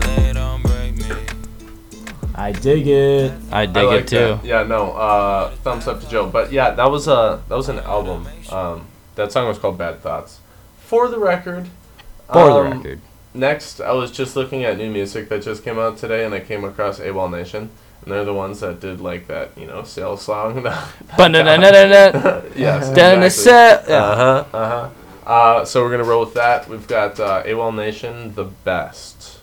they 0.00 0.32
don't 0.32 0.62
break 0.62 0.96
me. 0.96 1.16
I 2.34 2.52
dig 2.52 2.86
it. 2.86 3.32
I 3.50 3.66
dig 3.66 3.76
I 3.76 3.82
like 3.82 4.00
it 4.02 4.08
too. 4.08 4.16
that. 4.16 4.44
Yeah, 4.44 4.62
no. 4.62 4.92
Uh, 4.92 5.50
thumbs 5.56 5.86
up 5.88 6.00
to 6.00 6.08
Joe. 6.08 6.28
But 6.28 6.52
yeah, 6.52 6.70
that 6.70 6.90
was 6.90 7.08
a 7.08 7.42
that 7.48 7.56
was 7.56 7.68
an 7.68 7.80
album. 7.80 8.28
Um, 8.50 8.86
that 9.16 9.32
song 9.32 9.48
was 9.48 9.58
called 9.58 9.78
Bad 9.78 10.00
Thoughts. 10.00 10.40
For 10.78 11.08
the 11.08 11.18
record. 11.18 11.68
For 12.28 12.46
the 12.46 12.54
um, 12.54 12.70
record. 12.78 13.00
Next, 13.34 13.80
I 13.80 13.92
was 13.92 14.10
just 14.10 14.36
looking 14.36 14.64
at 14.64 14.76
new 14.76 14.90
music 14.90 15.28
that 15.30 15.42
just 15.42 15.64
came 15.64 15.78
out 15.78 15.96
today, 15.96 16.24
and 16.24 16.34
I 16.34 16.40
came 16.40 16.64
across 16.64 16.98
AWOL 17.00 17.30
Nation, 17.30 17.70
and 18.02 18.12
they're 18.12 18.24
the 18.26 18.34
ones 18.34 18.60
that 18.60 18.80
did 18.80 19.00
like 19.00 19.26
that, 19.28 19.50
you 19.56 19.66
know, 19.66 19.84
sales 19.84 20.22
song. 20.22 20.62
Yes, 22.56 22.88
Dun-na-sa- 22.94 23.50
exactly. 23.50 23.92
yeah. 23.94 24.02
Uh 24.04 24.16
huh. 24.16 24.44
Uh 24.56 24.68
huh. 24.68 24.88
Uh, 25.24 25.64
so 25.64 25.82
we're 25.82 25.90
gonna 25.92 26.04
roll 26.04 26.24
with 26.24 26.34
that. 26.34 26.68
We've 26.68 26.86
got 26.86 27.18
uh, 27.20 27.42
AWOL 27.44 27.74
Nation, 27.74 28.34
the 28.34 28.44
best. 28.44 29.38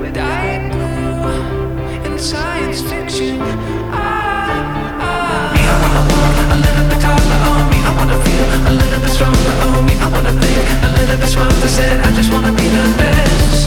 With 0.00 0.14
diet 0.14 0.72
glue 0.72 0.80
and 2.04 2.20
science 2.20 2.82
fiction. 2.82 3.38
Me, 3.38 3.44
I 3.48 3.50
wanna 5.80 6.02
walk 6.12 6.36
a 6.52 6.56
little 6.60 6.84
bit 6.90 7.00
taller 7.00 7.38
on 7.48 7.64
me. 7.72 7.78
I 7.80 7.90
wanna 7.96 8.18
feel 8.20 8.44
a 8.68 8.72
little 8.76 9.00
bit 9.00 9.08
stronger 9.10 9.52
on 9.64 9.86
me. 9.86 9.94
I 9.96 10.08
wanna 10.12 10.32
think 10.36 10.68
a 10.84 10.88
little 11.00 11.16
bit 11.16 11.28
smarter. 11.28 11.68
Said 11.68 12.00
I 12.04 12.10
just 12.12 12.30
wanna 12.32 12.52
be 12.52 12.68
the 12.68 12.84
best. 13.00 13.66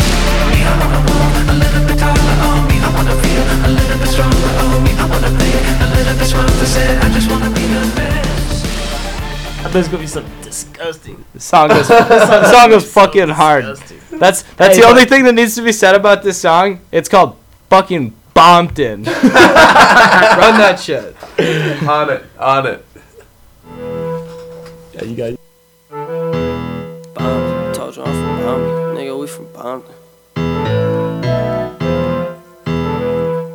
Me, 0.53 0.61
I 0.61 0.69
wanna 0.77 1.01
walk 1.09 1.33
a 1.49 1.53
little 1.57 1.81
bit 1.89 1.97
taller 1.97 2.35
on 2.45 2.61
me. 2.69 2.77
I 2.77 2.89
wanna 2.93 3.15
feel 3.25 3.41
a 3.65 3.69
little 3.73 3.97
bit 3.97 4.09
stronger 4.13 4.53
on 4.69 4.83
me. 4.85 4.93
I 5.01 5.09
wanna 5.09 5.33
think 5.33 5.57
a 5.81 5.89
little 5.97 6.13
bit 6.13 6.29
smarter. 6.29 6.65
Said 6.69 7.01
I 7.01 7.09
just 7.09 7.25
wanna 7.31 7.49
be 7.57 7.65
the 7.65 7.81
best. 7.97 8.69
I 9.65 9.67
bet 9.73 9.81
it's 9.81 9.89
gonna 9.89 10.03
be 10.05 10.07
something 10.07 10.29
disgusting. 10.43 11.25
The 11.33 11.39
song 11.39 11.69
goes. 11.69 11.87
the 11.87 12.51
song 12.51 12.69
goes 12.69 12.85
fucking 12.85 13.29
hard. 13.29 13.65
That's 14.19 14.43
that's 14.57 14.75
Hey, 14.75 14.81
the 14.81 14.87
only 14.87 15.05
thing 15.05 15.23
that 15.23 15.33
needs 15.33 15.55
to 15.55 15.61
be 15.61 15.71
said 15.71 15.95
about 15.95 16.23
this 16.23 16.39
song. 16.41 16.81
It's 16.91 17.07
called 17.07 17.37
fucking 17.69 18.13
Bompton. 18.35 19.05
Run 19.05 20.57
that 20.59 20.79
shit. 20.79 21.15
on 21.87 22.09
it, 22.09 22.23
on 22.37 22.67
it. 22.67 22.85
Yeah, 24.93 25.03
you 25.03 25.15
guys. 25.15 25.37
Bombed. 25.89 27.75
Told 27.75 27.95
you 27.95 28.03
I'm 28.03 28.13
from 28.13 28.37
Bombed. 28.43 28.97
Nigga, 28.97 29.19
we 29.19 29.27
from 29.27 29.47
Bombed. 29.53 29.83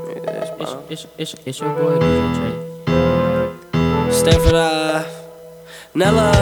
Nigga, 0.09 0.27
that's 0.27 0.51
It's, 0.61 0.73
it's, 0.91 1.07
it's, 1.19 1.47
it's 1.47 1.61
your 1.61 1.75
boy 1.75 1.99
DJ 1.99 2.35
Trey. 2.37 4.13
Stanford 4.13 4.55
Ave. 4.55 5.24
Nella. 5.97 6.33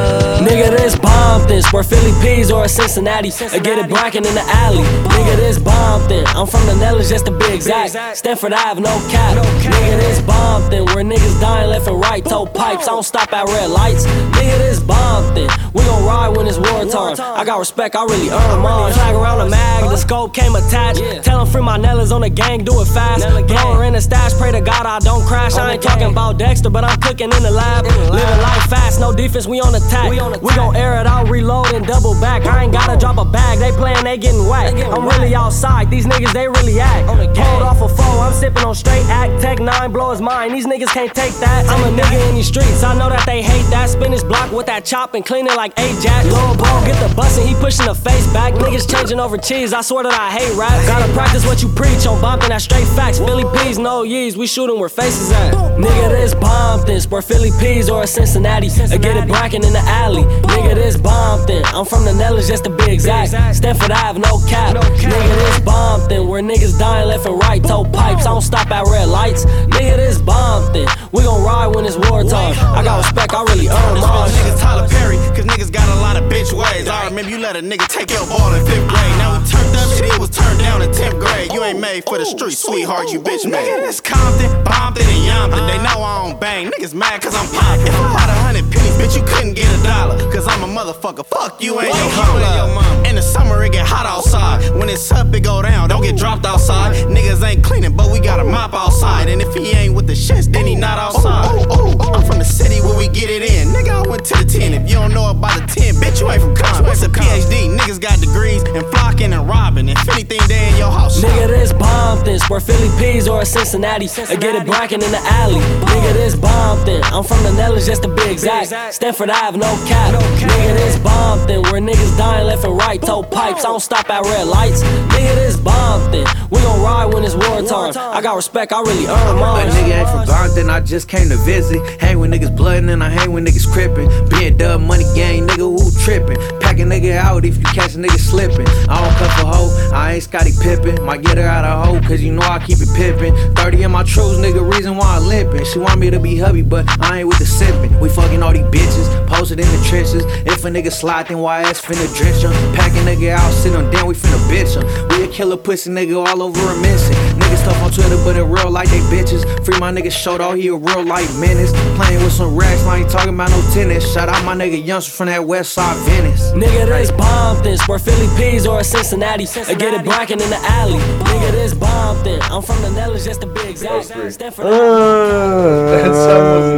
Nigga, 0.41 0.71
this 0.71 0.95
Bompton. 0.95 1.63
Where 1.75 1.83
Philly 1.83 2.13
Peas 2.23 2.51
or 2.51 2.65
a 2.65 2.69
Cincinnati. 2.69 3.31
I 3.53 3.59
get 3.59 3.79
it 3.79 3.91
brackin' 3.91 4.25
in 4.25 4.35
the 4.35 4.41
alley. 4.41 4.83
Nigga, 5.13 5.37
this 5.37 5.59
Bompton. 5.59 6.25
I'm 6.29 6.47
from 6.47 6.65
the 6.65 6.73
Nellas, 6.73 7.11
just 7.11 7.27
to 7.27 7.33
be 7.33 7.53
exact. 7.53 8.17
Stanford 8.17 8.55
Ave, 8.55 8.81
no 8.81 8.89
cap. 9.11 9.37
Nigga, 9.37 9.99
this 10.01 10.21
Bompton. 10.21 10.87
Where 10.95 11.05
niggas 11.05 11.39
dying 11.39 11.69
left 11.69 11.87
and 11.87 12.01
right. 12.01 12.25
Toe 12.25 12.47
pipes, 12.47 12.89
I 12.89 12.93
don't 12.93 13.03
stop 13.03 13.31
at 13.35 13.47
red 13.49 13.71
lights. 13.71 14.07
Nigga, 14.07 14.57
this 14.57 14.81
Bompton. 14.81 15.51
We 15.75 15.85
gon' 15.85 16.05
ride 16.05 16.37
when 16.37 16.47
it's 16.47 16.59
war 16.59 16.85
time. 16.87 17.17
I 17.21 17.45
got 17.45 17.59
respect, 17.59 17.95
I 17.95 18.05
really 18.05 18.31
earn 18.31 18.63
mine. 18.63 18.93
Flag 18.93 19.15
around 19.15 19.39
the 19.39 19.51
mag, 19.51 19.85
the 19.85 19.97
scope 19.97 20.35
came 20.35 20.55
attached. 20.55 21.01
Tell 21.25 21.41
'em 21.41 21.47
free 21.47 21.63
my 21.63 21.79
Nellas 21.79 22.11
on 22.13 22.23
the 22.23 22.29
gang, 22.29 22.65
do 22.65 22.81
it 22.81 22.87
fast. 22.87 23.27
Blower 23.47 23.85
in 23.85 23.95
the 23.95 24.01
stash, 24.01 24.33
pray 24.35 24.53
to 24.53 24.61
God 24.61 24.87
I 24.87 24.99
don't 25.01 25.25
crash. 25.27 25.55
I 25.55 25.73
ain't 25.73 25.83
talking 25.83 26.09
about 26.09 26.39
Dexter, 26.39 26.71
but 26.71 26.85
I'm 26.85 26.99
cooking 27.01 27.33
in 27.33 27.43
the 27.43 27.51
lab. 27.51 27.85
Living 27.85 28.41
life 28.43 28.65
fast, 28.69 29.01
no 29.01 29.13
defense, 29.13 29.42
we 29.47 29.61
on 29.61 29.75
attack. 29.75 30.11
We 30.11 30.17
gon' 30.19 30.77
air 30.77 31.01
it 31.01 31.07
out, 31.07 31.29
reload 31.29 31.73
and 31.75 31.87
double 31.87 32.15
back. 32.21 32.45
I 32.47 32.65
ain't 32.65 32.73
gotta 32.73 32.99
drop 32.99 33.19
a 33.19 33.25
bag, 33.25 33.59
they 33.59 33.73
playin', 33.73 34.05
they 34.05 34.19
getting 34.19 34.47
whacked. 34.47 34.77
I'm 34.77 35.07
really 35.07 35.35
outside, 35.35 35.91
these 35.91 36.07
niggas, 36.07 36.33
they 36.33 36.49
really 36.49 36.81
act. 36.81 37.07
Pulled 37.07 37.63
off 37.63 37.81
a 37.81 37.89
foe, 37.89 38.21
I'm 38.21 38.33
sippin' 38.33 38.65
on 38.65 38.75
straight 38.75 39.05
act. 39.07 39.43
Tech 39.43 39.59
9 39.59 39.93
blow 39.93 40.11
his 40.11 40.21
mind, 40.21 40.55
these 40.55 40.67
niggas 40.67 40.89
can't 40.89 41.15
take 41.15 41.35
that. 41.35 41.69
I'm 41.69 41.83
a 41.93 41.97
nigga 41.97 42.29
in 42.29 42.35
these 42.35 42.47
streets, 42.47 42.83
I 42.83 42.97
know 42.97 43.09
that 43.09 43.25
they 43.27 43.43
hate 43.43 43.69
that. 43.71 43.89
Spin 43.91 44.13
his 44.13 44.25
block 44.25 44.53
with 44.53 44.67
that 44.67 44.85
chop 44.85 45.15
and 45.15 45.25
clean 45.25 45.47
it 45.47 45.57
like 45.57 45.79
Ajax. 45.79 46.27
Lil 46.27 46.55
bro, 46.57 46.85
get 46.85 46.97
the 47.07 47.15
bus 47.15 47.39
and 47.39 47.49
he 47.49 47.55
pushing 47.55 47.87
the 47.87 47.95
face 47.95 48.27
back. 48.33 48.55
Niggas 48.55 48.91
changing 48.91 49.21
over 49.21 49.39
cheese, 49.39 49.73
I 49.73 49.81
swear 49.81 50.05
that 50.05 50.15
I 50.15 50.31
hate 50.31 50.55
rap. 50.57 50.73
Gotta 50.87 51.13
practice 51.13 51.45
what 51.47 51.63
you 51.63 51.69
preach 51.69 52.07
on 52.07 52.21
bumping 52.21 52.51
that 52.51 52.63
straight 52.63 52.87
facts. 52.89 53.19
Philly 53.19 53.45
Peas, 53.59 53.79
no 53.79 54.03
yees, 54.03 54.37
we 54.37 54.47
shootin' 54.47 54.79
where 54.79 54.89
faces 54.89 55.33
at. 55.33 55.55
Nigga, 55.55 56.11
this 56.11 56.35
Bompton, 56.35 56.93
where 57.11 57.23
Philly 57.23 57.51
Peas 57.59 57.89
or 57.89 58.03
a 58.03 58.07
Cincinnati. 58.07 58.69
I 58.69 58.97
get 58.97 59.17
it 59.17 59.29
brackin' 59.33 59.65
in 59.65 59.73
the 59.73 59.85
alley. 60.05 60.25
Nigga, 60.53 60.75
this 60.75 60.97
Bompton, 60.97 61.65
I'm 61.73 61.87
from 61.87 62.05
the 62.05 62.13
Nellas 62.13 62.47
just 62.49 62.65
to 62.65 62.71
be 62.71 62.93
exact. 62.93 63.33
Stanford 63.57 63.91
Ave, 63.91 64.21
no 64.21 64.39
cap. 64.47 64.77
Nigga, 64.77 65.35
this 65.41 65.61
Bompton, 65.61 66.29
where 66.29 66.43
niggas 66.43 66.79
dying 66.79 67.09
left 67.09 67.25
and 67.25 67.41
right. 67.41 67.63
Toe 67.65 67.85
pipes, 67.85 68.27
I 68.27 68.31
don't 68.37 68.43
stop 68.43 68.71
at 68.71 68.85
red 68.87 69.09
lights. 69.09 69.47
Nigga, 69.73 69.97
this 69.97 70.19
Bompton, 70.19 70.87
we 71.13 71.23
gon' 71.23 71.43
ride 71.43 71.75
when 71.75 71.87
it's 71.87 71.97
war 71.97 72.23
time. 72.25 72.53
I 72.77 72.85
got 72.85 72.99
respect, 72.99 73.33
I 73.33 73.43
really 73.45 73.69
earn 73.69 74.01
mine. 74.01 74.29
Niggas 74.31 74.61
Tyler 74.61 74.89
Perry, 74.89 75.17
cause 75.33 75.47
niggas 75.47 75.73
got 75.73 75.89
a 75.89 76.01
lot 76.01 76.17
of 76.17 76.25
bitch 76.31 76.53
ways. 76.53 76.89
I 76.89 77.09
remember 77.09 77.31
you 77.31 77.39
let 77.39 77.57
a 77.57 77.61
nigga 77.61 77.89
take 77.89 78.11
your 78.11 78.27
ball 78.27 78.53
in 78.53 78.65
fifth 78.67 78.87
grade. 78.89 79.17
Now 79.17 79.41
we 79.41 79.49
turned 79.49 79.77
up 79.77 79.89
shit, 79.97 80.13
it 80.13 80.21
was 80.21 80.31
turned 80.31 80.59
down 80.59 80.83
in 80.83 80.91
10th 80.91 81.19
grade. 81.19 81.53
You 81.53 81.65
ain't 81.65 81.81
made 81.81 82.05
for 82.05 82.19
the 82.19 82.27
street, 82.27 82.59
sweetheart, 82.59 83.11
you 83.13 83.21
bitch 83.21 83.49
made. 83.49 83.65
Nigga, 83.65 83.81
this 83.81 84.01
Compton, 84.01 84.51
Bompton, 84.65 85.09
and 85.09 85.23
Yompton. 85.25 85.65
They 85.69 85.79
know 85.79 86.03
I 86.03 86.29
don't 86.29 86.41
bang. 86.41 86.71
Niggas 86.71 86.95
mad 86.95 87.23
cause 87.23 87.35
I'm 87.35 87.49
poppin'. 87.57 87.87
If 87.87 87.95
I 87.95 88.09
had 88.19 88.29
a 88.29 88.39
hundred 88.45 88.71
pennies, 88.73 88.97
bitch, 89.01 89.17
you 89.17 89.22
couldn't 89.27 89.55
get 89.55 89.69
a 89.79 89.83
dollar. 89.83 90.19
Cause 90.33 90.47
I'm 90.49 90.63
a 90.63 90.67
motherfucker. 90.67 91.25
Fuck 91.27 91.63
you 91.63 91.79
and 91.79 91.89
your 91.89 92.11
mama. 92.17 93.09
In 93.09 93.17
the 93.17 93.23
summer, 93.23 93.63
it 93.65 93.73
get 93.73 93.87
hot 93.87 94.07
outside. 94.07 94.75
When 94.77 94.89
it's 94.89 95.11
up, 95.13 95.35
it 95.35 95.41
go 95.41 95.63
down. 95.63 95.89
Don't 95.89 96.03
get 96.03 96.17
dropped 96.17 96.47
outside. 96.47 96.95
Niggas 97.07 97.43
ain't 97.47 97.63
cleaning, 97.63 97.97
but 97.97 98.11
we 98.11 98.21
got 98.21 98.41
a 98.41 98.45
mop 98.45 98.75
outside. 98.75 99.29
And 99.29 99.43
if 99.43 99.55
he 99.55 99.73
ain't 99.73 99.95
with 99.95 100.07
the 100.07 100.15
shits, 100.15 100.51
then 100.51 100.67
he 100.67 100.75
not 100.75 100.99
outside. 100.99 101.49
Oh, 101.51 101.67
oh, 101.71 101.97
oh, 102.01 102.13
I'm 102.15 102.25
from 102.25 102.39
the 102.39 102.45
city 102.45 102.81
where 102.81 102.97
we 102.97 103.09
get 103.09 103.31
it 103.31 103.43
in. 103.43 103.69
Nigga, 103.69 104.05
I 104.05 104.09
went 104.09 104.25
to 104.27 104.35
the 104.35 104.45
10. 104.45 104.75
If 104.75 104.89
you 104.89 104.97
don't 104.97 105.13
know 105.13 105.31
about 105.31 105.61
the 105.61 105.81
10, 105.81 105.95
bitch, 105.97 106.21
you 106.21 106.31
ain't 106.31 106.43
from 106.43 106.57
Compton. 106.57 106.87
What's 106.87 107.03
a 107.03 107.09
PhD? 107.09 107.77
Niggas 107.77 108.01
got 108.01 108.21
degrees 108.21 108.63
and 108.63 108.87
flocking 108.87 109.33
and 109.33 109.49
robbing. 109.49 109.89
If 109.89 110.09
anything, 110.09 110.41
they 110.49 110.71
in 110.71 110.77
your 110.77 110.91
house. 110.91 111.21
Nigga, 111.21 111.49
this 111.49 111.73
Bompton, 111.73 112.39
where 112.49 112.61
Philly 112.61 112.89
Peas 112.99 113.29
or 113.29 113.43
a 113.43 113.47
Cincinnati. 113.47 114.09
I 114.29 114.37
get 114.37 114.55
it 114.55 114.67
brackin' 114.67 115.03
in 115.03 115.11
the 115.11 115.23
alley. 115.41 115.61
Nigga, 115.61 116.13
this 116.15 116.35
Bompton, 116.35 117.03
I'm 117.13 117.25
from 117.25 117.43
the 117.43 117.51
Nellas 117.51 117.87
just 117.87 118.03
to 118.03 118.09
be 118.09 118.23
exact. 118.31 118.73
Stanford 119.13 119.31
Ave, 119.31 119.59
no 119.59 119.67
cap. 119.87 120.15
Nigga, 120.15 120.75
this 120.75 120.97
Bompton, 120.97 121.63
where 121.65 121.83
niggas 121.83 122.17
dying 122.17 122.47
left 122.47 122.65
and 122.65 122.75
right. 122.79 123.01
Toe 123.01 123.23
pipes, 123.23 123.63
I 123.63 123.69
don't 123.69 123.81
stop 123.81 124.09
at 124.09 124.23
red 124.23 124.47
lights. 124.47 124.83
Nigga, 124.83 125.35
this 125.35 125.57
Bompton, 125.59 126.25
we 126.51 126.59
gon' 126.63 126.81
ride 126.81 127.13
when 127.13 127.23
it's 127.23 127.35
war 127.35 127.61
time. 127.61 127.93
I 127.95 128.23
got 128.23 128.37
respect, 128.37 128.73
I 128.73 128.81
really 128.81 129.07
earn 129.07 129.37
A 129.37 129.39
mine. 129.39 129.69
nigga 129.69 130.01
ain't 130.01 130.09
from 130.09 130.25
Compton, 130.27 130.71
I 130.71 130.81
just 130.81 131.09
came 131.09 131.29
to 131.29 131.37
visit. 131.37 132.01
Hang 132.01 132.21
with 132.21 132.31
niggas 132.31 132.57
bloodin' 132.57 132.89
and 132.89 133.05
I 133.05 133.11
hang 133.11 133.33
with 133.33 133.45
niggas 133.47 133.71
crippin'. 133.71 134.09
Being 134.31 134.57
dub 134.57 134.81
money 134.81 135.05
gang, 135.15 135.47
nigga, 135.47 135.59
who 135.59 135.91
trippin'? 136.03 136.62
Pack 136.73 136.81
a 136.81 136.85
nigga 136.85 137.19
out 137.19 137.45
if 137.45 137.59
you 137.59 137.65
catch 137.65 137.97
a 137.97 137.99
nigga 137.99 138.19
slipping. 138.19 138.67
I 138.89 138.97
don't 138.97 139.15
cuff 139.19 139.43
a 139.43 139.45
hoe, 139.45 139.91
I 139.93 140.15
ain't 140.15 140.23
Scottie 140.23 140.53
Pippen. 140.59 141.05
Might 141.05 141.21
get 141.21 141.37
her 141.37 141.45
out 141.45 141.67
of 141.67 141.85
hoe, 141.85 142.09
cause 142.09 142.23
you 142.23 142.33
know 142.33 142.41
I 142.41 142.65
keep 142.65 142.79
it 142.81 142.89
pippin'. 142.97 143.55
30 143.57 143.83
in 143.83 143.91
my 143.91 144.03
trues, 144.05 144.39
nigga, 144.39 144.65
reason 144.73 144.97
why 144.97 145.19
I'm 145.19 145.25
limpin'. 145.25 145.67
She 145.71 145.79
want 145.79 146.01
me 146.01 146.09
to 146.09 146.19
be 146.19 146.39
hubby, 146.39 146.63
but 146.63 146.87
I 146.99 147.19
ain't 147.19 147.29
with 147.29 147.37
the 147.41 147.45
sippin'. 147.45 148.01
We 148.01 148.09
fucking 148.09 148.43
all 148.43 148.55
these 148.55 148.65
bitches, 148.73 149.27
posted 149.27 149.61
in 149.61 149.67
the 149.67 149.85
trenches. 149.87 150.25
If 150.47 150.65
a 150.65 150.69
nigga 150.69 150.91
slide, 150.91 151.29
then 151.29 151.41
why 151.41 151.61
ass 151.61 151.79
finna 151.79 152.09
drench 152.17 152.43
him? 152.43 152.53
Pack 152.75 152.93
a 152.93 153.05
nigga 153.05 153.33
out, 153.33 153.53
sit 153.53 153.75
him 153.75 153.91
down, 153.91 154.07
we 154.07 154.15
finna 154.15 154.41
bitch 154.49 154.73
him. 154.73 155.09
We 155.11 155.25
a 155.25 155.29
killer 155.29 155.59
pussy 155.59 155.91
nigga 155.91 156.27
all 156.27 156.43
over 156.43 156.59
a 156.59 156.81
missing. 156.81 157.17
Niggas 157.37 157.65
tough 157.65 157.83
on 157.83 157.91
Twitter, 157.91 158.17
but 158.25 158.37
in 158.37 158.51
real 158.51 158.71
life 158.71 158.89
they 158.89 159.01
bitches. 159.13 159.45
Free 159.67 159.79
my 159.79 159.93
nigga 159.93 160.11
showed 160.11 160.41
all 160.41 160.55
he 160.55 160.69
a 160.69 160.75
real 160.75 161.05
life 161.05 161.39
menace. 161.39 161.73
Playing 161.97 162.23
with 162.25 162.33
some 162.33 162.57
racks, 162.57 162.83
I 162.85 163.01
ain't 163.01 163.11
talking 163.11 163.35
about 163.35 163.51
no 163.51 163.61
tennis. 163.75 164.11
Shout 164.15 164.31
out 164.31 164.43
my 164.47 164.55
nigga 164.55 164.83
Youngster 164.83 165.13
from 165.13 165.27
that 165.27 165.45
west 165.45 165.75
side 165.75 165.97
Venice. 166.09 166.53
Nigga, 166.63 166.87
this 166.87 167.11
Bompton, 167.11 167.89
where 167.89 167.99
Philly 167.99 168.29
Peas 168.37 168.69
or 168.69 168.79
a 168.79 168.85
Cincinnati. 168.85 169.49
I 169.67 169.75
get 169.75 169.95
it 169.95 170.05
brackin' 170.05 170.41
in 170.41 170.49
the 170.49 170.61
alley. 170.63 170.95
Nigga, 170.95 171.51
this 171.51 171.75
Bompton, 171.75 172.39
I'm 172.43 172.63
from 172.63 172.81
the 172.83 172.91
Nellas 172.91 173.25
just 173.25 173.41
to 173.41 173.49
be 173.49 173.69
exact. 173.69 174.05
Stanford 174.05 174.67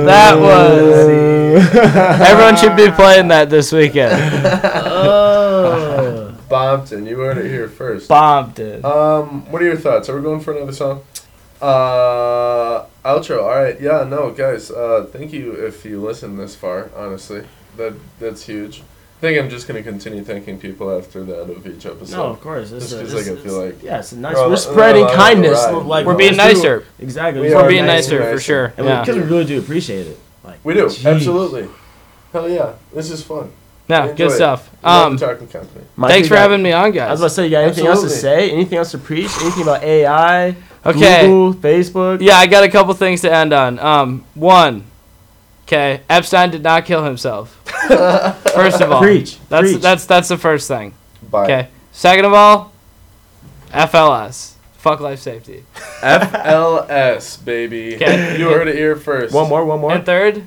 That 0.06 0.40
was. 0.40 1.84
Everyone 2.30 2.56
should 2.56 2.76
be 2.76 2.90
playing 2.92 3.28
that 3.28 3.50
this 3.50 3.72
weekend. 3.72 4.14
Bompton, 6.48 7.06
you 7.06 7.18
heard 7.18 7.36
it 7.36 7.50
here 7.50 7.68
first. 7.68 8.08
Bompton. 8.08 8.82
Um, 8.86 9.44
what 9.52 9.60
are 9.60 9.66
your 9.66 9.76
thoughts? 9.76 10.08
Are 10.08 10.16
we 10.16 10.22
going 10.22 10.40
for 10.40 10.56
another 10.56 10.72
song? 10.72 11.02
Uh, 11.60 12.86
outro. 13.04 13.42
All 13.42 13.48
right. 13.48 13.78
Yeah. 13.78 14.04
No, 14.04 14.30
guys. 14.30 14.70
Uh, 14.70 15.06
thank 15.12 15.34
you 15.34 15.52
if 15.52 15.84
you 15.84 16.00
listened 16.00 16.40
this 16.40 16.56
far. 16.56 16.90
Honestly, 16.96 17.44
that 17.76 17.92
that's 18.18 18.46
huge. 18.46 18.82
I 19.18 19.26
think 19.26 19.38
I'm 19.40 19.48
just 19.48 19.66
gonna 19.66 19.82
continue 19.82 20.22
thanking 20.22 20.58
people 20.58 20.96
after 20.98 21.24
the 21.24 21.40
end 21.42 21.50
of 21.50 21.66
each 21.66 21.86
episode. 21.86 22.16
No, 22.16 22.24
of 22.26 22.40
course. 22.42 22.70
Just 22.70 22.92
It's 22.92 22.92
a- 22.92 23.00
'cause, 23.00 23.14
like 23.14 23.38
I 23.38 23.40
feel 23.40 23.64
like 23.66 23.82
yeah, 23.82 23.98
it's 24.00 24.12
a 24.12 24.18
nice. 24.18 24.34
we're 24.36 24.48
We're 24.50 24.56
spreading 24.56 25.04
all 25.04 25.10
on 25.10 25.16
kindness. 25.16 25.64
ride. 25.64 25.86
Like 25.86 26.06
We're 26.06 26.14
being 26.16 26.36
let's 26.36 26.54
do- 26.60 26.68
nicer. 26.68 26.84
Exactly. 26.98 27.40
We 27.42 27.54
We're 27.54 27.62
are 27.62 27.68
being 27.68 27.86
nicer, 27.86 28.18
nicer 28.18 28.32
for 28.34 28.40
sure. 28.40 28.72
And 28.76 28.86
Yeah. 28.86 29.00
because 29.00 29.16
we 29.16 29.22
really 29.22 29.44
do 29.46 29.58
appreciate 29.58 30.06
it. 30.08 30.18
Like 30.44 30.58
We 30.62 30.74
do 30.74 30.86
jeez. 30.86 31.06
absolutely. 31.10 31.68
Hell 32.34 32.50
yeah, 32.50 32.72
this 32.94 33.10
is 33.10 33.22
fun. 33.22 33.50
Yeah, 33.88 34.12
good 34.12 34.30
stuff. 34.32 34.68
Um, 34.82 35.16
talking 35.16 35.46
company. 35.46 35.84
Thanks 36.08 36.26
for 36.28 36.36
having 36.36 36.62
me 36.62 36.72
on, 36.72 36.90
guys. 36.90 37.08
I 37.08 37.10
was 37.12 37.20
about 37.20 37.28
to 37.28 37.34
say, 37.34 37.44
you 37.44 37.50
got 37.50 37.64
anything 37.64 37.86
else 37.86 38.02
to 38.02 38.10
say? 38.10 38.50
Anything 38.50 38.78
else 38.78 38.90
to 38.90 38.98
preach? 38.98 39.30
Anything 39.42 39.62
about 39.62 39.82
AI? 39.82 40.56
Okay. 40.86 41.26
Google, 41.26 41.54
Facebook? 41.54 42.18
Yeah, 42.20 42.36
I 42.38 42.46
got 42.46 42.64
a 42.64 42.68
couple 42.68 42.92
things 42.94 43.20
to 43.22 43.32
end 43.32 43.52
on. 43.52 43.78
Um, 43.78 44.24
one, 44.34 44.84
okay, 45.66 46.00
Epstein 46.10 46.50
did 46.50 46.62
not 46.62 46.84
kill 46.86 47.04
himself. 47.04 47.58
First 48.54 48.80
of 48.80 48.90
all, 48.92 49.00
Preach, 49.02 49.38
That's 49.48 49.70
preach. 49.72 49.82
that's 49.82 50.06
that's 50.06 50.28
the 50.28 50.38
first 50.38 50.68
thing. 50.68 50.94
Okay. 51.32 51.68
Second 51.92 52.24
of 52.26 52.32
all, 52.32 52.72
FLS. 53.70 54.52
Fuck 54.78 55.00
life 55.00 55.18
safety. 55.20 55.64
FLS, 56.00 57.42
baby. 57.44 57.96
Okay. 57.96 58.36
You 58.38 58.48
heard 58.50 58.68
it 58.68 58.76
here 58.76 58.96
first. 58.96 59.32
One 59.34 59.48
more, 59.48 59.64
one 59.64 59.80
more. 59.80 59.92
And 59.92 60.04
third, 60.04 60.46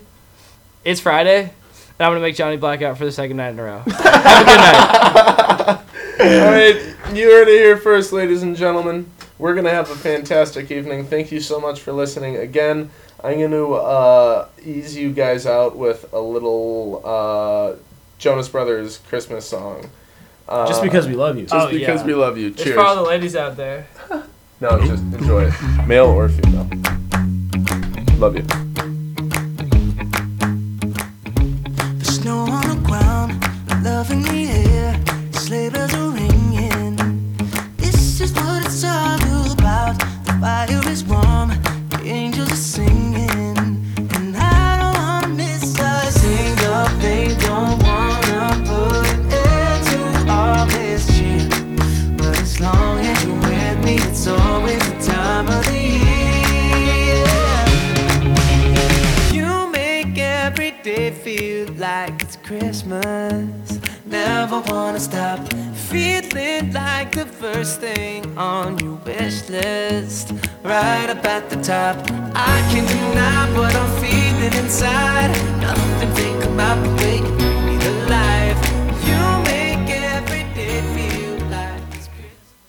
it's 0.85 0.99
Friday, 1.01 1.41
and 1.41 1.51
I'm 1.99 2.11
gonna 2.11 2.19
make 2.21 2.35
Johnny 2.35 2.57
black 2.57 2.81
out 2.81 2.97
for 2.97 3.05
the 3.05 3.11
second 3.11 3.37
night 3.37 3.49
in 3.49 3.59
a 3.59 3.63
row. 3.63 3.79
Have 3.87 4.41
a 4.41 4.45
good 4.45 4.57
night. 4.57 5.83
All 6.19 6.51
right, 6.51 6.95
you 7.15 7.29
heard 7.31 7.47
it 7.47 7.59
here 7.59 7.77
first, 7.77 8.11
ladies 8.13 8.43
and 8.43 8.55
gentlemen. 8.55 9.09
We're 9.39 9.53
gonna 9.53 9.69
have 9.69 9.89
a 9.91 9.95
fantastic 9.95 10.71
evening. 10.71 11.05
Thank 11.05 11.31
you 11.31 11.39
so 11.39 11.59
much 11.59 11.79
for 11.81 11.91
listening. 11.93 12.37
Again, 12.37 12.89
I'm 13.23 13.39
gonna 13.39 13.71
uh, 13.71 14.47
ease 14.63 14.95
you 14.95 15.11
guys 15.11 15.45
out 15.45 15.75
with 15.77 16.11
a 16.13 16.19
little 16.19 17.01
uh, 17.03 17.75
Jonas 18.19 18.47
Brothers 18.49 18.99
Christmas 19.09 19.47
song. 19.47 19.89
Uh, 20.47 20.65
Just 20.67 20.81
because 20.81 21.07
we 21.07 21.13
love 21.15 21.35
you. 21.37 21.43
Just 21.43 21.53
Oh, 21.53 21.69
because 21.69 22.01
yeah. 22.01 22.05
we 22.07 22.13
love 22.15 22.37
you. 22.37 22.47
It's 22.49 22.63
Cheers. 22.63 22.75
for 22.75 22.81
all 22.81 22.95
the 22.95 23.01
ladies 23.01 23.35
out 23.35 23.57
there. 23.57 23.87
No, 24.59 24.79
just 24.87 25.03
enjoy 25.13 25.43
it. 25.51 25.53
Male 25.87 26.05
or 26.07 26.29
female. 26.29 26.67
Love 28.17 28.35
you. 28.37 28.66
Never 64.57 64.73
wanna 64.73 64.99
stop 64.99 65.53
feeling 65.73 66.73
like 66.73 67.11
the 67.11 67.27
first 67.27 67.79
thing 67.79 68.35
on 68.39 68.79
your 68.79 68.95
wish 69.05 69.47
list. 69.49 70.33
Right 70.63 71.07
up 71.11 71.23
at 71.25 71.47
the 71.51 71.57
top. 71.57 71.95
I 72.33 72.57
can't 72.71 72.87
deny 72.87 73.55
what 73.55 73.75
I'm 73.75 74.01
feeling 74.01 74.53
inside. 74.63 75.29
Nothing 75.61 76.11
think 76.15 76.43
about 76.43 76.83
the 76.83 77.03
way 77.03 77.36